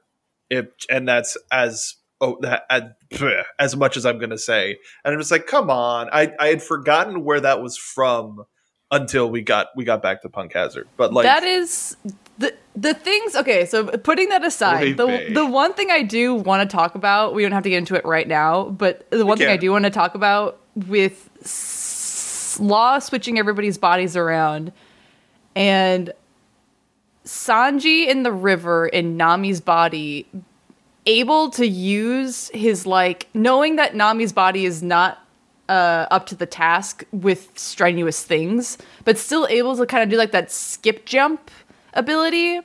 It, 0.50 0.72
and 0.90 1.09
that's 1.09 1.37
as 1.50 1.94
oh 2.20 2.38
that 2.42 2.64
uh, 2.70 2.80
as, 3.11 3.22
as 3.59 3.76
much 3.76 3.96
as 3.96 4.07
I'm 4.07 4.18
gonna 4.18 4.38
say. 4.38 4.78
And 5.04 5.14
I'm 5.14 5.20
just 5.20 5.30
like, 5.30 5.46
come 5.46 5.70
on. 5.70 6.09
I 6.12 6.33
I 6.38 6.48
had 6.48 6.62
forgotten 6.62 7.24
where 7.24 7.40
that 7.40 7.62
was 7.62 7.76
from 7.76 8.44
until 8.90 9.30
we 9.30 9.42
got 9.42 9.68
we 9.76 9.85
got 9.85 10.02
back 10.02 10.22
to 10.22 10.28
Punk 10.28 10.52
Hazard. 10.52 10.88
But 10.96 11.12
like 11.12 11.24
that 11.24 11.44
is 11.44 11.96
the 12.38 12.54
the 12.74 12.94
things 12.94 13.37
okay 13.37 13.64
so 13.64 13.87
putting 13.87 14.28
that 14.30 14.44
aside 14.44 14.96
the 14.96 15.30
the 15.33 15.46
one 15.46 15.72
thing 15.74 15.90
i 15.90 16.02
do 16.02 16.35
want 16.35 16.68
to 16.68 16.76
talk 16.76 16.96
about 16.96 17.33
we 17.33 17.42
don't 17.42 17.52
have 17.52 17.62
to 17.62 17.70
get 17.70 17.78
into 17.78 17.94
it 17.94 18.04
right 18.04 18.26
now 18.26 18.64
but 18.64 19.09
the 19.11 19.24
one 19.24 19.38
thing 19.38 19.46
i 19.48 19.57
do 19.57 19.70
want 19.70 19.85
to 19.85 19.90
talk 19.90 20.16
about 20.16 20.61
with 20.74 21.30
s- 21.42 22.59
law 22.61 22.98
switching 22.98 23.38
everybody's 23.38 23.78
bodies 23.78 24.16
around 24.16 24.72
and 25.54 26.12
sanji 27.24 28.06
in 28.06 28.22
the 28.22 28.32
river 28.32 28.87
in 28.87 29.16
nami's 29.16 29.60
body 29.60 30.26
able 31.06 31.50
to 31.50 31.66
use 31.66 32.50
his 32.54 32.87
like 32.87 33.28
knowing 33.34 33.76
that 33.76 33.94
nami's 33.94 34.32
body 34.32 34.64
is 34.64 34.82
not 34.82 35.24
uh, 35.68 36.06
up 36.10 36.26
to 36.26 36.34
the 36.34 36.46
task 36.46 37.04
with 37.12 37.58
strenuous 37.58 38.22
things, 38.22 38.78
but 39.04 39.18
still 39.18 39.46
able 39.48 39.76
to 39.76 39.87
kind 39.87 40.02
of 40.02 40.08
do 40.08 40.16
like 40.16 40.32
that 40.32 40.50
skip 40.50 41.06
jump 41.06 41.50
ability 41.94 42.60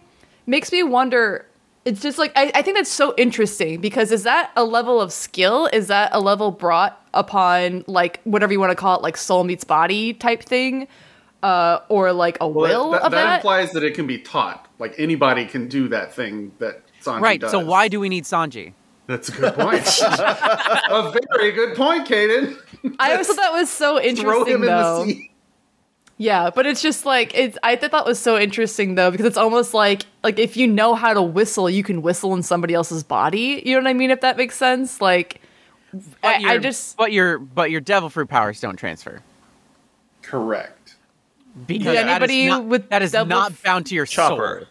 makes 0.45 0.71
me 0.71 0.83
wonder. 0.83 1.45
It's 1.85 2.01
just 2.01 2.17
like 2.17 2.31
I, 2.35 2.51
I 2.53 2.61
think 2.61 2.77
that's 2.77 2.91
so 2.91 3.13
interesting 3.17 3.79
because 3.79 4.11
is 4.11 4.23
that 4.23 4.51
a 4.55 4.63
level 4.63 4.99
of 4.99 5.13
skill? 5.13 5.69
Is 5.71 5.87
that 5.87 6.09
a 6.13 6.19
level 6.19 6.51
brought 6.51 7.01
upon 7.13 7.83
like 7.87 8.19
whatever 8.25 8.51
you 8.51 8.59
want 8.59 8.71
to 8.71 8.75
call 8.75 8.97
it, 8.97 9.01
like 9.01 9.17
soul 9.17 9.43
meets 9.43 9.63
body 9.63 10.13
type 10.13 10.43
thing, 10.43 10.87
uh, 11.43 11.80
or 11.89 12.12
like 12.13 12.38
a 12.41 12.47
will 12.47 12.91
that, 12.91 13.04
of 13.04 13.12
that 13.12 13.23
that? 13.23 13.36
implies 13.38 13.71
that 13.73 13.84
it 13.84 13.93
can 13.93 14.08
be 14.08 14.17
taught. 14.17 14.67
Like 14.80 14.95
anybody 14.97 15.45
can 15.45 15.67
do 15.67 15.88
that 15.89 16.13
thing 16.13 16.52
that 16.60 16.82
Sanji 17.02 17.21
Right. 17.21 17.39
does. 17.41 17.52
So 17.52 17.60
why 17.60 17.88
do 17.88 17.99
we 17.99 18.10
need 18.10 18.25
Sanji? 18.25 18.73
That's 19.08 19.30
a 19.30 19.32
good 19.32 19.54
point. 19.56 19.86
a 20.04 21.13
very 21.38 21.52
good 21.52 21.75
point, 21.75 22.08
Kaden. 22.08 22.56
I 22.99 23.13
always 23.13 23.28
thought 23.28 23.38
that 23.38 23.54
was 23.54 23.69
so 23.69 23.97
Throw 23.97 24.04
interesting 24.08 24.56
him 24.56 24.63
in 24.63 24.69
the 24.69 25.06
sea. 25.06 25.32
Yeah, 26.21 26.49
but 26.49 26.65
it's 26.67 26.82
just 26.82 27.06
like 27.06 27.34
it's. 27.34 27.58
I 27.63 27.78
thought 27.78 27.91
that 27.91 28.06
was 28.06 28.19
so 28.19 28.38
interesting 28.38 28.95
though 28.95 29.10
because 29.10 29.25
it's 29.25 29.38
almost 29.38 29.73
like 29.73 30.04
like 30.21 30.38
if 30.38 30.58
you 30.58 30.67
know 30.67 30.93
how 30.93 31.13
to 31.13 31.21
whistle, 31.21 31.69
you 31.69 31.82
can 31.82 32.02
whistle 32.02 32.34
in 32.34 32.43
somebody 32.43 32.73
else's 32.73 33.04
body. 33.04 33.63
You 33.65 33.75
know 33.75 33.82
what 33.84 33.89
I 33.89 33.93
mean? 33.93 34.12
If 34.12 34.19
that 34.21 34.36
makes 34.36 34.58
sense. 34.58 34.99
Like, 34.99 35.41
But 35.93 36.41
I, 36.43 36.56
I 36.56 36.58
just 36.58 36.97
but 36.97 37.13
your 37.13 37.39
but 37.39 37.71
your 37.71 37.80
devil 37.80 38.10
fruit 38.10 38.28
powers 38.28 38.60
don't 38.60 38.75
transfer. 38.75 39.21
Correct. 40.21 40.75
Because 41.67 41.85
Did 41.95 41.95
that 42.07 42.23
is 42.23 42.29
anybody 42.29 42.47
not, 42.47 42.65
with 42.65 42.89
that 42.89 43.01
is 43.01 43.12
double 43.12 43.29
not 43.29 43.51
f- 43.51 43.63
bound 43.63 43.85
to 43.88 43.95
your 43.95 44.05
Chopper. 44.05 44.35
sword. 44.35 44.67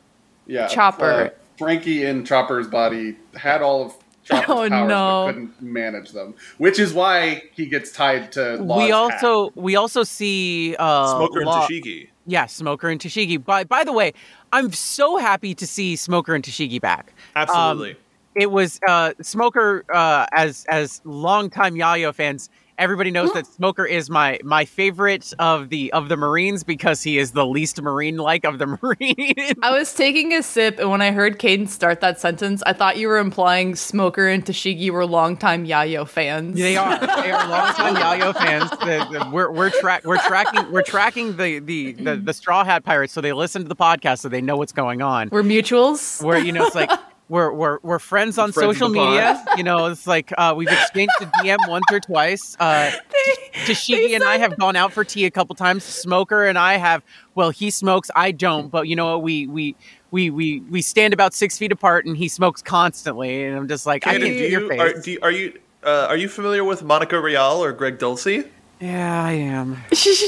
Yeah, 0.47 0.69
Chopper. 0.69 1.05
uh, 1.05 1.31
Franky 1.59 2.05
in 2.05 2.25
Chopper's 2.25 2.69
body 2.69 3.17
had 3.35 3.63
all 3.63 3.87
of 3.87 3.95
Chopper's 4.25 4.45
Oh, 4.49 4.69
powers, 4.69 4.89
no. 4.89 5.25
but 5.27 5.33
couldn't 5.33 5.63
manage 5.63 6.13
them, 6.13 6.35
which 6.59 6.79
is 6.79 6.93
why 6.95 7.43
he 7.55 7.67
gets 7.67 7.91
tied 7.93 8.31
to. 8.33 8.57
Law's 8.57 8.79
we 8.79 8.85
hat. 8.91 8.93
also 9.25 9.53
we 9.55 9.77
also 9.77 10.03
see 10.05 10.77
uh, 10.79 11.17
Smoker 11.17 11.39
and 11.41 11.47
Law- 11.47 11.67
Tashigi. 11.67 12.09
Yeah, 12.27 12.47
Smoker 12.47 12.89
and 12.91 13.01
Tashigi. 13.01 13.43
By 13.45 13.65
by 13.65 13.85
the 13.85 13.93
way, 13.93 14.13
I'm 14.53 14.73
so 14.73 15.17
happy 15.17 15.55
to 15.55 15.67
see 15.67 15.97
Smoker 15.97 16.35
and 16.35 16.45
Tashigi 16.45 16.81
back. 16.81 17.13
Absolutely. 17.37 17.97
It 18.35 18.51
was 18.53 18.79
uh, 18.87 19.15
Smoker 19.21 19.85
uh, 19.93 20.27
as 20.33 20.65
as 20.69 21.01
longtime 21.05 21.75
Yayo 21.75 22.15
fans. 22.15 22.49
Everybody 22.79 23.11
knows 23.11 23.33
that 23.33 23.45
Smoker 23.47 23.85
is 23.85 24.09
my 24.09 24.39
my 24.45 24.65
favorite 24.65 25.33
of 25.41 25.69
the 25.69 25.93
of 25.93 26.09
the 26.09 26.17
Marines 26.17 26.63
because 26.63 27.03
he 27.03 27.19
is 27.19 27.33
the 27.33 27.45
least 27.45 27.83
Marine 27.83 28.17
like 28.19 28.45
of 28.45 28.59
the 28.59 28.67
Marines. 28.83 29.55
I 29.63 29.77
was 29.77 29.93
taking 29.93 30.33
a 30.33 30.43
sip, 30.45 30.79
and 30.79 30.89
when 30.89 31.03
I 31.03 31.11
heard 31.11 31.39
Caden 31.41 31.69
start 31.69 32.01
that 32.03 32.21
sentence, 32.21 32.63
I 32.67 32.73
thought 32.73 32.97
you 32.97 33.09
were 33.09 33.19
implying 33.19 33.75
Smoker 33.75 34.29
and 34.29 34.45
Tashigi 34.45 34.91
were 34.91 35.05
longtime 35.07 35.67
Yayo 35.67 36.07
fans. 36.09 36.57
They 36.57 36.77
are. 36.77 36.99
They 37.19 37.33
are 37.33 37.49
longtime 37.49 37.97
Yayo 37.97 38.33
fans. 38.37 38.71
The- 38.71 39.09
the- 39.25 39.31
we're 39.33 39.51
we're 39.51 39.71
track 39.71 40.05
we're 40.05 40.19
tracking 40.19 40.71
we're 40.71 40.83
tracking 40.83 41.37
the, 41.37 41.59
the 41.59 41.93
the 41.93 42.17
the 42.17 42.33
Straw 42.33 42.63
Hat 42.65 42.85
Pirates, 42.85 43.13
so 43.13 43.21
they 43.21 43.33
listen 43.33 43.63
to 43.63 43.69
the 43.69 43.77
podcast, 43.77 44.21
so 44.21 44.29
they 44.29 44.41
know 44.41 44.57
what's 44.57 44.73
going 44.73 45.03
on. 45.03 45.29
We're 45.33 45.43
mutuals. 45.43 46.23
Where 46.23 46.39
you 46.39 46.53
know 46.53 46.67
it's 46.67 46.77
like 46.77 46.91
we're 47.29 47.53
we're 47.53 47.79
we're 47.83 47.99
friends 47.99 48.39
on 48.39 48.53
Friends 48.53 48.79
social 48.79 48.89
media. 48.89 49.45
You 49.57 49.65
know, 49.65 49.87
it's 49.87 50.07
like 50.07 50.33
uh, 50.39 50.55
we've 50.57 50.69
exchanged 50.71 51.13
a 51.21 51.27
DM 51.43 51.59
once 51.69 51.85
or 51.91 51.99
twice. 52.01 52.57
Uh, 52.61 52.93
Tashigi 53.67 54.15
and 54.15 54.23
I 54.23 54.39
have 54.39 54.57
gone 54.57 54.77
out 54.77 54.93
for 54.93 55.03
tea 55.05 55.25
a 55.25 55.31
couple 55.31 55.55
times. 55.57 55.83
Smoker 55.85 56.45
and 56.45 56.57
I 56.59 56.77
have. 56.77 57.03
Well, 57.35 57.51
he 57.51 57.71
smokes, 57.71 58.11
I 58.15 58.31
don't. 58.31 58.69
But 58.69 58.89
you 58.89 58.97
know 58.97 59.07
what? 59.13 59.23
We 59.23 59.47
we. 59.47 59.77
We, 60.11 60.31
we 60.31 60.61
we 60.61 60.81
stand 60.81 61.13
about 61.13 61.35
six 61.35 61.59
feet 61.59 61.71
apart 61.71 62.07
and 62.07 62.17
he 62.17 62.29
smokes 62.29 62.63
constantly 62.63 63.45
and 63.45 63.55
I'm 63.55 63.69
just 63.69 63.85
like 63.85 64.07
I 64.07 64.15
Kaden, 64.15 64.21
can 64.21 64.29
do 64.29 64.39
do 64.39 64.45
your 64.49 64.69
face. 64.71 64.81
are, 64.81 65.01
do 65.03 65.11
you, 65.11 65.19
are 65.21 65.31
you 65.31 65.59
uh, 65.85 66.07
are 66.09 66.17
you 66.17 66.31
familiar 66.31 66.65
with 66.65 66.83
Monica 66.83 67.21
Rial 67.21 67.63
or 67.63 67.73
Greg 67.73 67.99
Dulcie? 67.99 68.45
yeah, 68.81 69.23
I 69.23 69.33
am. 69.33 69.77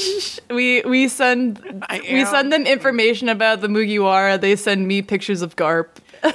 we 0.50 0.82
we 0.82 1.08
send 1.08 1.82
I 1.88 2.00
we 2.00 2.26
send 2.26 2.52
them 2.52 2.66
information 2.66 3.30
about 3.30 3.62
the 3.62 3.68
Mugiwara. 3.68 4.38
They 4.38 4.54
send 4.54 4.86
me 4.86 5.00
pictures 5.00 5.40
of 5.40 5.56
Garp. 5.56 5.86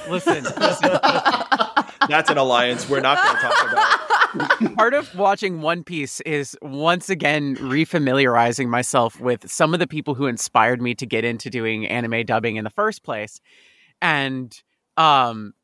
Listen, 0.08 0.44
listen. 0.44 0.90
That's 2.08 2.30
an 2.30 2.38
alliance 2.38 2.88
we're 2.88 3.00
not 3.00 3.18
going 3.22 3.36
to 3.36 3.42
talk 3.42 3.72
about. 3.72 4.76
part 4.76 4.94
of 4.94 5.14
watching 5.14 5.60
One 5.60 5.82
Piece 5.82 6.20
is 6.20 6.56
once 6.62 7.08
again 7.08 7.56
refamiliarizing 7.56 8.68
myself 8.68 9.20
with 9.20 9.50
some 9.50 9.74
of 9.74 9.80
the 9.80 9.86
people 9.86 10.14
who 10.14 10.26
inspired 10.26 10.80
me 10.80 10.94
to 10.94 11.06
get 11.06 11.24
into 11.24 11.50
doing 11.50 11.86
anime 11.86 12.24
dubbing 12.24 12.56
in 12.56 12.64
the 12.64 12.70
first 12.70 13.02
place. 13.02 13.40
And 14.00 14.60
um 14.96 15.54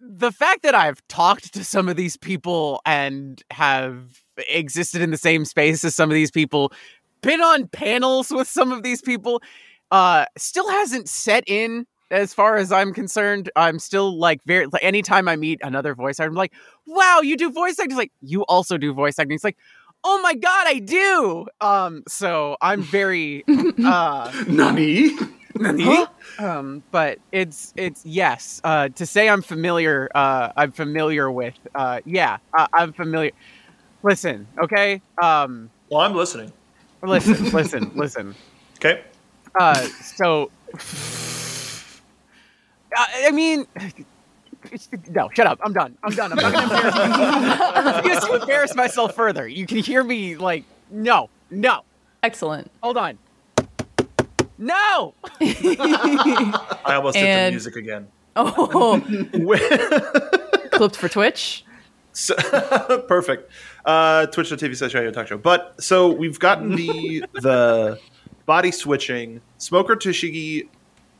the 0.00 0.32
fact 0.32 0.62
that 0.64 0.74
I've 0.74 1.00
talked 1.08 1.54
to 1.54 1.64
some 1.64 1.88
of 1.88 1.96
these 1.96 2.16
people 2.16 2.80
and 2.84 3.40
have 3.52 4.22
existed 4.48 5.00
in 5.00 5.12
the 5.12 5.16
same 5.16 5.44
space 5.44 5.84
as 5.84 5.94
some 5.94 6.10
of 6.10 6.14
these 6.14 6.30
people, 6.30 6.72
been 7.20 7.40
on 7.40 7.68
panels 7.68 8.30
with 8.30 8.48
some 8.48 8.72
of 8.72 8.82
these 8.82 9.00
people, 9.02 9.42
uh 9.90 10.24
still 10.36 10.68
hasn't 10.70 11.08
set 11.08 11.44
in 11.46 11.86
as 12.12 12.32
far 12.32 12.56
as 12.56 12.70
I'm 12.70 12.92
concerned, 12.92 13.50
I'm 13.56 13.78
still 13.80 14.16
like 14.18 14.42
very. 14.44 14.66
Like, 14.66 14.84
anytime 14.84 15.26
I 15.26 15.34
meet 15.36 15.58
another 15.62 15.94
voice 15.94 16.20
actor, 16.20 16.28
I'm 16.30 16.34
like, 16.36 16.52
"Wow, 16.86 17.20
you 17.22 17.36
do 17.36 17.50
voice 17.50 17.72
acting!" 17.78 17.90
He's 17.90 17.98
like, 17.98 18.12
"You 18.20 18.42
also 18.42 18.78
do 18.78 18.92
voice 18.92 19.18
acting." 19.18 19.32
He's 19.32 19.42
like, 19.44 19.56
"Oh 20.04 20.20
my 20.22 20.34
god, 20.34 20.66
I 20.68 20.78
do!" 20.78 21.46
Um, 21.60 22.04
so 22.06 22.56
I'm 22.60 22.82
very, 22.82 23.44
uh, 23.84 24.32
Nani. 24.46 25.16
um, 26.38 26.82
but 26.90 27.18
it's 27.32 27.72
it's 27.76 28.04
yes. 28.06 28.60
Uh, 28.64 28.88
to 28.90 29.06
say 29.06 29.28
I'm 29.28 29.42
familiar, 29.42 30.08
uh, 30.14 30.52
I'm 30.56 30.72
familiar 30.72 31.30
with. 31.30 31.54
Uh, 31.74 32.00
yeah, 32.04 32.38
uh, 32.56 32.66
I'm 32.72 32.92
familiar. 32.92 33.32
Listen, 34.02 34.46
okay. 34.62 35.00
Um, 35.22 35.70
Well, 35.90 36.00
I'm 36.00 36.14
listening. 36.14 36.52
listen, 37.02 37.50
listen, 37.52 37.90
listen. 37.94 38.34
Okay. 38.78 39.02
Uh, 39.58 39.86
so, 40.16 40.50
I 42.96 43.24
I 43.28 43.30
mean, 43.30 43.66
no, 45.10 45.28
shut 45.34 45.46
up. 45.46 45.60
I'm 45.62 45.72
done. 45.72 45.96
I'm 46.02 46.14
done. 46.14 46.32
I'm 46.32 46.38
not 46.38 46.52
going 46.52 46.68
to 46.68 46.74
embarrass 46.74 46.94
myself. 46.94 47.76
I 47.76 47.96
refuse 47.96 48.24
to 48.24 48.34
embarrass 48.34 48.74
myself 48.74 49.14
further. 49.14 49.48
You 49.48 49.66
can 49.66 49.78
hear 49.78 50.04
me 50.04 50.36
like, 50.36 50.64
no, 50.90 51.28
no, 51.50 51.82
Excellent. 52.22 52.70
hold 52.82 52.96
on. 52.96 53.18
No! 54.58 55.14
I 55.40 56.94
almost 56.94 57.16
hit 57.16 57.46
the 57.46 57.50
music 57.50 57.74
again. 57.76 58.06
Oh, 58.36 59.02
clipped 60.70 60.96
for 60.96 61.08
Twitch. 61.08 61.64
So, 62.12 62.34
perfect. 63.08 63.50
Uh, 63.84 64.26
Twitch.tv 64.26 64.76
slash 64.76 64.92
Yayo 64.92 65.12
Talk 65.12 65.26
Show. 65.26 65.38
But 65.38 65.82
so 65.82 66.12
we've 66.12 66.38
gotten 66.38 66.76
the 66.76 67.24
the 67.34 67.98
body 68.46 68.70
switching. 68.70 69.40
Smoker 69.58 69.96
Tashigi 69.96 70.68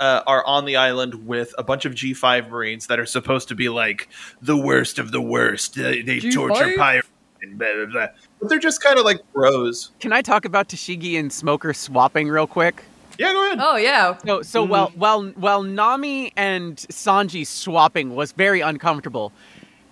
uh, 0.02 0.20
are 0.26 0.44
on 0.44 0.64
the 0.64 0.74
island 0.74 1.28
with 1.28 1.54
a 1.58 1.62
bunch 1.62 1.84
of 1.84 1.94
G5 1.94 2.50
Marines 2.50 2.88
that 2.88 2.98
are 2.98 3.06
supposed 3.06 3.46
to 3.48 3.54
be 3.54 3.68
like 3.68 4.08
the 4.42 4.56
worst 4.56 4.98
of 4.98 5.12
the 5.12 5.20
worst. 5.20 5.76
They, 5.76 6.02
they 6.02 6.18
G5? 6.18 6.32
torture 6.34 6.74
pirates 6.76 7.08
and 7.40 7.56
blah, 7.56 7.72
blah, 7.72 7.86
blah. 7.86 8.06
But 8.40 8.48
they're 8.48 8.58
just 8.58 8.82
kind 8.82 8.98
of 8.98 9.04
like 9.04 9.20
bros. 9.32 9.92
Can 10.00 10.12
I 10.12 10.20
talk 10.20 10.44
about 10.44 10.68
Tashigi 10.68 11.16
and 11.18 11.32
Smoker 11.32 11.72
swapping 11.72 12.28
real 12.28 12.48
quick? 12.48 12.82
Yeah, 13.16 13.32
go 13.32 13.46
ahead. 13.46 13.58
Oh 13.62 13.76
yeah. 13.76 14.16
So, 14.26 14.42
so 14.42 14.64
while 14.64 14.90
while 14.96 15.22
while 15.36 15.62
Nami 15.62 16.32
and 16.36 16.76
Sanji 16.76 17.46
swapping 17.46 18.16
was 18.16 18.32
very 18.32 18.60
uncomfortable, 18.60 19.32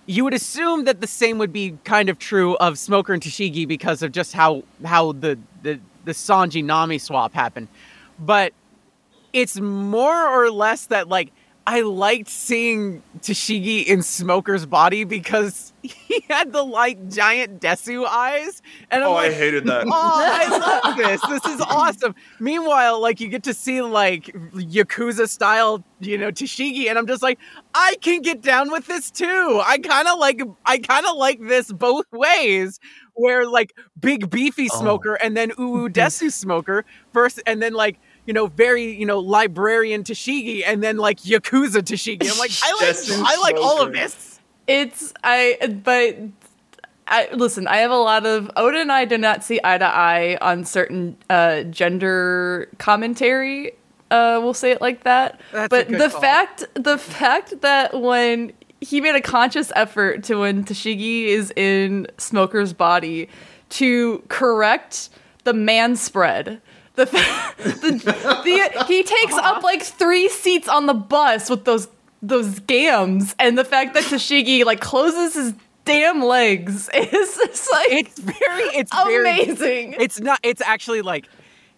you 0.07 0.25
would 0.25 0.33
assume 0.33 0.83
that 0.83 0.99
the 0.99 1.07
same 1.07 1.37
would 1.37 1.53
be 1.53 1.77
kind 1.85 2.09
of 2.09 2.19
true 2.19 2.57
of 2.57 2.77
Smoker 2.77 3.13
and 3.13 3.23
Tashigi 3.23 3.65
because 3.65 4.01
of 4.01 4.11
just 4.11 4.33
how 4.33 4.63
how 4.83 5.13
the 5.13 5.39
the 5.61 5.79
the 6.03 6.11
Sanji 6.11 6.61
Nami 6.61 6.97
swap 6.97 7.33
happened. 7.33 7.69
But 8.19 8.53
it's 9.33 9.59
more 9.59 10.27
or 10.27 10.49
less 10.51 10.87
that 10.87 11.07
like 11.07 11.31
I 11.67 11.81
liked 11.81 12.27
seeing 12.27 13.03
Tashigi 13.19 13.85
in 13.85 14.01
Smoker's 14.01 14.65
body 14.65 15.03
because 15.03 15.71
he 15.83 16.25
had 16.27 16.51
the 16.51 16.63
like 16.63 17.07
giant 17.09 17.61
Desu 17.61 18.05
eyes, 18.07 18.63
and 18.89 19.03
I'm 19.03 19.09
Oh, 19.11 19.13
like, 19.13 19.29
I 19.31 19.33
hated 19.35 19.65
that. 19.65 19.85
oh, 19.85 19.91
I 19.93 20.57
love 20.83 20.97
this. 20.97 21.21
This 21.29 21.45
is 21.53 21.61
awesome. 21.61 22.15
Meanwhile, 22.39 22.99
like 22.99 23.19
you 23.21 23.27
get 23.29 23.43
to 23.43 23.53
see 23.53 23.81
like 23.83 24.25
Yakuza 24.55 25.29
style, 25.29 25.83
you 25.99 26.17
know, 26.17 26.31
Tashigi, 26.31 26.89
and 26.89 26.97
I'm 26.97 27.05
just 27.05 27.21
like, 27.21 27.37
I 27.75 27.95
can 28.01 28.21
get 28.21 28.41
down 28.41 28.71
with 28.71 28.87
this 28.87 29.11
too. 29.11 29.61
I 29.63 29.77
kind 29.77 30.07
of 30.07 30.17
like, 30.17 30.41
I 30.65 30.79
kind 30.79 31.05
of 31.05 31.15
like 31.17 31.39
this 31.41 31.71
both 31.71 32.05
ways. 32.11 32.79
Where 33.13 33.45
like 33.47 33.73
big 33.99 34.29
beefy 34.31 34.67
Oh. 34.71 34.79
smoker 34.79 35.13
and 35.15 35.35
then 35.37 35.51
Uu 35.59 35.89
Desu 35.89 36.31
smoker 36.31 36.85
first, 37.13 37.39
and 37.45 37.61
then 37.61 37.73
like 37.73 37.99
you 38.25 38.33
know 38.33 38.47
very 38.47 38.91
you 38.97 39.05
know 39.05 39.19
librarian 39.19 40.03
Tashigi 40.03 40.63
and 40.65 40.83
then 40.83 40.97
like 40.97 41.19
Yakuza 41.21 41.81
Tashigi. 41.81 42.31
I'm 42.31 42.37
like, 42.37 42.51
I 42.63 42.71
like, 42.73 42.95
Desu 42.95 43.23
I 43.25 43.37
like 43.41 43.55
all 43.55 43.81
of 43.81 43.93
this. 43.93 44.39
It's 44.67 45.13
I 45.23 45.57
but 45.83 46.17
I 47.07 47.29
listen, 47.33 47.67
I 47.67 47.77
have 47.77 47.91
a 47.91 47.95
lot 47.95 48.25
of 48.25 48.49
Oda 48.55 48.79
and 48.79 48.91
I 48.91 49.05
do 49.05 49.17
not 49.17 49.43
see 49.43 49.59
eye 49.63 49.77
to 49.77 49.85
eye 49.85 50.37
on 50.41 50.65
certain 50.65 51.17
uh 51.29 51.63
gender 51.63 52.69
commentary. 52.77 53.73
Uh 54.09 54.39
we'll 54.41 54.53
say 54.53 54.71
it 54.71 54.81
like 54.81 55.03
that. 55.03 55.41
That's 55.51 55.65
a 55.65 55.69
but 55.69 55.87
good 55.89 55.99
the 55.99 56.09
call. 56.09 56.21
fact 56.21 56.63
the 56.75 56.97
fact 56.97 57.61
that 57.61 57.99
when 57.99 58.53
he 58.81 58.99
made 58.99 59.15
a 59.15 59.21
conscious 59.21 59.71
effort 59.75 60.23
to 60.23 60.37
when 60.37 60.63
Tashigi 60.63 61.25
is 61.25 61.53
in 61.55 62.07
Smoker's 62.17 62.73
body 62.73 63.29
to 63.69 64.23
correct 64.27 65.09
the 65.43 65.53
man 65.53 65.95
spread. 65.95 66.61
The, 66.95 67.05
the, 67.05 67.91
the 68.43 68.85
he 68.85 69.03
takes 69.03 69.33
up 69.33 69.45
uh-huh. 69.45 69.61
like 69.63 69.83
three 69.83 70.27
seats 70.29 70.67
on 70.67 70.87
the 70.87 70.93
bus 70.93 71.49
with 71.49 71.65
those 71.65 71.87
those 72.21 72.59
gams, 72.59 73.33
and 73.39 73.57
the 73.57 73.63
fact 73.63 73.93
that 73.93 74.03
Tashigi 74.03 74.65
like 74.65 74.79
closes 74.81 75.33
his 75.33 75.53
damn 75.85 76.21
legs 76.21 76.89
is 76.93 77.37
just 77.37 77.71
like 77.71 77.91
It's 77.91 78.19
very, 78.19 78.63
it's 78.75 78.93
very 78.93 79.41
amazing. 79.41 79.95
it's 79.99 80.19
not 80.19 80.39
it's 80.43 80.61
actually 80.61 81.01
like 81.01 81.27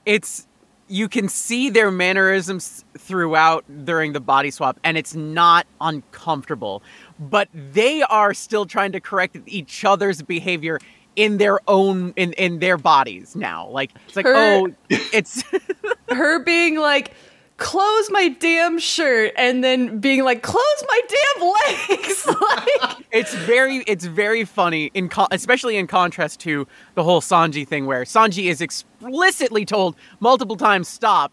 it's 0.06 0.48
you 0.90 1.08
can 1.08 1.30
see 1.30 1.70
their 1.70 1.90
mannerisms 1.90 2.84
throughout 2.98 3.64
during 3.86 4.14
the 4.14 4.20
body 4.20 4.52
swap 4.52 4.80
and 4.84 4.98
it's 4.98 5.16
not 5.16 5.66
uncomfortable 5.80 6.84
but 7.20 7.48
they 7.54 8.02
are 8.04 8.34
still 8.34 8.66
trying 8.66 8.92
to 8.92 9.00
correct 9.00 9.38
each 9.46 9.86
other's 9.86 10.22
behavior 10.22 10.80
in 11.16 11.38
their 11.38 11.60
own 11.68 12.14
in 12.16 12.34
in 12.34 12.60
their 12.60 12.78
bodies 12.78 13.36
now. 13.36 13.68
Like 13.70 13.92
it's 14.08 14.16
like 14.16 14.26
Her- 14.26 14.36
oh 14.36 14.68
it's 14.90 15.44
Her 16.10 16.40
being 16.44 16.78
like 16.78 17.14
close 17.58 18.10
my 18.10 18.30
damn 18.30 18.80
shirt 18.80 19.32
and 19.38 19.64
then 19.64 20.00
being 20.00 20.24
like 20.24 20.42
close 20.42 20.84
my 20.88 21.02
damn 21.08 21.88
legs. 21.90 22.28
Like 22.44 23.06
it's 23.12 23.34
very 23.36 23.78
it's 23.88 24.06
very 24.06 24.44
funny 24.44 24.90
in 24.94 25.10
co- 25.10 25.28
especially 25.32 25.78
in 25.78 25.88
contrast 25.88 26.40
to 26.42 26.68
the 26.96 27.04
whole 27.04 27.22
Sanji 27.22 27.68
thing 27.68 27.86
where 27.86 28.04
Sanji 28.04 28.46
is 28.50 28.62
explicitly 28.62 29.66
told 29.66 29.96
multiple 30.20 30.56
times 30.56 30.88
stop. 30.88 31.32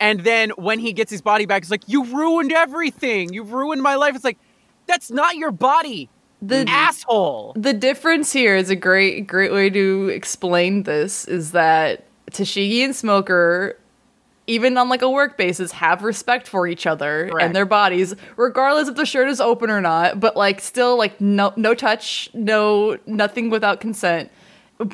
And 0.00 0.20
then 0.20 0.50
when 0.56 0.78
he 0.78 0.92
gets 0.92 1.10
his 1.10 1.22
body 1.22 1.46
back 1.46 1.62
it's 1.62 1.70
like 1.70 1.88
you 1.88 2.04
ruined 2.04 2.52
everything. 2.52 3.32
You've 3.32 3.52
ruined 3.52 3.82
my 3.82 3.94
life. 3.96 4.14
It's 4.14 4.24
like 4.24 4.38
that's 4.86 5.10
not 5.10 5.36
your 5.36 5.52
body 5.52 6.08
the 6.42 6.64
asshole 6.68 7.52
the 7.56 7.72
difference 7.72 8.32
here 8.32 8.56
is 8.56 8.70
a 8.70 8.76
great 8.76 9.26
great 9.26 9.52
way 9.52 9.68
to 9.70 10.08
explain 10.08 10.84
this 10.84 11.26
is 11.26 11.52
that 11.52 12.04
Tashigi 12.30 12.80
and 12.84 12.94
Smoker 12.94 13.76
even 14.46 14.76
on 14.76 14.88
like 14.88 15.02
a 15.02 15.10
work 15.10 15.36
basis 15.36 15.70
have 15.72 16.02
respect 16.02 16.48
for 16.48 16.66
each 16.66 16.86
other 16.86 17.28
Correct. 17.30 17.44
and 17.44 17.54
their 17.54 17.66
bodies 17.66 18.14
regardless 18.36 18.88
if 18.88 18.96
the 18.96 19.06
shirt 19.06 19.28
is 19.28 19.40
open 19.40 19.70
or 19.70 19.80
not 19.80 20.18
but 20.18 20.36
like 20.36 20.60
still 20.60 20.96
like 20.96 21.20
no 21.20 21.52
no 21.56 21.74
touch 21.74 22.30
no 22.34 22.98
nothing 23.06 23.50
without 23.50 23.80
consent 23.80 24.30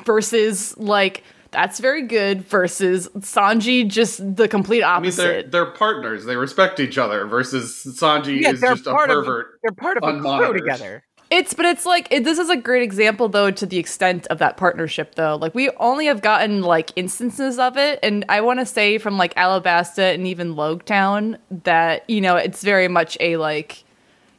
versus 0.05 0.77
like 0.77 1.23
that's 1.51 1.79
very 1.79 2.01
good 2.01 2.41
versus 2.41 3.07
Sanji 3.19 3.87
just 3.87 4.35
the 4.35 4.47
complete 4.47 4.83
I 4.83 4.99
mean, 4.99 5.07
opposite 5.07 5.51
they're 5.51 5.63
they're 5.63 5.71
partners. 5.73 6.25
They 6.25 6.35
respect 6.35 6.81
each 6.81 6.97
other. 6.97 7.25
Versus 7.25 7.83
Sanji 7.85 8.41
yeah 8.41 8.51
is 8.51 8.59
just 8.59 8.85
a 8.85 8.91
part 8.91 9.09
of 9.09 9.23
pervert. 9.23 9.59
they're 9.63 9.71
part 9.71 9.97
of 9.97 10.03
a 10.03 10.07
on 10.07 10.21
crew 10.21 10.53
together 10.53 11.03
It's 11.29 11.53
but 11.53 11.65
it's 11.65 11.85
like 11.85 12.07
it, 12.09 12.23
this 12.23 12.37
is 12.37 12.49
a 12.49 12.55
great 12.55 12.83
example 12.83 13.27
though 13.27 13.51
to 13.51 13.65
the 13.65 13.77
extent 13.77 14.27
of 14.27 14.39
that 14.39 14.55
partnership 14.55 15.15
though. 15.15 15.35
Like 15.35 15.53
we 15.53 15.69
only 15.71 16.05
have 16.05 16.21
gotten 16.21 16.61
like 16.61 16.91
instances 16.95 17.59
of 17.59 17.75
it, 17.77 17.99
and 18.01 18.23
I 18.29 18.41
want 18.41 18.59
to 18.59 18.65
say 18.65 18.97
from 18.97 19.17
like 19.17 19.33
Alabasta 19.35 20.13
and 20.13 20.25
even 20.25 20.55
Loguetown 20.55 21.37
that 21.63 22.09
you 22.09 22.21
know 22.21 22.37
it's 22.37 22.63
very 22.63 22.87
much 22.87 23.17
a 23.19 23.35
like, 23.35 23.83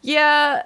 yeah, 0.00 0.62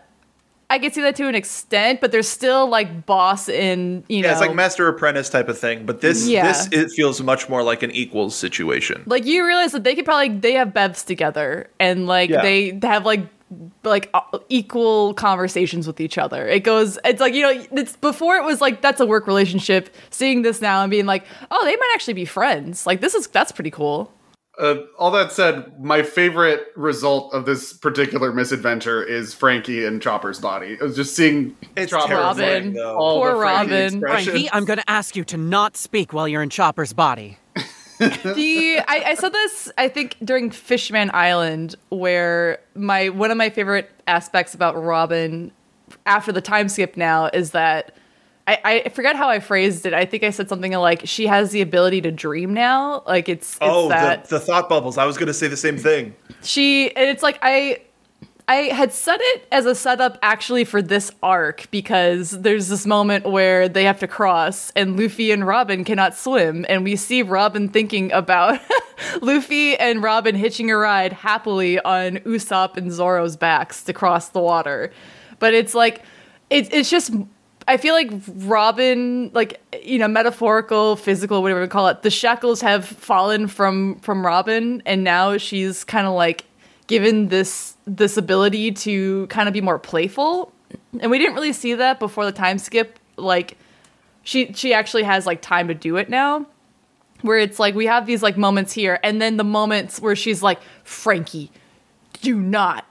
I 0.70 0.78
can 0.78 0.92
see 0.92 1.02
that 1.02 1.16
to 1.16 1.26
an 1.26 1.34
extent, 1.34 2.00
but 2.00 2.12
there's 2.12 2.28
still 2.28 2.68
like 2.68 3.04
boss 3.04 3.48
in 3.48 4.04
you 4.08 4.18
Yeah, 4.18 4.28
know 4.28 4.32
it's 4.32 4.40
like 4.40 4.54
master 4.54 4.86
apprentice 4.86 5.28
type 5.28 5.48
of 5.48 5.58
thing, 5.58 5.84
but 5.86 6.02
this 6.02 6.28
Yeah. 6.28 6.46
this 6.46 6.68
it 6.70 6.90
feels 6.92 7.20
much 7.20 7.48
more 7.48 7.64
like 7.64 7.82
an 7.82 7.90
equals 7.90 8.36
situation. 8.36 9.02
like 9.06 9.24
you 9.26 9.44
realize 9.44 9.72
that 9.72 9.82
they 9.82 9.96
could 9.96 10.04
probably 10.04 10.28
they 10.38 10.52
have 10.52 10.68
bevs 10.68 11.04
together 11.04 11.68
and 11.80 12.06
like 12.06 12.30
Yeah. 12.30 12.42
they 12.42 12.78
have 12.84 13.04
like 13.04 13.26
like 13.84 14.08
uh, 14.14 14.20
equal 14.48 15.14
conversations 15.14 15.86
with 15.86 16.00
each 16.00 16.18
other 16.18 16.46
it 16.48 16.60
goes 16.64 16.98
it's 17.04 17.20
like 17.20 17.34
you 17.34 17.42
know 17.42 17.64
it's 17.72 17.96
before 17.96 18.36
it 18.36 18.44
was 18.44 18.60
like 18.60 18.80
that's 18.82 19.00
a 19.00 19.06
work 19.06 19.26
relationship 19.26 19.88
seeing 20.10 20.42
this 20.42 20.60
now 20.60 20.82
and 20.82 20.90
being 20.90 21.06
like 21.06 21.24
oh 21.50 21.64
they 21.64 21.76
might 21.76 21.90
actually 21.94 22.14
be 22.14 22.24
friends 22.24 22.86
like 22.86 23.00
this 23.00 23.14
is 23.14 23.26
that's 23.28 23.52
pretty 23.52 23.70
cool 23.70 24.12
Uh, 24.60 24.76
all 24.98 25.10
that 25.10 25.32
said, 25.32 25.72
my 25.82 26.02
favorite 26.02 26.66
result 26.76 27.32
of 27.32 27.46
this 27.46 27.72
particular 27.72 28.32
misadventure 28.34 29.02
is 29.02 29.32
Franky 29.32 29.86
and 29.86 30.00
Chopper's 30.02 30.38
body. 30.38 30.74
It 30.74 30.82
was 30.82 30.94
just 30.94 31.16
seeing 31.16 31.56
It's 31.74 31.90
Chopper 31.90 32.14
Robin. 32.14 32.74
though. 32.74 32.94
all 32.98 33.20
Poor 33.22 33.32
the 33.32 33.38
Robin. 33.38 34.00
Franky 34.00 34.50
I'm 34.52 34.66
gonna 34.66 34.84
ask 34.86 35.16
you 35.16 35.24
to 35.24 35.38
not 35.38 35.78
speak 35.78 36.12
while 36.12 36.28
you're 36.28 36.42
in 36.42 36.50
Chopper's 36.50 36.92
body 36.92 37.38
the 38.34 38.78
I, 38.86 39.02
I 39.06 39.14
said 39.14 39.32
this 39.32 39.70
I 39.78 39.88
think 39.88 40.16
during 40.24 40.50
Fish-Man 40.50 41.10
Island 41.14 41.76
where 41.90 42.60
my 42.74 43.08
one 43.08 43.30
of 43.30 43.36
my 43.36 43.50
favorite 43.50 43.90
aspects 44.06 44.54
about 44.54 44.82
Robin 44.82 45.52
after 46.06 46.32
the 46.32 46.40
time 46.40 46.68
skip 46.68 46.96
now 46.96 47.26
is 47.26 47.52
that 47.52 47.94
I, 48.46 48.82
I 48.84 48.88
forget 48.88 49.14
how 49.14 49.28
I 49.28 49.38
phrased 49.38 49.86
it. 49.86 49.94
I 49.94 50.04
think 50.04 50.24
I 50.24 50.30
said 50.30 50.48
something 50.48 50.72
like 50.72 51.02
she 51.04 51.26
has 51.28 51.52
the 51.52 51.60
ability 51.60 52.00
to 52.00 52.10
dream 52.10 52.52
now. 52.52 53.04
Like 53.06 53.28
it's, 53.28 53.52
it's 53.52 53.58
Oh, 53.62 53.88
that 53.88 54.24
the, 54.24 54.38
the 54.38 54.44
thought 54.44 54.68
bubbles. 54.68 54.98
I 54.98 55.04
was 55.04 55.16
going 55.16 55.28
to 55.28 55.34
say 55.34 55.46
the 55.46 55.56
same 55.56 55.78
thing. 55.78 56.14
she 56.42 56.94
and 56.96 57.08
it's 57.08 57.22
like 57.22 57.38
I 57.42 57.82
I 58.52 58.64
had 58.64 58.92
set 58.92 59.18
it 59.22 59.48
as 59.50 59.64
a 59.64 59.74
setup 59.74 60.18
actually 60.20 60.64
for 60.64 60.82
this 60.82 61.10
arc 61.22 61.70
because 61.70 62.32
there's 62.32 62.68
this 62.68 62.84
moment 62.84 63.24
where 63.24 63.66
they 63.66 63.84
have 63.84 63.98
to 64.00 64.06
cross 64.06 64.70
and 64.76 65.00
Luffy 65.00 65.30
and 65.30 65.46
Robin 65.46 65.84
cannot 65.84 66.14
swim 66.14 66.66
and 66.68 66.84
we 66.84 66.96
see 66.96 67.22
Robin 67.22 67.70
thinking 67.70 68.12
about 68.12 68.60
Luffy 69.22 69.74
and 69.78 70.02
Robin 70.02 70.34
hitching 70.34 70.70
a 70.70 70.76
ride 70.76 71.14
happily 71.14 71.80
on 71.80 72.16
Usopp 72.18 72.76
and 72.76 72.92
Zoro's 72.92 73.38
backs 73.38 73.84
to 73.84 73.94
cross 73.94 74.28
the 74.28 74.40
water. 74.40 74.92
But 75.38 75.54
it's 75.54 75.74
like 75.74 76.02
it's 76.50 76.68
it's 76.72 76.90
just 76.90 77.10
I 77.66 77.78
feel 77.78 77.94
like 77.94 78.10
Robin, 78.36 79.30
like 79.32 79.62
you 79.82 79.98
know, 79.98 80.08
metaphorical, 80.08 80.96
physical, 80.96 81.40
whatever 81.40 81.62
we 81.62 81.68
call 81.68 81.88
it, 81.88 82.02
the 82.02 82.10
shackles 82.10 82.60
have 82.60 82.84
fallen 82.84 83.46
from 83.46 83.98
from 84.00 84.26
Robin, 84.26 84.82
and 84.84 85.04
now 85.04 85.38
she's 85.38 85.84
kind 85.84 86.06
of 86.06 86.12
like 86.12 86.44
given 86.92 87.28
this 87.28 87.74
this 87.86 88.18
ability 88.18 88.70
to 88.70 89.26
kind 89.28 89.48
of 89.48 89.54
be 89.54 89.62
more 89.62 89.78
playful. 89.78 90.52
And 91.00 91.10
we 91.10 91.18
didn't 91.18 91.34
really 91.34 91.54
see 91.54 91.72
that 91.72 91.98
before 91.98 92.26
the 92.26 92.32
time 92.32 92.58
skip. 92.58 92.98
Like 93.16 93.56
she 94.24 94.52
she 94.52 94.74
actually 94.74 95.04
has 95.04 95.24
like 95.24 95.40
time 95.40 95.68
to 95.68 95.74
do 95.74 95.96
it 95.96 96.10
now. 96.10 96.44
Where 97.22 97.38
it's 97.38 97.58
like 97.58 97.74
we 97.74 97.86
have 97.86 98.04
these 98.04 98.22
like 98.22 98.36
moments 98.36 98.74
here, 98.74 99.00
and 99.02 99.22
then 99.22 99.38
the 99.38 99.44
moments 99.44 100.00
where 100.02 100.14
she's 100.14 100.42
like, 100.42 100.60
Franky, 100.84 101.50
do 102.20 102.38
not 102.38 102.84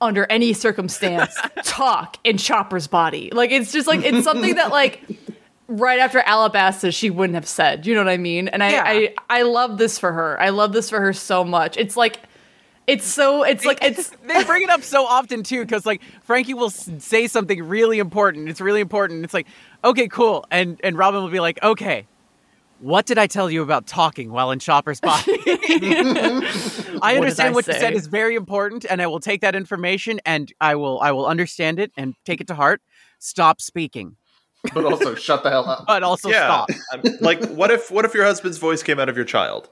under 0.00 0.24
any 0.30 0.54
circumstance 0.54 1.36
talk 1.62 2.16
in 2.24 2.38
Chopper's 2.38 2.86
body. 2.86 3.28
Like 3.34 3.50
it's 3.50 3.70
just 3.70 3.86
like 3.86 4.02
it's 4.02 4.24
something 4.24 4.54
that 4.54 4.70
like 4.70 5.02
right 5.68 5.98
after 5.98 6.20
Alabasta 6.20 6.94
she 6.94 7.10
wouldn't 7.10 7.34
have 7.34 7.46
said. 7.46 7.86
You 7.86 7.94
know 7.96 8.00
what 8.00 8.08
I 8.08 8.16
mean? 8.16 8.48
And 8.48 8.62
I 8.62 8.70
Yeah. 8.70 8.84
I, 8.86 9.14
I 9.28 9.42
love 9.42 9.76
this 9.76 9.98
for 9.98 10.10
her. 10.10 10.40
I 10.40 10.48
love 10.48 10.72
this 10.72 10.88
for 10.88 11.00
her 11.00 11.12
so 11.12 11.44
much. 11.44 11.76
It's 11.76 11.98
like 11.98 12.18
it's 12.86 13.06
so 13.06 13.42
it's 13.42 13.64
like 13.64 13.78
it's 13.82 14.10
they 14.26 14.44
bring 14.44 14.62
it 14.62 14.70
up 14.70 14.82
so 14.82 15.06
often 15.06 15.42
too 15.42 15.60
because 15.62 15.86
like 15.86 16.02
franky 16.22 16.54
will 16.54 16.70
say 16.70 17.26
something 17.26 17.62
really 17.62 17.98
important. 17.98 18.48
It's 18.48 18.60
really 18.60 18.80
important. 18.80 19.24
It's 19.24 19.34
like 19.34 19.46
okay 19.84 20.08
cool. 20.08 20.44
And 20.50 20.80
and 20.82 20.96
robin 20.96 21.22
will 21.22 21.30
be 21.30 21.40
like 21.40 21.62
okay 21.62 22.06
what 22.80 23.06
did 23.06 23.16
i 23.16 23.28
tell 23.28 23.48
you 23.48 23.62
about 23.62 23.86
talking 23.86 24.32
while 24.32 24.50
in 24.50 24.58
chopper's 24.58 25.00
body 25.00 25.38
i 25.46 25.78
did 25.78 26.06
understand 27.00 27.50
I 27.50 27.52
what 27.52 27.64
you 27.68 27.74
said 27.74 27.94
is 27.94 28.08
very 28.08 28.34
important 28.34 28.84
and 28.90 29.00
i 29.00 29.06
will 29.06 29.20
take 29.20 29.40
that 29.42 29.54
information 29.54 30.20
and 30.26 30.52
i 30.60 30.74
will 30.74 31.00
i 31.00 31.12
will 31.12 31.26
understand 31.26 31.78
it 31.78 31.92
and 31.96 32.14
take 32.24 32.40
it 32.40 32.48
to 32.48 32.54
heart. 32.56 32.82
Stop 33.20 33.60
speaking. 33.60 34.16
But 34.74 34.84
also 34.84 35.14
shut 35.14 35.44
the 35.44 35.50
hell 35.50 35.68
up. 35.68 35.86
but 35.86 36.02
also 36.02 36.28
yeah. 36.28 36.46
stop. 36.46 36.70
I'm- 36.92 37.02
like, 37.20 37.44
what 37.50 37.70
if 37.70 37.90
what 37.90 38.04
if 38.04 38.14
your 38.14 38.24
husband's 38.24 38.58
voice 38.58 38.82
came 38.82 38.98
out 38.98 39.08
of 39.08 39.16
your 39.16 39.24
child? 39.24 39.70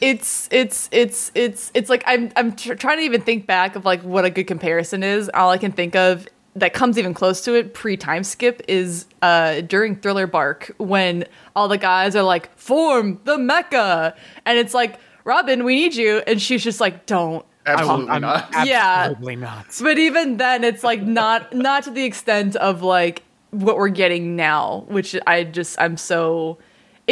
It's 0.00 0.48
it's 0.50 0.88
it's 0.92 1.30
it's 1.34 1.70
it's 1.74 1.88
like 1.88 2.02
I'm 2.06 2.32
I'm 2.36 2.56
tr- 2.56 2.74
trying 2.74 2.98
to 2.98 3.04
even 3.04 3.20
think 3.20 3.46
back 3.46 3.76
of 3.76 3.84
like 3.84 4.02
what 4.02 4.24
a 4.24 4.30
good 4.30 4.48
comparison 4.48 5.02
is. 5.02 5.30
All 5.32 5.50
I 5.50 5.58
can 5.58 5.72
think 5.72 5.94
of 5.94 6.26
that 6.56 6.74
comes 6.74 6.98
even 6.98 7.14
close 7.14 7.42
to 7.44 7.54
it 7.54 7.72
pre 7.72 7.96
time 7.96 8.24
skip 8.24 8.62
is 8.68 9.06
uh 9.22 9.60
during 9.62 9.96
Thriller 9.96 10.26
Bark 10.26 10.72
when 10.78 11.24
all 11.54 11.68
the 11.68 11.78
guys 11.78 12.16
are 12.16 12.22
like 12.22 12.56
form 12.58 13.20
the 13.24 13.36
Mecha 13.36 14.14
and 14.44 14.58
it's 14.58 14.74
like 14.74 14.98
Robin 15.24 15.64
we 15.64 15.76
need 15.76 15.94
you 15.94 16.18
and 16.26 16.42
she's 16.42 16.64
just 16.64 16.80
like 16.80 17.06
don't 17.06 17.46
Absolutely 17.64 18.10
I'm 18.10 18.22
not. 18.22 18.50
Yeah. 18.66 19.04
absolutely 19.06 19.36
not 19.36 19.66
but 19.80 19.98
even 19.98 20.36
then 20.36 20.64
it's 20.64 20.82
like 20.82 21.00
not 21.02 21.54
not 21.54 21.84
to 21.84 21.90
the 21.90 22.04
extent 22.04 22.56
of 22.56 22.82
like 22.82 23.22
what 23.50 23.76
we're 23.76 23.88
getting 23.88 24.34
now 24.34 24.84
which 24.88 25.16
i 25.26 25.44
just 25.44 25.80
i'm 25.80 25.96
so 25.96 26.58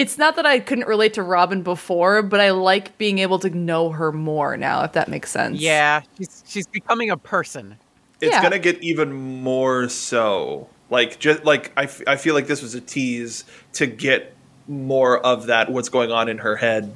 it's 0.00 0.16
not 0.18 0.36
that 0.36 0.46
i 0.46 0.58
couldn't 0.58 0.86
relate 0.88 1.14
to 1.14 1.22
robin 1.22 1.62
before 1.62 2.22
but 2.22 2.40
i 2.40 2.50
like 2.50 2.96
being 2.98 3.18
able 3.18 3.38
to 3.38 3.50
know 3.50 3.90
her 3.90 4.10
more 4.12 4.56
now 4.56 4.82
if 4.82 4.92
that 4.92 5.08
makes 5.08 5.30
sense 5.30 5.60
yeah 5.60 6.00
she's 6.18 6.42
she's 6.46 6.66
becoming 6.66 7.10
a 7.10 7.16
person 7.16 7.76
It's 8.20 8.32
Yeah. 8.34 8.42
gonna 8.42 8.58
get 8.58 8.82
even 8.82 9.12
more 9.12 9.88
so. 9.88 10.68
Like, 10.90 11.18
just 11.20 11.44
like 11.44 11.72
I, 11.76 11.84
f- 11.84 12.02
I 12.06 12.16
feel 12.16 12.34
like 12.34 12.48
this 12.48 12.60
was 12.62 12.74
a 12.74 12.80
tease 12.82 13.44
to 13.74 13.86
get 13.86 14.34
more 14.68 15.18
of 15.24 15.46
that. 15.46 15.70
What's 15.70 15.88
going 15.88 16.10
on 16.12 16.28
in 16.28 16.38
her 16.38 16.56
head 16.56 16.94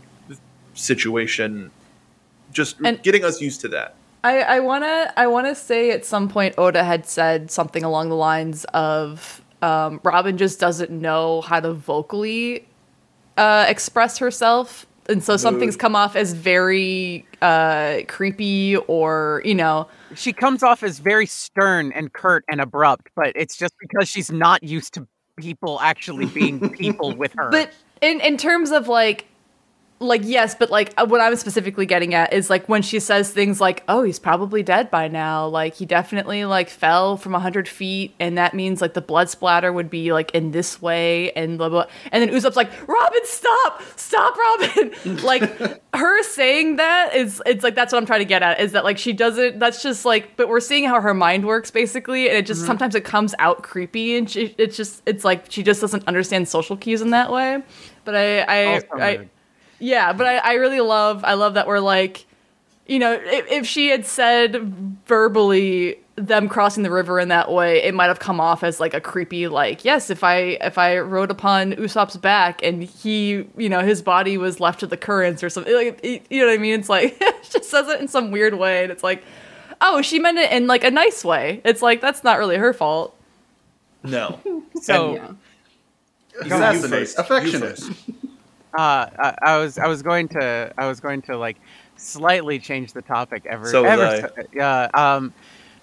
situation? 0.75 1.71
Just 2.53 2.77
And- 2.85 3.03
getting 3.03 3.25
us 3.25 3.41
used 3.41 3.61
to 3.63 3.69
that. 3.69 3.95
I, 4.23 4.41
I 4.41 4.61
wanna 4.61 5.13
I 5.17 5.27
wanna 5.27 5.55
say 5.55 5.91
at 5.91 6.05
some 6.05 6.29
point 6.29 6.55
Oda 6.59 6.83
had 6.85 7.07
said 7.07 7.51
something 7.51 7.85
along 7.85 8.09
the 8.09 8.17
lines 8.17 8.65
of 8.75 9.43
um, 9.63 10.01
Robin 10.03 10.37
just 10.39 10.61
doesn't 10.61 10.91
know 10.91 11.41
how 11.43 11.61
to 11.61 11.73
vocally 11.73 12.67
uh, 13.37 13.67
express 13.69 14.19
herself, 14.19 14.87
and 15.09 15.23
so 15.23 15.37
some 15.37 15.59
things 15.59 15.77
come 15.77 15.95
off 15.95 16.17
as 16.17 16.33
very 16.33 17.27
uh, 17.43 18.01
creepy 18.09 18.77
or 18.77 19.43
you 19.45 19.55
know. 19.55 19.89
She 20.15 20.33
comes 20.33 20.63
off 20.63 20.83
as 20.83 20.99
very 20.99 21.27
stern 21.27 21.93
and 21.93 22.13
curt 22.13 22.45
and 22.49 22.61
abrupt, 22.61 23.09
but 23.17 23.33
it's 23.35 23.57
just 23.57 23.75
because 23.81 24.09
she's 24.09 24.31
not 24.31 24.63
used 24.63 24.95
to 24.95 25.07
people 25.37 25.81
actually 25.81 26.27
being 26.27 26.71
people 26.79 27.15
with 27.17 27.33
her. 27.37 27.51
But 27.51 27.73
in 28.01 28.21
in 28.21 28.37
terms 28.37 28.71
of 28.71 28.89
like 28.89 29.27
like 30.07 30.23
yes, 30.25 30.55
but 30.55 30.71
like 30.71 30.93
uh, 30.97 31.07
what 31.07 31.21
I'm 31.21 31.37
specifically 31.37 31.87
getting 31.87 32.15
at 32.15 32.33
is 32.33 32.51
like 32.51 32.69
when 32.69 32.83
she 32.83 33.01
says 33.01 33.31
things 33.31 33.61
like, 33.61 33.83
"Oh, 33.89 34.03
he's 34.03 34.19
probably 34.19 34.63
dead 34.63 34.91
by 34.91 35.09
now." 35.09 35.47
Like 35.47 35.75
he 35.75 35.87
definitely 35.87 36.45
like 36.45 36.69
fell 36.69 37.17
from 37.17 37.33
hundred 37.35 37.69
feet, 37.69 38.15
and 38.19 38.39
that 38.39 38.55
means 38.55 38.81
like 38.81 38.95
the 38.95 39.01
blood 39.01 39.29
splatter 39.29 39.73
would 39.73 39.91
be 39.91 40.13
like 40.13 40.31
in 40.33 40.51
this 40.51 40.81
way, 40.81 41.33
and 41.33 41.59
blah 41.59 41.69
blah. 41.69 41.87
And 42.13 42.23
then 42.23 42.29
Usopp's 42.35 42.57
like, 42.57 42.71
"Robin, 42.89 43.21
stop, 43.25 43.83
stop, 43.97 44.37
Robin!" 44.37 44.93
like 45.23 45.83
her 45.95 46.23
saying 46.25 46.77
that 46.77 47.15
is 47.15 47.43
it's 47.47 47.65
like 47.65 47.75
that's 47.75 47.93
what 47.93 47.99
I'm 47.99 48.07
trying 48.07 48.21
to 48.21 48.25
get 48.27 48.43
at 48.43 48.61
is 48.61 48.73
that 48.73 48.85
like 48.85 48.99
she 48.99 49.13
doesn't. 49.13 49.59
That's 49.59 49.83
just 49.83 50.05
like, 50.05 50.37
but 50.37 50.49
we're 50.49 50.61
seeing 50.61 50.85
how 50.85 51.01
her 51.01 51.15
mind 51.15 51.47
works 51.47 51.71
basically, 51.71 52.29
and 52.29 52.37
it 52.37 52.47
just 52.47 52.67
sometimes 52.67 52.95
it 52.95 53.05
comes 53.05 53.35
out 53.39 53.63
creepy, 53.63 54.17
and 54.17 54.29
she, 54.31 54.55
it's 54.59 54.77
just 54.77 55.03
it's 55.07 55.25
like 55.25 55.51
she 55.51 55.63
just 55.63 55.81
doesn't 55.81 56.07
understand 56.07 56.49
social 56.49 56.77
cues 56.77 57.01
in 57.01 57.11
that 57.11 57.31
way. 57.31 57.63
But 58.05 58.15
I 58.17 58.41
I, 58.41 58.75
Also 58.75 58.87
I. 58.95 59.29
yeah, 59.79 60.13
but 60.13 60.27
I, 60.27 60.37
I 60.39 60.53
really 60.55 60.81
love 60.81 61.25
I 61.25 61.35
love 61.35 61.55
that 61.55 61.67
we're 61.67 61.81
like, 61.81 62.27
you 62.87 62.99
know, 62.99 63.13
if, 63.13 63.51
if 63.51 63.67
she 63.67 63.89
had 63.89 64.07
said 64.07 64.57
verbally 65.07 65.99
them 66.17 66.49
crossing 66.49 66.85
the 66.85 66.91
river 66.93 67.19
in 67.19 67.27
that 67.29 67.51
way, 67.51 67.83
it 67.83 67.93
might 67.93 68.07
have 68.07 68.21
come 68.21 68.39
off 68.39 68.63
as 68.63 68.79
like 68.79 68.95
a 68.95 69.01
creepy 69.01 69.49
like, 69.49 69.85
yes, 69.85 70.11
if 70.11 70.23
I 70.23 70.37
if 70.61 70.79
I 70.79 70.99
rode 70.99 71.31
upon 71.31 71.73
Usopp's 71.73 72.17
back 72.17 72.63
and 72.63 72.85
he, 72.85 73.47
you 73.57 73.69
know, 73.69 73.81
his 73.81 74.01
body 74.01 74.39
was 74.39 74.61
left 74.61 74.81
to 74.81 74.87
the 74.87 74.97
currents 74.97 75.43
or 75.43 75.51
something, 75.51 75.75
like 75.75 75.99
it- 76.05 76.23
you 76.31 76.41
know 76.41 76.47
what 76.47 76.55
I 76.55 76.59
mean? 76.59 76.79
It's 76.79 76.89
like 76.89 77.21
she 77.43 77.51
just 77.59 77.69
says 77.71 77.89
it 77.89 78.01
in 78.01 78.07
some 78.09 78.31
weird 78.31 78.55
way, 78.55 78.85
and 78.85 78.93
it's 78.93 79.03
like, 79.03 79.25
oh, 79.81 80.03
she 80.03 80.19
meant 80.21 80.39
it 80.39 80.53
in 80.53 80.67
like 80.69 80.85
a 80.85 80.91
nice 80.91 81.25
way. 81.25 81.61
It's 81.65 81.83
like 81.83 82.01
that's 82.01 82.23
not 82.23 82.39
really 82.39 82.57
her 82.57 82.73
fault. 82.73 83.17
No. 84.05 84.39
So 84.83 85.15
Yeah. 85.15 85.33
Assassinate, 86.43 86.91
first. 87.09 87.19
Affectionate. 87.19 87.81
First. 88.77 88.81
uh, 88.81 89.09
I, 89.19 89.35
I 89.43 89.59
was 89.59 89.79
I 89.79 89.87
was 89.89 90.03
going 90.03 90.29
to 90.29 90.73
I 90.77 90.87
was 90.87 91.01
going 91.01 91.23
to 91.23 91.37
like 91.37 91.57
slightly 91.97 92.59
change 92.59 92.93
the 92.93 93.03
topic 93.03 93.47
ever 93.49 93.67
So 93.71 93.83
was 93.83 93.91
ever 93.93 94.05
I. 94.07 94.21
so- 94.21 94.29
yeah 94.53 94.89
um 94.95 95.33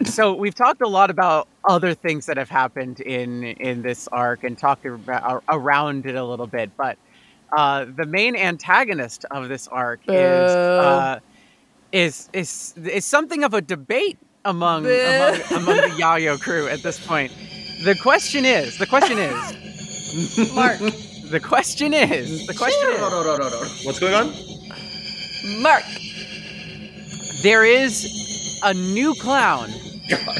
so 0.04 0.34
we've 0.34 0.56
talked 0.56 0.82
a 0.82 0.88
lot 0.88 1.10
about 1.10 1.48
other 1.70 1.94
things 1.94 2.26
that 2.26 2.38
have 2.38 2.50
happened 2.50 3.00
in 3.02 3.44
in 3.44 3.82
this 3.82 4.08
arc 4.12 4.44
and 4.44 4.58
talked 4.58 4.86
about, 4.86 5.44
around 5.50 6.06
it 6.06 6.16
a 6.16 6.24
little 6.24 6.48
bit 6.48 6.72
but 6.78 6.98
uh 7.56 7.86
the 7.98 8.06
main 8.06 8.36
antagonist 8.36 9.26
of 9.32 9.48
this 9.50 9.68
arc 9.68 10.02
is 10.08 10.52
Boo. 10.52 10.80
uh 10.80 11.20
is 11.92 12.30
is 12.34 12.74
is 12.78 13.06
something 13.06 13.44
of 13.44 13.54
a 13.54 13.62
debate 13.62 14.18
among 14.46 14.86
among, 14.86 15.34
among 15.52 15.76
the 15.78 15.96
Yayo 16.02 16.40
crew 16.40 16.68
at 16.68 16.82
this 16.84 17.06
point 17.06 17.32
the 17.84 17.96
question 17.96 18.44
is 18.46 18.78
the 18.80 18.86
question 18.88 19.18
is 19.18 20.54
Mark, 20.56 20.80
the 21.32 21.40
question 21.40 21.94
is 21.94 22.46
the 22.48 22.54
question 22.54 22.90
is 22.92 23.00
No, 23.00 23.10
no, 23.10 23.24
no, 23.24 23.38
no, 23.38 23.50
no. 23.50 23.60
What's 23.84 24.00
going 24.00 24.14
on? 24.14 24.34
Mark, 25.62 25.84
There 27.42 27.66
is 27.66 28.60
a 28.64 28.74
new 28.74 29.16
clown 29.16 29.70
God. 30.10 30.38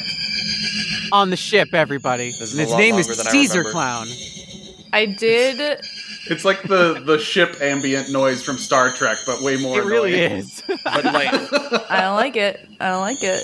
on 1.12 1.30
the 1.30 1.38
ship, 1.38 1.74
everybody. 1.74 2.28
This 2.28 2.42
is 2.42 2.52
And 2.54 2.60
a 2.60 2.64
his 2.64 2.72
lot 2.72 2.78
name 2.78 2.96
is 2.96 3.08
longer 3.08 3.24
than 3.24 3.28
I 3.28 3.32
Caesar 3.32 3.58
remember. 3.60 3.72
Clown. 3.72 4.08
I 4.94 5.06
did. 5.06 5.82
It's 6.30 6.46
like 6.46 6.62
the 6.64 7.02
the 7.04 7.18
ship 7.18 7.58
ambient 7.62 8.12
noise 8.12 8.44
from 8.44 8.58
Star 8.58 8.92
Trek, 8.94 9.18
but 9.26 9.42
way 9.42 9.58
more. 9.58 9.80
It 9.80 9.86
really 9.86 10.14
annoying. 10.24 10.40
is. 10.42 10.64
But 10.84 11.06
like, 11.06 11.34
I 11.92 12.02
don't 12.02 12.16
like 12.16 12.36
it. 12.36 12.60
I 12.80 12.90
don't 12.90 13.02
like 13.02 13.24
it. 13.24 13.44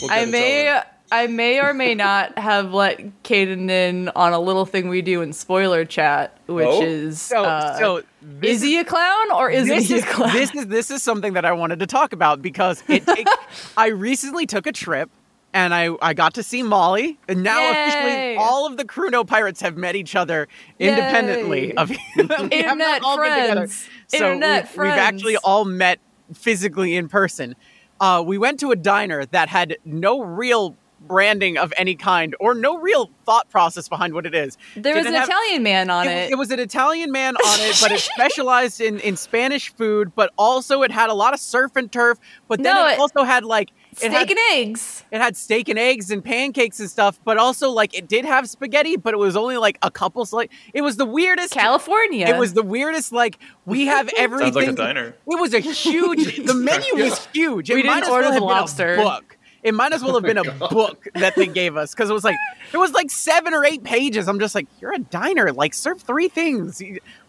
we'll 0.00 0.10
I 0.10 0.20
get 0.20 0.28
it 0.28 0.30
may 0.30 0.70
over. 0.70 0.84
I 1.14 1.26
may 1.28 1.60
or 1.60 1.72
may 1.74 1.94
not 1.94 2.36
have 2.38 2.72
let 2.74 2.98
Caden 3.22 3.70
in 3.70 4.08
on 4.16 4.32
a 4.32 4.40
little 4.40 4.66
thing 4.66 4.88
we 4.88 5.00
do 5.02 5.22
in 5.22 5.32
spoiler 5.32 5.84
chat, 5.84 6.36
which 6.46 6.66
Oh? 6.66 6.82
is 6.82 7.20
so, 7.22 7.44
uh, 7.44 7.78
so 7.78 8.02
is 8.42 8.62
he 8.62 8.78
a 8.78 8.84
clown 8.84 9.30
or 9.32 9.48
isn't 9.50 9.68
this 9.68 9.88
he 9.88 9.98
a 9.98 10.02
clown? 10.02 10.32
this 10.32 10.54
is 10.54 10.66
this 10.66 10.90
is 10.90 11.02
something 11.02 11.34
that 11.34 11.44
I 11.44 11.52
wanted 11.52 11.78
to 11.80 11.86
talk 11.86 12.12
about 12.12 12.42
because 12.42 12.82
it, 12.88 13.04
it 13.06 13.28
I 13.76 13.88
recently 13.88 14.44
took 14.46 14.66
a 14.66 14.72
trip 14.72 15.08
and 15.52 15.72
I, 15.72 15.90
I 16.02 16.14
got 16.14 16.34
to 16.34 16.42
see 16.42 16.62
Molly 16.64 17.16
and 17.28 17.44
now 17.44 17.60
Yay. 17.60 17.70
officially 17.70 18.36
all 18.36 18.66
of 18.66 18.76
the 18.76 18.84
Cruno 18.84 19.24
pirates 19.26 19.60
have 19.60 19.76
met 19.76 19.94
each 19.94 20.16
other 20.16 20.48
independently 20.80 21.68
Yay. 21.68 21.74
of 21.74 21.90
We 22.16 22.22
have 22.24 22.28
not 22.28 22.52
Internet 22.52 23.02
all 23.04 23.16
been 23.18 23.30
together. 23.30 23.52
friends. 23.54 23.88
So 24.08 24.16
Internet 24.32 24.76
we, 24.76 24.82
we've 24.84 24.92
actually 24.92 25.36
all 25.38 25.64
met 25.64 26.00
physically 26.32 26.96
in 26.96 27.08
person. 27.08 27.54
Uh, 28.00 28.22
we 28.26 28.36
went 28.38 28.58
to 28.60 28.72
a 28.72 28.76
diner 28.76 29.24
that 29.26 29.48
had 29.48 29.76
no 29.84 30.20
real 30.20 30.76
branding 31.06 31.58
of 31.58 31.72
any 31.76 31.94
kind 31.94 32.34
or 32.40 32.54
no 32.54 32.78
real 32.78 33.10
thought 33.24 33.48
process 33.50 33.88
behind 33.88 34.14
what 34.14 34.26
it 34.26 34.34
is. 34.34 34.56
there 34.76 34.94
was 34.94 35.04
Didn't 35.04 35.14
an 35.16 35.20
have- 35.20 35.28
Italian 35.28 35.62
man 35.62 35.90
on 35.90 36.06
it, 36.06 36.10
it. 36.10 36.30
it 36.32 36.34
was 36.38 36.50
an 36.50 36.58
Italian 36.60 37.10
man 37.12 37.36
on 37.36 37.60
it, 37.60 37.76
but 37.80 37.92
it 37.92 38.00
specialized 38.14 38.80
in, 38.80 39.00
in 39.00 39.16
Spanish 39.16 39.72
food, 39.74 40.14
but 40.14 40.30
also 40.36 40.82
it 40.82 40.90
had 40.90 41.10
a 41.10 41.14
lot 41.14 41.32
of 41.34 41.40
surf 41.40 41.76
and 41.76 41.90
turf, 41.90 42.18
but 42.48 42.62
then 42.62 42.74
No, 42.74 42.86
it, 42.88 42.92
it- 42.92 42.98
also 43.00 43.22
had 43.24 43.44
like 43.44 43.70
it 43.92 43.98
Steak 43.98 44.10
had, 44.12 44.30
and 44.30 44.38
eggs. 44.50 45.04
it 45.12 45.20
had 45.20 45.36
steak 45.36 45.68
and 45.68 45.78
eggs 45.78 46.10
and 46.10 46.24
pancakes 46.24 46.80
and 46.80 46.90
stuff, 46.90 47.20
but 47.24 47.38
also 47.38 47.70
like 47.70 47.94
it 47.96 48.08
did 48.08 48.24
have 48.24 48.48
spaghetti, 48.48 48.96
but 48.96 49.14
it 49.14 49.18
was 49.18 49.36
only 49.36 49.56
like 49.56 49.78
a 49.82 49.90
couple 49.90 50.26
like 50.32 50.50
it 50.72 50.82
was 50.82 50.96
the 50.96 51.04
weirdest 51.06 51.52
California. 51.52 52.26
it 52.26 52.36
was 52.36 52.54
the 52.54 52.62
weirdest 52.64 53.12
like 53.12 53.38
we 53.66 53.86
have 53.86 54.10
everything 54.16 54.46
Sounds 54.52 54.56
like 54.56 54.68
a 54.68 54.72
diner. 54.72 55.08
it 55.26 55.40
was 55.40 55.54
a 55.54 55.60
huge. 55.60 56.44
the 56.44 56.54
menu 56.54 56.94
was 57.04 57.24
huge. 57.32 57.70
It 57.70 57.74
We 57.74 57.82
didn't 57.82 58.02
as 58.02 58.08
order 58.08 58.22
well 58.30 58.30
the 58.30 58.34
have 58.34 58.40
been 58.40 58.42
a 58.42 58.46
lobster. 58.46 58.96
book. 58.96 59.36
It 59.64 59.74
might 59.74 59.92
as 59.92 60.02
well 60.02 60.14
have 60.14 60.22
been 60.22 60.38
a 60.38 60.42
oh 60.60 60.68
book 60.68 61.08
that 61.14 61.34
they 61.34 61.46
gave 61.46 61.76
us 61.76 61.92
because 61.94 62.10
it 62.10 62.12
was 62.12 62.22
like 62.22 62.36
it 62.72 62.76
was 62.76 62.92
like 62.92 63.10
seven 63.10 63.54
or 63.54 63.64
eight 63.64 63.82
pages. 63.82 64.28
I'm 64.28 64.38
just 64.38 64.54
like, 64.54 64.68
you're 64.80 64.92
a 64.94 64.98
diner. 64.98 65.52
Like 65.52 65.74
serve 65.74 66.00
three 66.02 66.28
things: 66.28 66.82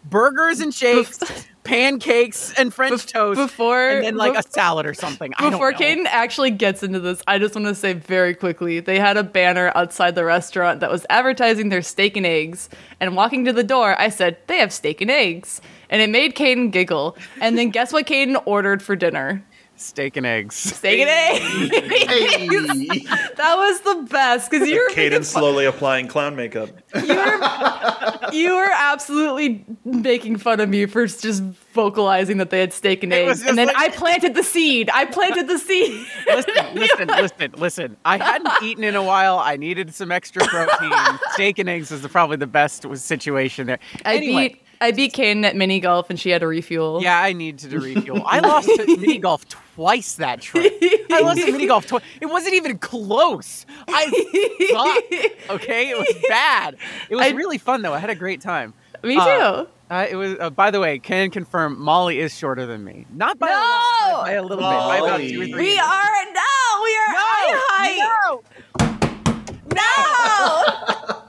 burgers 0.08 0.60
and 0.60 0.72
shakes, 0.72 1.18
pancakes 1.64 2.52
and 2.54 2.72
French 2.72 3.06
Bef- 3.06 3.12
toast, 3.12 3.38
before- 3.40 3.88
and 3.88 4.04
then 4.04 4.16
like 4.16 4.34
bef- 4.34 4.46
a 4.46 4.50
salad 4.50 4.86
or 4.86 4.94
something. 4.94 5.32
I 5.38 5.50
Before 5.50 5.72
don't. 5.72 5.80
Caden 5.80 6.04
actually 6.06 6.50
gets 6.50 6.82
into 6.82 7.00
this, 7.00 7.22
I 7.26 7.38
just 7.38 7.54
want 7.54 7.66
to 7.66 7.74
say 7.74 7.92
very 7.94 8.34
quickly 8.34 8.80
they 8.80 8.98
had 8.98 9.16
a 9.16 9.22
banner 9.22 9.72
outside 9.74 10.14
the 10.14 10.24
restaurant 10.24 10.80
that 10.80 10.90
was 10.90 11.04
advertising 11.10 11.68
their 11.70 11.82
steak 11.82 12.16
and 12.16 12.26
eggs. 12.26 12.68
And 13.00 13.16
walking 13.16 13.44
to 13.46 13.52
the 13.52 13.64
door, 13.64 13.98
I 14.00 14.08
said, 14.08 14.36
They 14.46 14.58
have 14.58 14.72
steak 14.72 15.00
and 15.00 15.10
eggs. 15.10 15.60
And 15.90 16.02
it 16.02 16.10
made 16.10 16.34
Caden 16.34 16.70
giggle. 16.70 17.16
And 17.40 17.56
then 17.56 17.70
guess 17.70 17.92
what 17.92 18.06
Caden 18.06 18.40
ordered 18.44 18.82
for 18.82 18.96
dinner? 18.96 19.44
Steak 19.76 20.16
and 20.16 20.26
eggs. 20.26 20.54
Steak 20.56 21.00
and 21.00 21.10
eggs. 21.10 21.72
Hey. 22.06 22.46
that 23.36 23.54
was 23.56 23.80
the 23.80 24.06
best 24.10 24.50
because 24.50 24.68
you 24.68 24.76
were 24.76 24.88
making 24.96 25.12
Caden 25.20 25.24
slowly 25.24 25.64
applying 25.66 26.08
clown 26.08 26.36
makeup. 26.36 26.70
you 26.94 27.06
were, 27.14 28.32
you 28.32 28.56
were 28.56 28.70
absolutely 28.72 29.64
making 29.84 30.38
fun 30.38 30.60
of 30.60 30.68
me 30.68 30.86
for 30.86 31.06
just 31.06 31.42
vocalizing 31.72 32.38
that 32.38 32.50
they 32.50 32.60
had 32.60 32.72
steak 32.72 33.02
and 33.04 33.12
eggs, 33.12 33.42
and 33.44 33.56
then 33.58 33.66
like- 33.68 33.76
I 33.76 33.88
planted 33.90 34.34
the 34.34 34.42
seed. 34.42 34.88
I 34.92 35.04
planted 35.04 35.46
the 35.48 35.58
seed. 35.58 36.06
listen, 36.26 36.54
listen, 36.74 37.08
listen, 37.08 37.52
listen. 37.58 37.96
I 38.04 38.16
hadn't 38.18 38.50
eaten 38.62 38.82
in 38.84 38.96
a 38.96 39.02
while. 39.02 39.38
I 39.38 39.56
needed 39.56 39.94
some 39.94 40.10
extra 40.10 40.44
protein. 40.46 40.92
steak 41.32 41.58
and 41.58 41.68
eggs 41.68 41.92
is 41.92 42.02
the, 42.02 42.08
probably 42.08 42.36
the 42.36 42.46
best 42.46 42.86
situation 42.96 43.66
there. 43.66 43.78
I 44.04 44.16
Anyway. 44.16 44.48
beat 44.48 44.62
I 44.80 44.90
beat 44.92 45.12
Kaden 45.14 45.44
at 45.44 45.56
mini 45.56 45.80
golf, 45.80 46.10
and 46.10 46.18
she 46.20 46.30
had 46.30 46.40
to 46.42 46.46
refuel. 46.46 47.02
Yeah, 47.02 47.20
I 47.20 47.32
needed 47.32 47.70
to 47.70 47.80
refuel. 47.80 48.22
I 48.26 48.40
lost 48.40 48.68
to 48.68 48.86
mini 48.98 49.18
golf 49.18 49.48
twice 49.48 50.14
that 50.16 50.40
trip. 50.42 50.72
I 51.10 51.20
lost 51.22 51.40
to 51.40 51.50
mini 51.52 51.66
golf 51.66 51.86
twice. 51.86 52.02
It 52.20 52.26
wasn't 52.26 52.54
even 52.54 52.78
close. 52.78 53.64
I 53.88 54.06
sucked. 54.70 55.50
Okay, 55.62 55.90
it 55.90 55.96
was 55.98 56.14
bad. 56.28 56.76
It 57.10 57.16
was 57.16 57.26
I- 57.26 57.30
really 57.30 57.58
fun 57.58 57.82
though. 57.82 57.94
I 57.94 57.98
had 57.98 58.10
a 58.10 58.14
great 58.14 58.40
time. 58.40 58.74
me 59.02 59.14
too. 59.14 59.20
Uh, 59.20 59.66
Uh, 59.88 60.04
it 60.10 60.16
was. 60.16 60.34
Uh, 60.40 60.50
by 60.50 60.72
the 60.72 60.80
way, 60.80 60.98
can 60.98 61.30
confirm 61.30 61.80
Molly 61.80 62.18
is 62.18 62.36
shorter 62.36 62.66
than 62.66 62.82
me. 62.82 63.06
Not 63.14 63.38
by 63.38 63.48
a 63.48 63.52
lot, 63.54 64.10
No! 64.10 64.22
by 64.22 64.32
a 64.32 64.42
little 64.42 64.56
bit. 64.56 64.62
By 64.64 64.96
about 64.98 65.20
two 65.20 65.42
or 65.42 65.46
three. 65.46 65.62
we 65.74 65.78
are 65.78 66.24
no, 66.34 66.82
we 66.82 66.92
are 66.96 67.14
eye 67.14 67.60
height. 67.70 68.00
No, 68.26 68.42
No, 69.74 71.22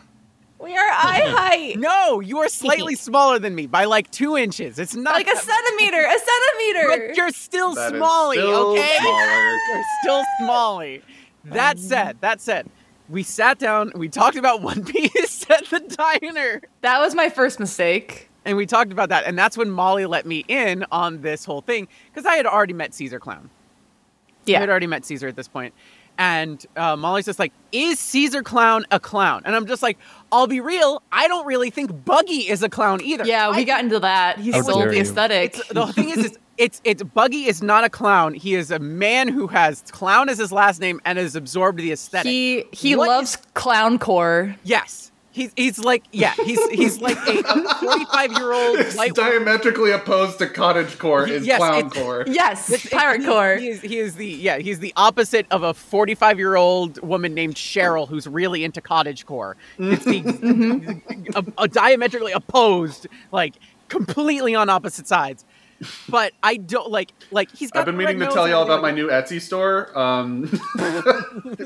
we 0.67 0.77
are 0.77 0.89
eye 0.89 1.21
height. 1.37 1.79
no, 1.79 2.19
you 2.19 2.37
are 2.39 2.49
slightly 2.49 2.95
smaller 3.07 3.39
than 3.39 3.55
me 3.55 3.65
by 3.67 3.85
like 3.85 4.11
two 4.11 4.35
inches. 4.37 4.77
It's 4.79 4.95
not 4.95 5.15
Like 5.15 5.27
a 5.27 5.35
centimeter, 5.37 5.99
a 6.05 6.19
centimeter. 6.19 7.07
But 7.07 7.17
you're 7.17 7.31
still 7.31 7.73
That 7.73 7.93
is 7.95 8.01
smally, 8.01 8.33
still 8.33 8.71
okay? 8.73 8.97
smaller. 9.01 9.57
You're 9.73 9.83
still 10.03 10.23
smally. 10.41 11.01
That 11.45 11.77
um. 11.77 11.81
said, 11.81 12.17
that 12.21 12.41
said, 12.41 12.69
we 13.09 13.23
sat 13.23 13.57
down, 13.59 13.91
we 13.95 14.09
talked 14.09 14.35
about 14.35 14.61
One 14.61 14.83
Piece 14.83 15.49
at 15.49 15.65
the 15.67 15.79
diner, 15.79 16.61
that 16.81 16.99
was 16.99 17.15
my 17.15 17.29
first 17.29 17.59
mistake. 17.59 18.29
and 18.43 18.57
we 18.57 18.65
talked 18.65 18.91
about 18.91 19.09
that. 19.09 19.23
And 19.25 19.37
that's 19.39 19.57
when 19.57 19.69
Molly 19.69 20.05
let 20.05 20.25
me 20.25 20.43
in 20.49 20.85
on 20.91 21.21
this 21.21 21.45
whole 21.45 21.61
thing 21.61 21.87
because 22.13 22.25
I 22.25 22.35
had 22.35 22.45
already 22.45 22.73
met 22.73 22.93
Caesar 22.93 23.19
Clown. 23.19 23.49
Yeah. 24.45 24.57
I 24.57 24.59
had 24.61 24.69
already 24.69 24.87
met 24.87 25.05
Caesar 25.05 25.27
at 25.27 25.35
this 25.35 25.47
point. 25.47 25.73
And 26.17 26.65
uh, 26.75 26.95
Molly's 26.95 27.25
just 27.25 27.39
like, 27.39 27.53
is 27.71 27.99
Caesar 27.99 28.41
Clown 28.41 28.85
a 28.91 28.99
clown? 28.99 29.43
And 29.45 29.55
I'm 29.55 29.67
just 29.67 29.83
like, 29.83 29.97
I'll 30.31 30.47
be 30.47 30.59
real, 30.59 31.01
I 31.11 31.27
don't 31.27 31.45
really 31.45 31.69
think 31.69 32.05
Buggy 32.05 32.49
is 32.49 32.63
a 32.63 32.69
clown 32.69 33.01
either. 33.01 33.25
yeah, 33.25 33.49
I 33.49 33.55
we 33.55 33.65
got 33.65 33.83
into 33.83 33.99
that. 33.99 34.39
He 34.39 34.51
How 34.51 34.61
sold 34.61 34.89
the 34.89 34.99
aesthetic. 34.99 35.57
It's, 35.57 35.67
the 35.69 35.87
thing 35.87 36.09
is, 36.09 36.25
it's, 36.25 36.37
it's 36.57 36.81
it's 36.83 37.03
Buggy 37.03 37.45
is 37.45 37.61
not 37.61 37.83
a 37.83 37.89
clown. 37.89 38.33
He 38.33 38.55
is 38.55 38.71
a 38.71 38.79
man 38.79 39.27
who 39.27 39.47
has 39.47 39.81
clown 39.91 40.27
as 40.27 40.39
his 40.39 40.51
last 40.51 40.81
name 40.81 40.99
and 41.05 41.19
has 41.19 41.35
absorbed 41.35 41.77
the 41.79 41.91
aesthetic. 41.91 42.29
He 42.29 42.65
he 42.71 42.95
What 42.95 43.07
loves 43.09 43.37
clown 43.53 43.99
core. 43.99 44.55
yes, 44.63 45.11
He's 45.37 45.51
he's 45.55 45.77
like 45.77 46.03
yeah 46.11 46.33
he's 46.33 46.59
he's 46.69 46.99
like 46.99 47.15
a 47.27 47.43
45 47.75 48.31
year 48.31 48.51
old 48.53 48.79
It's 48.79 48.95
light 48.95 49.13
diametrically 49.13 49.91
opposed 49.91 50.39
to 50.39 50.47
cottage 50.47 50.97
core 50.97 51.27
is 51.27 51.45
Yes, 51.45 51.59
clown 51.59 51.77
it's- 51.85 51.93
core. 51.93 52.23
Yes, 52.27 52.87
pirate 52.89 53.23
core. 53.23 53.57
He 53.57 53.67
is, 53.69 53.81
he 53.81 53.99
is 53.99 54.15
the 54.15 54.25
yeah 54.27 54.57
he's 54.57 54.79
the 54.79 54.93
opposite 54.97 55.45
of 55.51 55.61
a 55.61 55.75
45 55.75 56.39
year 56.39 56.55
old 56.55 56.99
woman 57.07 57.35
named 57.35 57.53
Cheryl 57.53 58.07
who's 58.09 58.25
really 58.27 58.63
into 58.63 58.81
cottage 58.81 59.27
core. 59.27 59.55
It's 59.77 60.03
the 60.05 60.21
Mm-hmm. 60.23 61.29
a, 61.59 61.63
a 61.63 61.67
diametrically 61.67 62.31
opposed 62.31 63.05
like 63.31 63.53
completely 63.89 64.55
on 64.55 64.69
opposite 64.69 65.07
sides. 65.07 65.45
But 66.09 66.33
I 66.41 66.57
don't 66.57 66.89
like 66.89 67.11
like 67.29 67.55
he's 67.55 67.69
got 67.69 67.81
I've 67.81 67.85
been 67.85 67.97
meaning 67.97 68.17
to 68.21 68.25
tell 68.25 68.47
y'all 68.49 68.63
about 68.63 68.81
my 68.81 68.89
new 68.89 69.09
Etsy 69.09 69.39
store. 69.39 69.95
Um, 69.95 70.49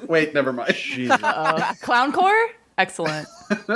wait, 0.10 0.34
never 0.34 0.52
mind. 0.52 0.76
Uh, 1.10 1.74
clown 1.82 2.12
core? 2.12 2.50
Excellent. 2.82 3.28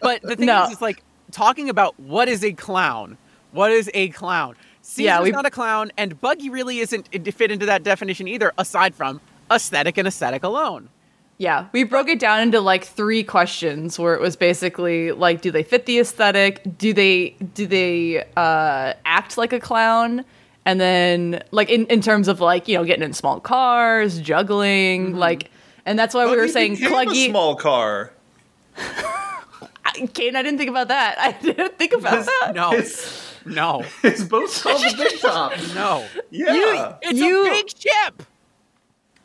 But 0.00 0.22
the 0.22 0.34
thing 0.36 0.46
No. 0.46 0.64
is, 0.64 0.72
is 0.72 0.80
like 0.80 1.02
talking 1.30 1.68
about 1.68 1.98
what 2.00 2.26
is 2.28 2.42
a 2.42 2.52
clown. 2.52 3.18
What 3.52 3.70
is 3.70 3.90
a 3.92 4.08
clown? 4.08 4.54
Caesar's 4.82 5.04
Yeah, 5.04 5.22
we- 5.22 5.30
not 5.30 5.44
a 5.46 5.50
clown, 5.50 5.92
and 5.98 6.18
Buggy 6.20 6.48
really 6.48 6.78
isn't 6.78 7.08
fit 7.34 7.50
into 7.50 7.66
that 7.66 7.82
definition 7.82 8.26
either. 8.26 8.52
Aside 8.56 8.94
from 8.94 9.20
aesthetic 9.50 9.98
and 9.98 10.08
aesthetic 10.08 10.42
alone. 10.42 10.88
Yeah, 11.36 11.66
we 11.72 11.84
broke 11.84 12.08
it 12.08 12.18
down 12.18 12.40
into 12.40 12.60
like 12.60 12.84
three 12.84 13.22
questions 13.24 13.98
where 13.98 14.14
it 14.14 14.20
was 14.20 14.36
basically 14.36 15.12
like, 15.12 15.40
do 15.42 15.50
they 15.50 15.62
fit 15.62 15.86
the 15.86 15.98
aesthetic? 15.98 16.62
Do 16.78 16.92
they 16.92 17.30
do 17.54 17.66
they 17.66 18.24
uh, 18.36 18.94
act 19.04 19.36
like 19.38 19.52
a 19.52 19.60
clown? 19.60 20.24
And 20.66 20.78
then 20.80 21.42
like 21.50 21.68
in, 21.70 21.86
in 21.86 22.00
terms 22.02 22.28
of 22.28 22.40
like 22.40 22.68
you 22.68 22.76
know 22.76 22.84
getting 22.84 23.02
in 23.04 23.12
small 23.14 23.40
cars, 23.40 24.18
juggling, 24.20 25.16
like, 25.16 25.50
and 25.86 25.98
that's 25.98 26.14
why 26.14 26.24
we 26.30 26.36
were 26.36 26.48
saying 26.48 26.74
became 26.74 26.90
Cluggy. 26.92 27.28
small 27.30 27.54
car. 27.56 28.12
Kate, 30.14 30.34
I 30.36 30.42
didn't 30.42 30.58
think 30.58 30.70
about 30.70 30.88
that. 30.88 31.18
I 31.18 31.32
didn't 31.32 31.78
think 31.78 31.92
about 31.92 32.24
that. 32.24 32.52
No, 32.54 32.72
It's, 32.72 33.34
no, 33.44 33.84
it's 34.02 34.22
both 34.24 34.50
called 34.62 34.80
the 34.82 34.94
Big 34.96 35.18
Top. 35.20 35.52
no. 35.74 36.06
Yeah. 36.30 36.96
It's 37.02 37.18
You- 37.18 37.46
a 37.46 37.50
big 37.50 37.68
ship. 37.70 38.22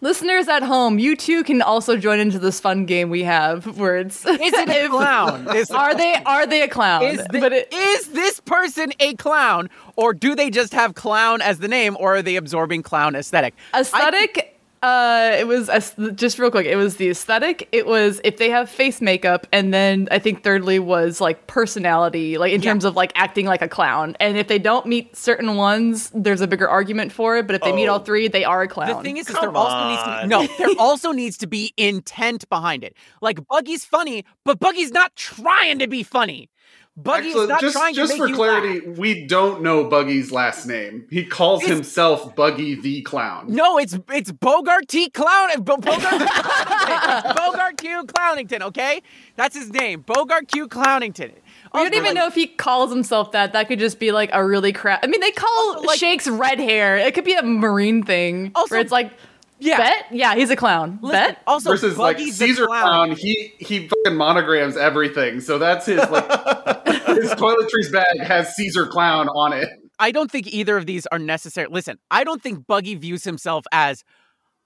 Listeners 0.01 0.47
at 0.49 0.61
home, 0.61 0.99
you 0.99 1.15
too 1.15 1.43
can 1.43 1.61
also 1.61 1.95
join 1.97 2.19
into 2.19 2.37
this 2.37 2.59
fun 2.59 2.85
game 2.85 3.09
we 3.09 3.23
have 3.23 3.77
where 3.79 3.97
it's 3.97 4.23
Is 4.25 4.37
it 4.39 4.69
a 4.69 4.83
if- 4.85 4.91
clown? 4.91 5.55
Is, 5.55 5.71
Are 5.71 5.95
they 5.95 6.15
are 6.25 6.45
they 6.45 6.61
a 6.61 6.67
clown? 6.67 7.03
Is, 7.03 7.21
thi- 7.31 7.39
but 7.39 7.53
it, 7.53 7.73
is 7.73 8.09
this 8.09 8.39
person 8.41 8.91
a 8.99 9.13
clown, 9.15 9.69
or 9.95 10.13
do 10.13 10.35
they 10.35 10.49
just 10.51 10.73
have 10.73 10.93
clown 10.95 11.41
as 11.41 11.59
the 11.59 11.67
name, 11.69 11.95
or 11.99 12.17
are 12.17 12.21
they 12.21 12.35
absorbing 12.35 12.83
clown 12.83 13.15
aesthetic? 13.15 13.55
aesthetic 13.73 14.54
uh 14.85 15.35
it 15.39 15.47
was 15.47 15.67
as- 15.69 15.95
just 16.15 16.37
real 16.37 16.51
quick 16.51 16.65
it 16.67 16.75
was 16.75 16.97
the 16.97 17.09
aesthetic 17.09 17.67
it 17.71 17.85
was 17.87 18.21
if 18.23 18.37
they 18.37 18.49
have 18.49 18.69
face 18.69 19.01
makeup 19.01 19.47
and 19.51 19.73
then 19.73 20.07
i 20.11 20.19
think 20.19 20.43
thirdly 20.43 20.77
was 20.79 21.19
like 21.19 21.47
personality 21.47 22.37
like 22.37 22.53
in 22.53 22.61
Yeah. 22.61 22.71
terms 22.71 22.85
of 22.85 22.95
like 22.95 23.11
acting 23.15 23.45
like 23.47 23.61
a 23.63 23.67
clown 23.67 24.15
and 24.19 24.37
if 24.37 24.47
they 24.47 24.59
don't 24.59 24.85
meet 24.85 25.15
certain 25.15 25.55
ones 25.55 26.11
there's 26.13 26.41
a 26.41 26.47
bigger 26.47 26.69
argument 26.69 27.11
for 27.11 27.37
it 27.37 27.47
but 27.47 27.55
if 27.55 27.61
they 27.63 27.71
meet 27.73 27.87
all 27.87 27.99
Oh. 27.99 28.03
three 28.03 28.27
they 28.27 28.43
are 28.43 28.61
a 28.61 28.67
clown 28.67 28.89
The 28.97 29.01
thing 29.01 29.17
is, 29.17 29.27
is 29.29 29.35
Come 29.35 29.45
there 29.53 29.55
also 29.57 29.89
needs 29.89 30.03
to 30.03 30.09
on. 30.09 30.29
no, 30.29 30.47
there 30.59 30.75
also 30.77 31.11
needs 31.11 31.37
to 31.37 31.47
be 31.47 31.73
intent 31.77 32.47
behind 32.49 32.83
it. 32.83 32.93
Like 33.21 33.39
Buggy's 33.47 33.85
funny, 33.85 34.25
but 34.43 34.59
Buggy's 34.59 34.91
not 34.91 35.15
trying 35.15 35.79
to 35.79 35.87
be 35.87 36.03
funny. 36.03 36.49
Buggy 36.97 37.27
Actually, 37.27 37.43
is 37.43 37.49
not 37.49 37.59
just, 37.61 37.75
trying 37.75 37.93
just 37.93 38.11
to 38.13 38.17
for 38.17 38.23
make 38.23 38.29
you 38.29 38.35
clarity, 38.37 38.87
laugh. 38.87 38.97
we 38.97 39.25
don't 39.25 39.61
know 39.61 39.83
Buggy's 39.89 40.31
last 40.31 40.65
name. 40.65 41.05
He 41.09 41.25
calls 41.25 41.61
It's- 41.63 41.75
himself 41.75 42.35
Buggy 42.37 42.75
the 42.75 43.01
Clown. 43.01 43.47
No, 43.49 43.77
it's 43.77 43.97
it's 44.13 44.31
Bogart 44.31 44.87
T. 44.87 45.09
Clown. 45.09 45.51
Uh, 45.51 45.57
Bo- 45.59 45.75
Bogart, 45.75 46.01
Bogart 47.35 47.77
Q. 47.77 48.03
Clownington. 48.05 48.61
Okay, 48.61 49.01
that's 49.35 49.55
his 49.57 49.71
name. 49.71 50.01
Bogart 50.01 50.47
Q. 50.47 50.67
Clownington. 50.69 51.31
we 51.73 51.83
don't 51.83 51.93
even 51.95 52.13
know 52.13 52.27
if 52.27 52.35
he 52.35 52.47
calls 52.47 52.91
himself 52.91 53.33
that 53.33 53.51
that 53.53 53.67
could 53.67 53.79
just 53.79 53.99
be 53.99 54.11
like 54.13 54.29
a 54.31 54.45
really 54.45 54.71
crap 54.71 55.03
i 55.03 55.07
mean 55.07 55.19
they 55.19 55.31
call 55.31 55.49
Also, 55.75 55.81
like- 55.81 55.99
Shanks 55.99 56.25
red 56.27 56.57
hair 56.59 56.95
it 56.97 57.13
could 57.13 57.25
be 57.25 57.33
a 57.33 57.43
marine 57.43 58.03
thing 58.03 58.51
Also, 58.55 58.75
where 58.75 58.81
it's 58.81 58.91
like 58.93 59.11
yeah. 59.59 59.77
bet 59.77 60.05
yeah 60.11 60.35
he's 60.35 60.49
a 60.49 60.55
clown 60.55 60.99
Listen, 61.01 61.11
bet 61.11 61.41
Also, 61.47 61.71
Versus 61.71 61.97
like 61.97 62.17
Buggy's 62.17 62.37
the 62.37 62.47
Caesar 62.47 62.67
clown. 62.67 62.83
Clown, 62.83 63.11
he 63.11 63.53
he 63.57 63.87
fucking 63.87 64.17
monograms 64.17 64.77
everything. 64.77 65.39
So 65.39 65.57
that's 65.57 65.85
his 65.85 65.99
like 66.09 66.25
his 67.07 67.31
toiletries 67.31 67.91
bag 67.91 68.19
has 68.21 68.55
Caesar 68.55 68.85
Clown 68.87 69.29
on 69.29 69.53
it. 69.53 69.69
I 69.97 70.11
don't 70.11 70.29
think 70.29 70.47
either 70.47 70.77
of 70.77 70.85
these 70.85 71.07
are 71.07 71.19
necessary. 71.19 71.67
Listen, 71.69 71.97
I 72.11 72.23
don't 72.23 72.41
think 72.41 72.67
Buggy 72.67 72.95
views 72.95 73.23
himself 73.23 73.65
as 73.71 74.03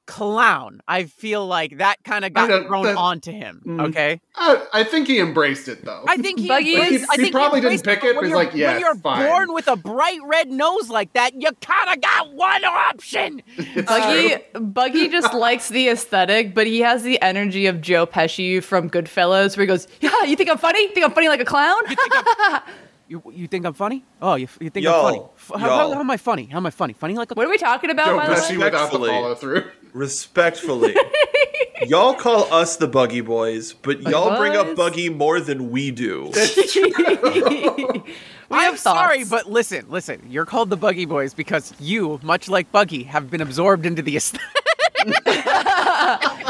clown. 0.10 0.82
I 0.88 1.04
feel 1.04 1.46
like 1.46 1.78
that 1.78 2.04
kind 2.04 2.26
of 2.26 2.34
got 2.34 2.66
thrown 2.66 2.84
that- 2.86 2.98
onto 2.98 3.32
him. 3.32 3.62
Mm. 3.66 3.90
Okay, 3.90 4.20
I, 4.36 4.66
I 4.74 4.84
think 4.84 5.08
he 5.08 5.20
embraced 5.20 5.68
it 5.68 5.86
though. 5.86 6.04
I 6.08 6.18
think 6.18 6.40
he, 6.40 6.48
Buggy 6.48 6.74
embraced- 6.74 7.04
is- 7.04 7.10
I 7.10 7.16
He 7.16 7.22
think 7.22 7.36
probably 7.36 7.62
didn't 7.62 7.84
pick 7.84 8.02
but 8.02 8.08
it, 8.10 8.16
when 8.16 8.16
but 8.16 8.24
he's 8.24 8.30
you're- 8.32 8.46
like, 8.46 8.56
yeah, 8.56 8.72
when 8.72 8.80
you're 8.82 8.96
fine. 8.96 9.28
born 9.30 9.54
with 9.54 9.68
a 9.68 9.76
bright 9.76 10.20
red 10.26 10.50
nose 10.50 10.90
like 10.90 11.14
that, 11.14 11.36
you 11.40 11.50
kind 11.62 11.94
of 11.96 12.02
got 12.02 12.34
one 12.34 12.66
option. 12.66 13.42
Buggy 13.86 14.36
Buggy 14.60 15.10
just 15.10 15.34
likes 15.46 15.70
the 15.70 15.90
aesthetic, 15.90 16.54
but 16.56 16.66
he 16.68 16.80
has 16.82 17.04
the 17.04 17.22
energy 17.22 17.68
of 17.68 17.80
Joe 17.82 18.06
Pesci 18.08 18.64
from 18.64 18.90
Goodfellas, 18.90 19.56
where 19.56 19.64
he 19.64 19.68
goes, 19.68 19.88
"Yeah, 20.02 20.24
you 20.26 20.36
think 20.36 20.50
I'm 20.50 20.58
funny? 20.58 20.88
Think 20.90 21.06
I'm 21.06 21.12
funny 21.14 21.28
like 21.30 21.40
a 21.42 21.46
clown?" 21.46 21.78
You 21.90 21.96
think 21.96 22.14
I'm, 22.16 22.62
you, 23.08 23.24
you 23.34 23.48
think 23.48 23.66
I'm 23.66 23.74
funny? 23.74 24.04
Oh, 24.22 24.36
you, 24.36 24.48
you 24.60 24.70
think 24.70 24.84
Y'all, 24.84 25.06
I'm 25.08 25.14
funny? 25.14 25.26
F- 25.36 25.52
How, 25.54 25.58
how, 25.58 25.68
y'all. 25.68 25.94
how 25.96 26.00
am 26.00 26.12
I 26.12 26.18
funny? 26.18 26.46
How 26.46 26.58
am 26.58 26.66
I 26.66 26.70
funny? 26.72 26.94
Funny 26.94 27.16
like 27.16 27.32
a 27.32 27.34
what 27.34 27.46
are 27.46 27.50
we 27.50 27.58
talking 27.58 27.90
about? 27.90 28.06
Joe 28.08 28.18
by 28.18 28.28
the 28.28 28.34
Pesci 28.36 28.52
way? 28.52 28.58
without 28.58 28.72
the 28.72 29.00
Respectfully. 29.00 29.10
follow 29.10 29.36
through. 29.36 29.72
Respectfully. 29.94 30.96
y'all 31.88 32.14
call 32.14 32.52
us 32.54 32.78
the 32.78 32.88
Buggy 32.88 33.22
Boys, 33.22 33.74
but 33.74 34.02
y'all 34.02 34.38
bring 34.38 34.56
up 34.56 34.68
Boys? 34.68 34.76
Buggy 34.78 35.10
more 35.10 35.40
than 35.40 35.72
we 35.72 35.92
do. 35.92 36.32
we 36.36 38.04
I'm 38.52 38.72
have 38.74 38.80
sorry, 38.80 39.24
thoughts. 39.24 39.30
but 39.30 39.52
listen, 39.52 39.86
listen. 39.90 40.22
You're 40.30 40.46
called 40.46 40.70
the 40.70 40.78
Buggy 40.78 41.06
Boys 41.06 41.34
because 41.34 41.74
you, 41.80 42.20
much 42.24 42.50
like 42.50 42.72
Buggy, 42.72 43.04
have 43.04 43.30
been 43.30 43.42
absorbed 43.42 43.86
into 43.86 44.02
the 44.02 44.16
aesthetic. 44.18 44.46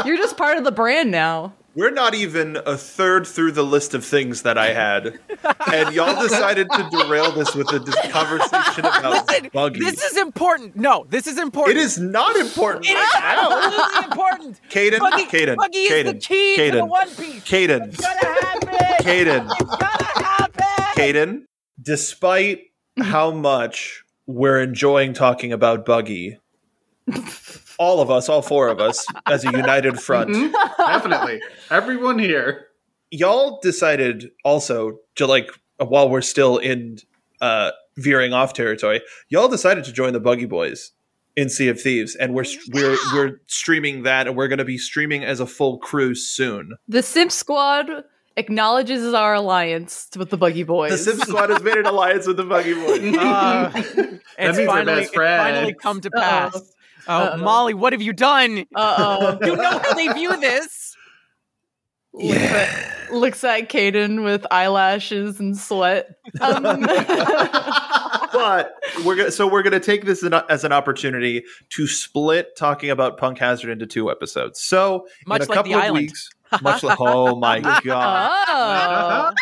you're 0.04 0.16
just 0.16 0.36
part 0.36 0.58
of 0.58 0.64
the 0.64 0.72
brand 0.72 1.10
now. 1.10 1.52
We're 1.76 1.90
not 1.92 2.14
even 2.14 2.56
a 2.66 2.76
third 2.76 3.26
through 3.26 3.52
the 3.52 3.62
list 3.62 3.94
of 3.94 4.04
things 4.04 4.42
that 4.42 4.58
I 4.58 4.72
had, 4.72 5.20
and 5.72 5.94
y'all 5.94 6.20
decided 6.20 6.68
to 6.70 6.88
derail 6.90 7.30
this 7.30 7.54
with 7.54 7.72
a 7.72 7.78
dis- 7.78 7.94
conversation 8.10 8.84
about 8.84 9.28
Listen, 9.28 9.50
Buggy. 9.52 9.78
this 9.80 10.02
is 10.02 10.16
important. 10.16 10.74
No, 10.74 11.06
this 11.08 11.28
is 11.28 11.38
important. 11.38 11.78
it 11.78 11.80
is 11.80 11.96
not 11.98 12.34
important 12.36 12.86
It 12.86 12.96
is 12.98 13.14
absolutely 13.14 14.04
important. 14.04 14.60
Caden, 14.70 14.98
Buggy, 14.98 15.24
Caden, 15.26 15.56
Buggy 15.56 15.78
is 15.78 16.04
the 16.04 16.12
Caden, 16.14 16.20
to 16.20 16.28
the 16.28 16.56
Caden, 16.78 16.88
One 16.88 17.08
Piece. 17.08 17.44
Caden, 17.44 17.86
It's 17.88 18.00
gonna 18.00 18.18
happen. 18.18 19.06
Caden, 19.06 19.50
It's 19.60 19.76
gonna 19.76 20.24
happen. 20.24 20.64
Caden. 20.96 21.42
Despite 21.80 22.62
how 23.00 23.30
much 23.30 24.02
we're 24.26 24.60
enjoying 24.60 25.12
talking 25.14 25.52
about 25.52 25.86
Buggy, 25.86 26.38
all 27.80 28.00
of 28.02 28.10
us, 28.10 28.28
all 28.28 28.42
four 28.42 28.68
of 28.68 28.78
us, 28.78 29.04
as 29.26 29.44
a 29.44 29.50
united 29.50 29.98
front, 30.06 30.28
Mhm, 30.30 30.52
Definitely. 30.76 31.40
Everyone 31.70 32.18
here. 32.18 32.66
y'all 33.10 33.58
decided 33.62 34.30
also 34.44 34.98
to 35.16 35.26
like 35.26 35.50
while 35.78 36.08
we're 36.08 36.20
still 36.34 36.58
in 36.58 36.98
uh 37.40 37.70
veering 37.96 38.32
off 38.32 38.52
territory 38.52 39.00
y'all 39.30 39.48
decided 39.48 39.82
to 39.84 39.92
join 39.92 40.12
the 40.12 40.20
buggy 40.20 40.44
boys 40.46 40.92
in 41.36 41.48
sea 41.48 41.68
of 41.68 41.80
thieves 41.80 42.14
and 42.14 42.34
we're 42.34 42.44
we're 42.74 42.96
we're 43.14 43.40
streaming 43.46 44.02
that 44.04 44.26
and 44.28 44.36
we're 44.36 44.46
going 44.46 44.58
to 44.58 44.64
be 44.64 44.78
streaming 44.78 45.24
as 45.24 45.40
a 45.40 45.46
full 45.46 45.78
crew 45.78 46.14
soon 46.14 46.72
The 46.86 47.02
Simp 47.02 47.32
Squad 47.32 47.88
acknowledges 48.36 49.12
our 49.12 49.34
alliance 49.34 50.08
with 50.16 50.30
the 50.30 50.36
Buggy 50.36 50.62
Boys. 50.62 50.90
the 50.92 50.98
sim 50.98 51.18
squad 51.18 51.50
has 51.50 51.62
made 51.62 51.76
an 51.78 51.86
alliance 51.86 52.26
with 52.28 52.36
the 52.36 52.44
buggy 52.44 52.74
boys 52.74 53.00
Uh, 53.18 53.70
means 53.74 54.20
it's 54.38 54.58
we're 54.58 54.66
finally, 54.66 54.84
best 54.84 55.08
it's 55.08 55.14
finally 55.16 55.74
come 55.74 56.00
to 56.00 56.10
Uh-oh. 56.14 56.60
Pass. 57.10 57.28
Oh, 57.28 57.32
Uh-oh. 57.34 57.42
Molly, 57.44 57.74
what 57.74 57.92
have 57.92 58.02
you 58.02 58.12
done? 58.12 58.64
Uh 58.74 58.94
oh. 58.98 59.38
You 59.46 59.56
know 59.56 59.78
how 59.78 59.94
they 59.94 60.08
view 60.08 60.38
this. 60.40 60.96
oh. 62.14 62.66
Looks 63.12 63.42
at 63.42 63.68
Caden 63.68 64.22
with 64.22 64.46
eyelashes 64.52 65.40
and 65.40 65.56
sweat. 65.58 66.10
Um, 66.40 66.62
but 68.32 68.72
we're 69.04 69.16
gonna 69.16 69.30
so 69.32 69.46
we're 69.48 69.62
gonna 69.64 69.80
take 69.80 70.04
this 70.04 70.22
as 70.48 70.64
an 70.64 70.72
opportunity 70.72 71.42
to 71.70 71.86
split 71.88 72.56
talking 72.56 72.90
about 72.90 73.18
punk 73.18 73.38
hazard 73.38 73.70
into 73.70 73.86
two 73.86 74.10
episodes 74.10 74.60
so 74.60 75.06
Much 75.26 75.42
in 75.42 75.46
a 75.46 75.48
like 75.50 75.56
couple 75.56 75.72
The 75.72 75.78
of 75.78 75.84
Island. 75.84 75.98
weeks 76.04 76.30
much 76.62 76.82
like 76.84 76.98
oh 77.00 77.34
my 77.36 77.58
god 77.84 78.32
oh. 78.48 79.32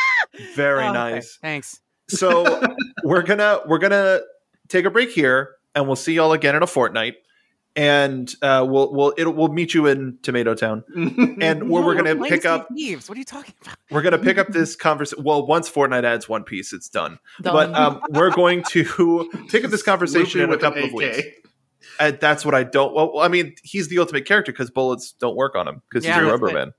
very 0.55 0.85
Okay, 0.85 0.93
nice 0.93 1.39
Thanks. 1.43 1.81
so 2.09 2.63
we're 3.05 3.23
gonna 3.23 3.61
we're 3.67 3.79
gonna 3.79 4.21
take 4.69 4.85
a 4.87 4.91
break 4.91 5.11
here 5.11 5.57
and 5.75 5.87
we'll 5.87 5.97
see 5.97 6.15
y'all 6.15 6.33
again 6.33 6.57
in 6.57 6.63
a 6.63 6.67
fortnight 6.67 7.15
and 7.79 8.35
uh, 8.43 8.67
we'll 8.69 8.93
we'll 8.93 9.15
it'll, 9.17 9.33
we'll 9.33 9.49
meet 9.49 9.73
you 9.73 9.87
in 9.87 10.19
tomato 10.23 10.53
town 10.55 10.83
and 11.41 11.71
where 11.71 11.83
we're 11.83 11.95
gonna 11.95 12.17
pick 12.29 12.45
up 12.45 12.67
Thieves. 12.75 13.09
What 13.09 13.15
are 13.17 13.21
you 13.21 13.25
talking 13.25 13.55
about? 13.63 13.77
we're 13.93 14.03
gonna 14.03 14.19
pick 14.19 14.37
up 14.37 14.49
this 14.49 14.75
conversation 14.89 15.23
well 15.23 15.47
once 15.47 15.71
fortnite 15.71 16.03
adds 16.05 16.29
one 16.29 16.43
piece 16.43 16.73
it's 16.73 16.89
done, 16.89 17.19
Done. 17.41 17.55
but 17.55 17.75
um, 17.75 18.01
we're 18.11 18.31
going 18.33 18.65
to 18.71 19.31
pick 19.49 19.65
up 19.65 19.71
this 19.71 19.83
conversation 19.85 20.41
in 20.41 20.53
a 20.53 20.59
couple 20.59 20.83
of 20.85 20.93
weeks 20.93 21.21
and 22.01 22.19
that's 22.21 22.45
what 22.45 22.55
i 22.55 22.65
don't 22.65 22.95
well 22.95 23.21
i 23.21 23.29
mean 23.29 23.55
he's 23.63 23.87
the 23.89 23.99
ultimate 24.01 24.27
character 24.27 24.51
because 24.51 24.71
bullets 24.71 25.13
don't 25.13 25.37
work 25.37 25.55
on 25.55 25.69
him 25.69 25.81
because 25.89 26.05
Yeah, 26.05 26.19
he's 26.19 26.29
a 26.29 26.31
rubber 26.31 26.53
man 26.53 26.73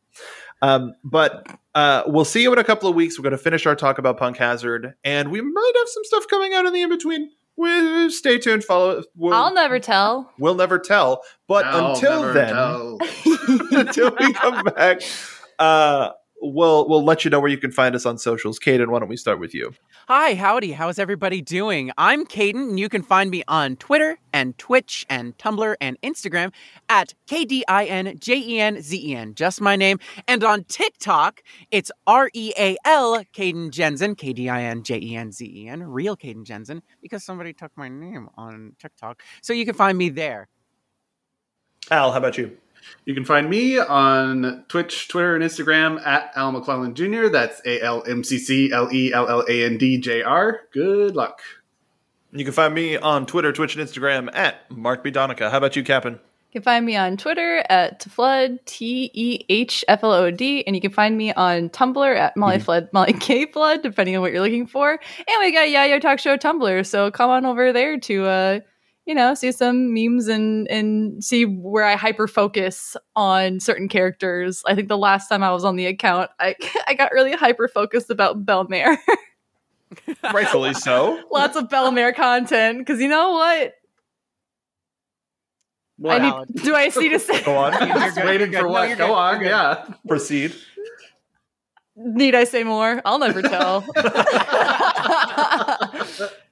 Um, 0.62 0.94
but 1.06 1.48
uh, 1.74 2.04
we'll 2.08 2.26
see 2.26 2.42
you 2.42 2.52
in 2.52 2.60
a 2.60 2.66
couple 2.66 2.90
of 2.90 2.96
weeks. 2.96 3.18
We're 3.18 3.24
going 3.24 3.32
to 3.32 3.38
finish 3.38 3.66
our 3.66 3.76
talk 3.78 3.98
about 3.98 4.18
Punk 4.18 4.36
Hazard, 4.36 4.94
and 5.06 5.32
we 5.32 5.40
might 5.40 5.72
have 5.78 5.88
some 5.88 6.04
stuff 6.04 6.28
coming 6.28 6.54
out 6.54 6.66
in 6.66 6.74
the 6.74 6.82
in 6.82 6.90
between. 6.90 7.30
We, 7.60 8.10
stay 8.10 8.38
tuned. 8.38 8.64
Follow. 8.64 9.04
We'll, 9.16 9.34
I'll 9.34 9.54
never 9.54 9.80
tell. 9.80 10.32
We'll 10.40 10.56
never 10.56 10.80
tell. 10.80 11.24
But 11.46 11.66
I'll 11.66 11.92
until 11.92 12.22
never 12.22 12.34
then, 12.34 12.98
until 13.80 14.16
we 14.18 14.32
come 14.32 14.64
back, 14.64 15.02
uh, 15.60 16.12
we'll 16.42 16.88
we'll 16.88 17.04
let 17.04 17.24
you 17.24 17.32
know 17.32 17.40
where 17.40 17.50
you 17.50 17.58
can 17.58 17.72
find 17.72 17.96
us 17.96 18.06
on 18.06 18.18
socials. 18.18 18.60
Caden, 18.60 18.88
why 18.88 19.00
don't 19.00 19.10
we 19.10 19.18
start 19.18 19.40
with 19.40 19.54
you? 19.54 19.74
Hi, 20.08 20.36
howdy. 20.36 20.72
How's 20.72 21.00
everybody 21.00 21.42
doing? 21.42 21.92
I'm 21.98 22.26
Caden, 22.26 22.70
and 22.70 22.80
you 22.80 22.90
can 22.90 23.02
find 23.02 23.30
me 23.30 23.44
on 23.48 23.76
Twitter 23.76 24.18
and 24.34 24.58
Twitch 24.58 25.06
and 25.10 25.38
Tumblr 25.38 25.76
and 25.82 26.00
Instagram 26.02 26.52
at 26.88 27.14
K 27.28 27.46
D 27.46 27.64
I 27.68 27.86
N 27.86 28.16
J 28.20 28.38
E 28.38 28.60
N 28.60 28.82
Z 28.82 29.12
E 29.12 29.16
N, 29.16 29.36
just 29.36 29.62
my 29.62 29.76
name. 29.76 30.00
And 30.28 30.44
on 30.44 30.64
TikTok, 30.66 31.42
it's 31.72 31.92
R 32.08 32.30
E 32.34 32.54
A 32.58 32.78
L 32.86 33.24
Caden 33.34 33.72
Jensen, 33.72 34.16
K 34.16 34.34
D 34.34 34.50
I 34.50 34.64
N 34.64 34.84
J 34.84 35.00
E 35.00 35.16
N 35.16 35.32
Z 35.32 35.46
E 35.46 35.68
N, 35.68 35.84
real 35.84 36.16
Caden 36.16 36.44
Jensen, 36.44 36.82
because 37.02 37.24
somebody 37.24 37.54
took 37.54 37.72
my 37.76 37.90
name 37.90 38.30
on 38.36 38.76
TikTok. 38.80 39.22
So 39.42 39.54
you 39.54 39.66
can 39.66 39.76
find 39.76 39.98
me 39.98 40.10
there. 40.10 40.48
Al, 41.92 42.12
how 42.12 42.18
about 42.18 42.38
you? 42.38 42.58
You 43.06 43.14
can 43.14 43.26
find 43.26 43.50
me 43.50 43.80
on 43.80 44.66
Twitch, 44.68 45.08
Twitter, 45.08 45.36
and 45.36 45.44
Instagram 45.44 46.06
at 46.06 46.32
Al 46.36 46.52
McClelland 46.54 46.94
Jr. 46.94 47.30
That's 47.30 47.62
A 47.66 47.82
L 47.82 48.04
M 48.08 48.24
C 48.24 48.38
C 48.38 48.72
L 48.72 48.92
E 48.94 49.12
L 49.14 49.28
L 49.28 49.46
A 49.48 49.66
N 49.66 49.78
D 49.78 49.98
J 49.98 50.22
R. 50.22 50.62
Good 50.72 51.16
luck. 51.16 51.42
You 52.32 52.46
can 52.46 52.54
find 52.54 52.74
me 52.74 52.96
on 52.96 53.26
Twitter, 53.26 53.52
Twitch, 53.52 53.76
and 53.76 53.88
Instagram 53.88 54.30
at 54.36 54.70
Mark 54.70 55.04
B. 55.04 55.10
Donica. 55.10 55.50
How 55.50 55.58
about 55.58 55.76
you, 55.76 55.84
Captain? 55.84 56.20
You 56.52 56.62
can 56.62 56.64
find 56.64 56.84
me 56.84 56.96
on 56.96 57.16
Twitter 57.16 57.64
at 57.70 58.04
Flood, 58.04 58.60
T 58.66 59.12
E 59.14 59.46
H 59.50 59.86
F 59.88 60.04
L 60.04 60.12
O 60.12 60.32
D, 60.32 60.64
and 60.66 60.76
you 60.76 60.82
can 60.82 60.92
find 60.92 61.16
me 61.16 61.32
on 61.34 61.70
Tumblr 61.70 62.16
at 62.18 62.36
Molly 62.36 62.60
Flood, 62.60 62.90
Molly 62.92 63.14
K 63.14 63.46
Flood, 63.46 63.84
depending 63.84 64.16
on 64.16 64.22
what 64.22 64.32
you're 64.32 64.42
looking 64.42 64.66
for. 64.66 64.92
And 64.92 65.38
we 65.40 65.52
got 65.52 65.68
Yayo 65.68 66.02
Talk 66.02 66.18
Show 66.18 66.38
Tumblr, 66.38 66.86
so 66.88 67.12
come 67.12 67.30
on 67.30 67.46
over 67.46 67.72
there 67.72 68.00
to, 68.00 68.26
uh, 68.26 68.60
you 69.10 69.16
know, 69.16 69.34
see 69.34 69.52
some 69.52 69.92
memes 69.92 70.28
and 70.28 70.68
and 70.70 71.24
see 71.24 71.44
where 71.44 71.84
I 71.84 71.96
hyper 71.96 72.28
focus 72.28 72.96
on 73.16 73.60
certain 73.60 73.88
characters. 73.88 74.62
I 74.68 74.76
think 74.76 74.88
the 74.88 75.00
last 75.00 75.28
time 75.28 75.42
I 75.42 75.52
was 75.52 75.66
on 75.66 75.78
the 75.78 75.88
account, 75.88 76.30
I 76.40 76.54
I 76.88 76.94
got 76.94 77.12
really 77.12 77.32
hyper 77.32 77.68
focused 77.68 78.12
about 78.12 78.46
Bellemere. 78.46 78.98
Rightfully 80.32 80.76
so. 80.76 81.24
Lots 81.32 81.58
of 81.58 81.70
Bellemere 81.70 82.16
content, 82.16 82.78
because 82.78 83.02
you 83.02 83.08
know 83.08 83.32
what? 83.32 83.74
I 86.08 86.20
need. 86.20 86.64
Do 86.64 86.76
I 86.76 86.90
see 86.90 87.10
to 87.10 87.18
say? 87.20 87.44
Go 87.44 87.58
on. 87.58 87.74
You're 87.74 87.98
Just 87.98 88.16
good, 88.16 88.26
waiting 88.26 88.48
for 88.48 88.52
good. 88.52 88.62
No, 88.62 88.70
what? 88.70 88.90
Go 88.90 89.08
good, 89.08 89.12
on. 89.12 89.42
you're 89.42 89.50
good. 89.50 89.50
Yeah. 89.50 89.94
Proceed. 90.08 90.54
Need 91.96 92.36
I 92.36 92.44
say 92.44 92.64
more? 92.64 93.02
I'll 93.06 93.18
never 93.18 93.42
tell. 93.42 93.84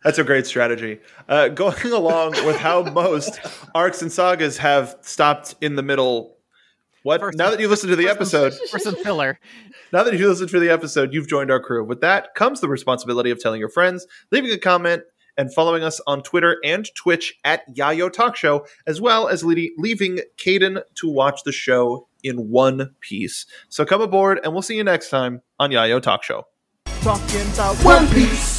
That's 0.07 0.19
a 0.19 0.23
great 0.23 0.47
strategy. 0.47 0.99
Uh, 1.27 1.49
going 1.49 1.91
along 1.91 2.31
with 2.45 2.55
how 2.55 2.81
most 2.81 3.41
arcs 3.75 4.01
and 4.01 4.09
sagas 4.09 4.57
have 4.57 4.95
stopped 5.01 5.55
in 5.59 5.75
the 5.75 5.83
middle. 5.83 6.37
What? 7.03 7.19
First- 7.19 7.37
now 7.37 7.49
that 7.49 7.59
you 7.59 7.67
listened 7.67 7.89
to 7.89 7.97
the 7.97 8.07
episode, 8.07 8.53
For 8.71 8.79
some 8.79 8.95
filler. 8.95 9.37
now 9.91 10.03
that 10.03 10.17
you 10.17 10.29
listened 10.29 10.49
to 10.51 10.61
the 10.61 10.69
episode, 10.69 11.13
you've 11.13 11.27
joined 11.27 11.51
our 11.51 11.59
crew. 11.59 11.83
With 11.83 11.99
that 11.99 12.35
comes 12.35 12.61
the 12.61 12.69
responsibility 12.69 13.31
of 13.31 13.39
telling 13.41 13.59
your 13.59 13.67
friends, 13.67 14.07
leaving 14.31 14.49
a 14.51 14.57
comment, 14.57 15.03
and 15.37 15.53
following 15.53 15.83
us 15.83 15.99
on 16.07 16.23
Twitter 16.23 16.55
and 16.63 16.89
Twitch 16.95 17.37
at 17.43 17.67
Yayo 17.75 18.09
Talk 18.09 18.37
Show, 18.37 18.65
as 18.87 19.01
well 19.01 19.27
as 19.27 19.43
leaving 19.43 20.19
Caden 20.37 20.83
to 20.95 21.09
watch 21.09 21.41
the 21.43 21.51
show 21.51 22.07
in 22.23 22.49
one 22.49 22.95
piece. 23.01 23.45
So 23.67 23.83
come 23.83 23.99
aboard, 23.99 24.39
and 24.41 24.53
we'll 24.53 24.61
see 24.61 24.77
you 24.77 24.85
next 24.85 25.09
time 25.09 25.41
on 25.59 25.71
Yayo 25.71 26.01
Talk 26.01 26.23
Show. 26.23 26.47
Talking 27.01 27.41
about 27.51 27.75
One 27.83 28.07
Piece. 28.07 28.56